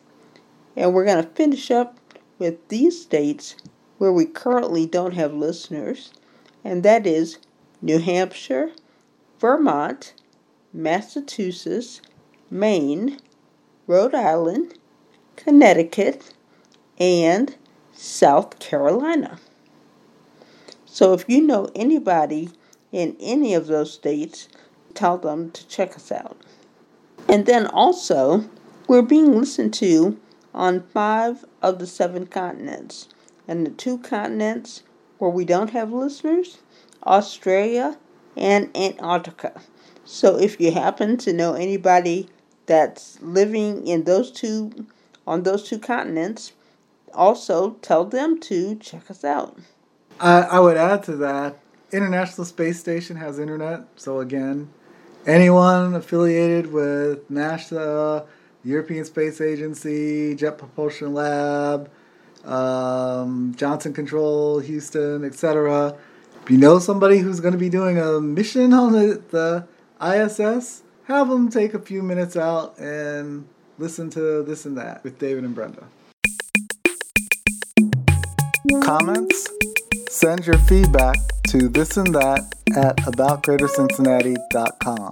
And 0.75 0.95
we're 0.95 1.05
going 1.05 1.23
to 1.23 1.29
finish 1.29 1.69
up 1.69 1.99
with 2.39 2.69
these 2.69 2.99
states 2.99 3.55
where 3.99 4.11
we 4.11 4.25
currently 4.25 4.87
don't 4.87 5.13
have 5.13 5.31
listeners, 5.35 6.11
and 6.63 6.83
that 6.83 7.07
is 7.07 7.37
New 7.81 7.99
Hampshire, 7.99 8.71
Vermont, 9.39 10.13
Massachusetts, 10.73 12.01
Maine, 12.49 13.17
Rhode 13.87 14.13
Island, 14.13 14.75
Connecticut, 15.35 16.33
and 16.99 17.55
South 17.93 18.59
Carolina. 18.59 19.39
So 20.85 21.13
if 21.13 21.25
you 21.27 21.41
know 21.41 21.69
anybody 21.75 22.49
in 22.91 23.15
any 23.19 23.53
of 23.53 23.67
those 23.67 23.93
states, 23.93 24.49
tell 24.93 25.17
them 25.17 25.51
to 25.51 25.67
check 25.67 25.95
us 25.95 26.11
out. 26.11 26.37
And 27.27 27.45
then 27.45 27.67
also, 27.67 28.49
we're 28.87 29.01
being 29.01 29.39
listened 29.39 29.73
to 29.75 30.19
on 30.53 30.81
five 30.93 31.45
of 31.61 31.79
the 31.79 31.87
seven 31.87 32.25
continents. 32.25 33.07
And 33.47 33.65
the 33.65 33.71
two 33.71 33.99
continents 33.99 34.83
where 35.19 35.29
we 35.29 35.45
don't 35.45 35.69
have 35.71 35.93
listeners, 35.93 36.57
Australia 37.05 37.97
and 38.35 38.75
Antarctica. 38.75 39.61
So 40.05 40.39
if 40.39 40.59
you 40.59 40.71
happen 40.71 41.17
to 41.17 41.33
know 41.33 41.53
anybody 41.53 42.29
that's 42.65 43.21
living 43.21 43.85
in 43.85 44.05
those 44.05 44.31
two 44.31 44.87
on 45.27 45.43
those 45.43 45.69
two 45.69 45.77
continents, 45.77 46.53
also 47.13 47.71
tell 47.81 48.05
them 48.05 48.39
to 48.39 48.75
check 48.75 49.11
us 49.11 49.23
out. 49.23 49.57
I, 50.19 50.41
I 50.41 50.59
would 50.59 50.77
add 50.77 51.03
to 51.03 51.15
that, 51.17 51.59
International 51.91 52.45
Space 52.45 52.79
Station 52.79 53.15
has 53.17 53.39
internet. 53.39 53.81
So 53.95 54.19
again, 54.19 54.69
anyone 55.25 55.93
affiliated 55.93 56.71
with 56.71 57.29
NASA, 57.29 58.25
European 58.63 59.05
Space 59.05 59.41
Agency, 59.41 60.35
Jet 60.35 60.57
Propulsion 60.57 61.13
Lab, 61.13 61.89
um, 62.45 63.53
Johnson 63.55 63.93
Control, 63.93 64.59
Houston, 64.59 65.23
etc. 65.23 65.95
If 66.43 66.49
you 66.49 66.57
know 66.57 66.79
somebody 66.79 67.19
who's 67.19 67.39
going 67.39 67.53
to 67.53 67.59
be 67.59 67.69
doing 67.69 67.97
a 67.97 68.19
mission 68.19 68.73
on 68.73 68.91
the, 68.93 69.21
the 69.29 69.65
ISS, 70.03 70.83
have 71.03 71.29
them 71.29 71.49
take 71.49 71.73
a 71.73 71.79
few 71.79 72.01
minutes 72.01 72.37
out 72.37 72.77
and 72.79 73.47
listen 73.77 74.09
to 74.11 74.43
this 74.43 74.65
and 74.65 74.77
that 74.77 75.03
with 75.03 75.19
David 75.19 75.43
and 75.43 75.53
Brenda. 75.55 75.83
Comments? 78.81 79.47
Send 80.09 80.45
your 80.45 80.57
feedback 80.59 81.15
to 81.47 81.69
this 81.69 81.97
and 81.97 82.13
that 82.13 82.53
at 82.75 82.97
aboutgreatercincinnati.com. 82.97 85.09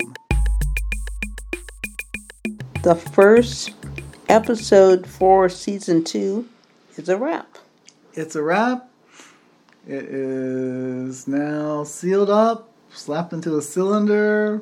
The 2.84 2.95
first 2.95 3.71
episode 4.30 5.07
for 5.07 5.49
season 5.49 6.03
two 6.03 6.47
is 6.97 7.09
a 7.09 7.17
wrap. 7.17 7.57
It's 8.13 8.35
a 8.35 8.43
wrap. 8.43 8.89
It 9.87 10.03
is 10.03 11.27
now 11.27 11.83
sealed 11.83 12.29
up, 12.29 12.69
slapped 12.91 13.33
into 13.33 13.57
a 13.57 13.61
cylinder, 13.61 14.61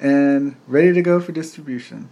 and 0.00 0.56
ready 0.66 0.92
to 0.92 1.02
go 1.02 1.20
for 1.20 1.32
distribution. 1.32 2.08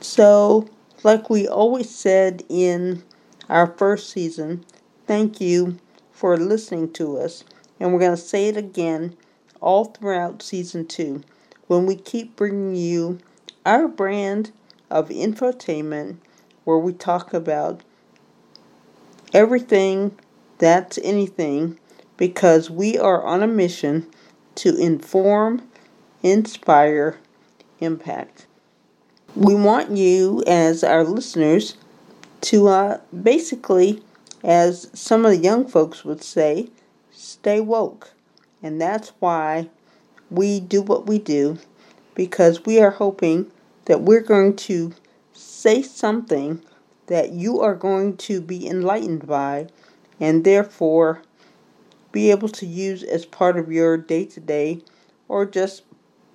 So, 0.00 0.68
like 1.02 1.30
we 1.30 1.48
always 1.48 1.94
said 1.94 2.42
in 2.48 3.02
our 3.48 3.66
first 3.66 4.10
season, 4.10 4.64
thank 5.06 5.40
you 5.40 5.78
for 6.12 6.36
listening 6.36 6.92
to 6.94 7.18
us. 7.18 7.44
And 7.80 7.92
we're 7.92 8.00
going 8.00 8.10
to 8.12 8.16
say 8.16 8.48
it 8.48 8.56
again 8.56 9.16
all 9.60 9.86
throughout 9.86 10.42
season 10.42 10.86
two 10.86 11.22
when 11.66 11.86
we 11.86 11.94
keep 11.96 12.36
bringing 12.36 12.74
you 12.74 13.18
our 13.64 13.88
brand 13.88 14.50
of 14.90 15.08
infotainment 15.08 16.16
where 16.68 16.76
we 16.76 16.92
talk 16.92 17.32
about 17.32 17.80
everything 19.32 20.14
that's 20.58 20.98
anything 21.02 21.78
because 22.18 22.68
we 22.68 22.98
are 22.98 23.24
on 23.24 23.42
a 23.42 23.46
mission 23.46 24.06
to 24.54 24.76
inform, 24.76 25.62
inspire, 26.22 27.16
impact. 27.80 28.46
We 29.34 29.54
want 29.54 29.96
you, 29.96 30.44
as 30.46 30.84
our 30.84 31.04
listeners, 31.04 31.78
to 32.42 32.68
uh, 32.68 33.00
basically, 33.22 34.02
as 34.44 34.90
some 34.92 35.24
of 35.24 35.30
the 35.30 35.38
young 35.38 35.66
folks 35.66 36.04
would 36.04 36.22
say, 36.22 36.68
stay 37.10 37.60
woke. 37.62 38.12
And 38.62 38.78
that's 38.78 39.14
why 39.20 39.70
we 40.30 40.60
do 40.60 40.82
what 40.82 41.06
we 41.06 41.18
do 41.18 41.60
because 42.14 42.66
we 42.66 42.78
are 42.78 42.90
hoping 42.90 43.50
that 43.86 44.02
we're 44.02 44.20
going 44.20 44.54
to 44.56 44.92
say 45.58 45.82
something 45.82 46.62
that 47.08 47.32
you 47.32 47.60
are 47.60 47.74
going 47.74 48.16
to 48.16 48.40
be 48.40 48.68
enlightened 48.68 49.26
by 49.26 49.66
and 50.20 50.44
therefore 50.44 51.20
be 52.12 52.30
able 52.30 52.48
to 52.48 52.64
use 52.64 53.02
as 53.02 53.26
part 53.26 53.58
of 53.58 53.72
your 53.72 53.96
day 53.96 54.24
to 54.24 54.38
day 54.38 54.80
or 55.26 55.44
just 55.44 55.82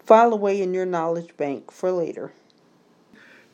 file 0.03 0.33
away 0.33 0.61
in 0.61 0.73
your 0.73 0.85
knowledge 0.85 1.35
bank 1.37 1.71
for 1.71 1.91
later. 1.91 2.33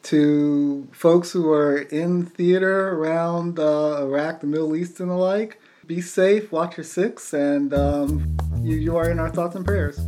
To 0.03 0.87
folks 0.91 1.31
who 1.31 1.51
are 1.51 1.77
in 1.77 2.25
theater 2.25 2.89
around 2.89 3.59
uh, 3.59 3.97
Iraq, 4.01 4.41
the 4.41 4.47
Middle 4.47 4.75
East, 4.75 4.99
and 4.99 5.11
the 5.11 5.15
like, 5.15 5.61
be 5.85 6.01
safe, 6.01 6.51
watch 6.51 6.77
your 6.77 6.83
six, 6.83 7.33
and 7.33 7.73
um, 7.73 8.37
you, 8.61 8.75
you 8.77 8.97
are 8.97 9.09
in 9.09 9.19
our 9.19 9.29
thoughts 9.29 9.55
and 9.55 9.65
prayers. 9.65 9.99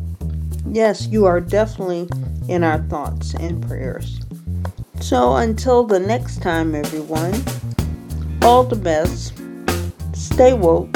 Yes, 0.66 1.07
you 1.07 1.26
are 1.26 1.41
definitely 1.41 2.07
in 2.47 2.64
our 2.64 2.80
thoughts 2.84 3.34
and 3.36 3.62
prayers. 3.68 4.22
So 5.02 5.36
until 5.36 5.84
the 5.84 5.99
next 5.99 6.43
time, 6.43 6.76
everyone, 6.76 7.34
all 8.43 8.64
the 8.64 8.76
best. 8.76 9.34
Stay 10.14 10.54
woke. 10.54 10.95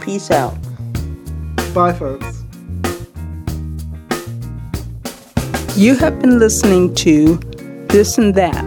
Peace 0.00 0.30
out. 0.30 0.56
Bye, 1.74 1.92
folks. 1.92 2.42
You 5.76 5.94
have 5.96 6.20
been 6.20 6.38
listening 6.38 6.94
to 6.96 7.36
This 7.88 8.16
and 8.16 8.34
That, 8.34 8.64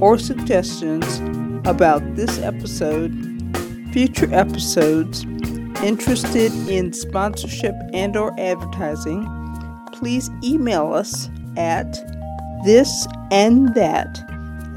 or 0.00 0.18
suggestions 0.18 1.20
about 1.68 2.16
this 2.16 2.38
episode, 2.38 3.12
future 3.92 4.28
episodes, 4.32 5.24
interested 5.82 6.52
in 6.68 6.92
sponsorship 6.92 7.74
and 7.92 8.16
or 8.16 8.38
advertising, 8.38 9.26
please 9.92 10.30
email 10.42 10.92
us 10.92 11.28
at 11.56 12.09
this 12.64 13.06
and 13.30 13.74
that 13.74 14.18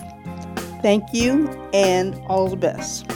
Thank 0.82 1.05
you 1.12 1.49
and 1.72 2.14
all 2.26 2.49
the 2.49 2.57
best. 2.57 3.11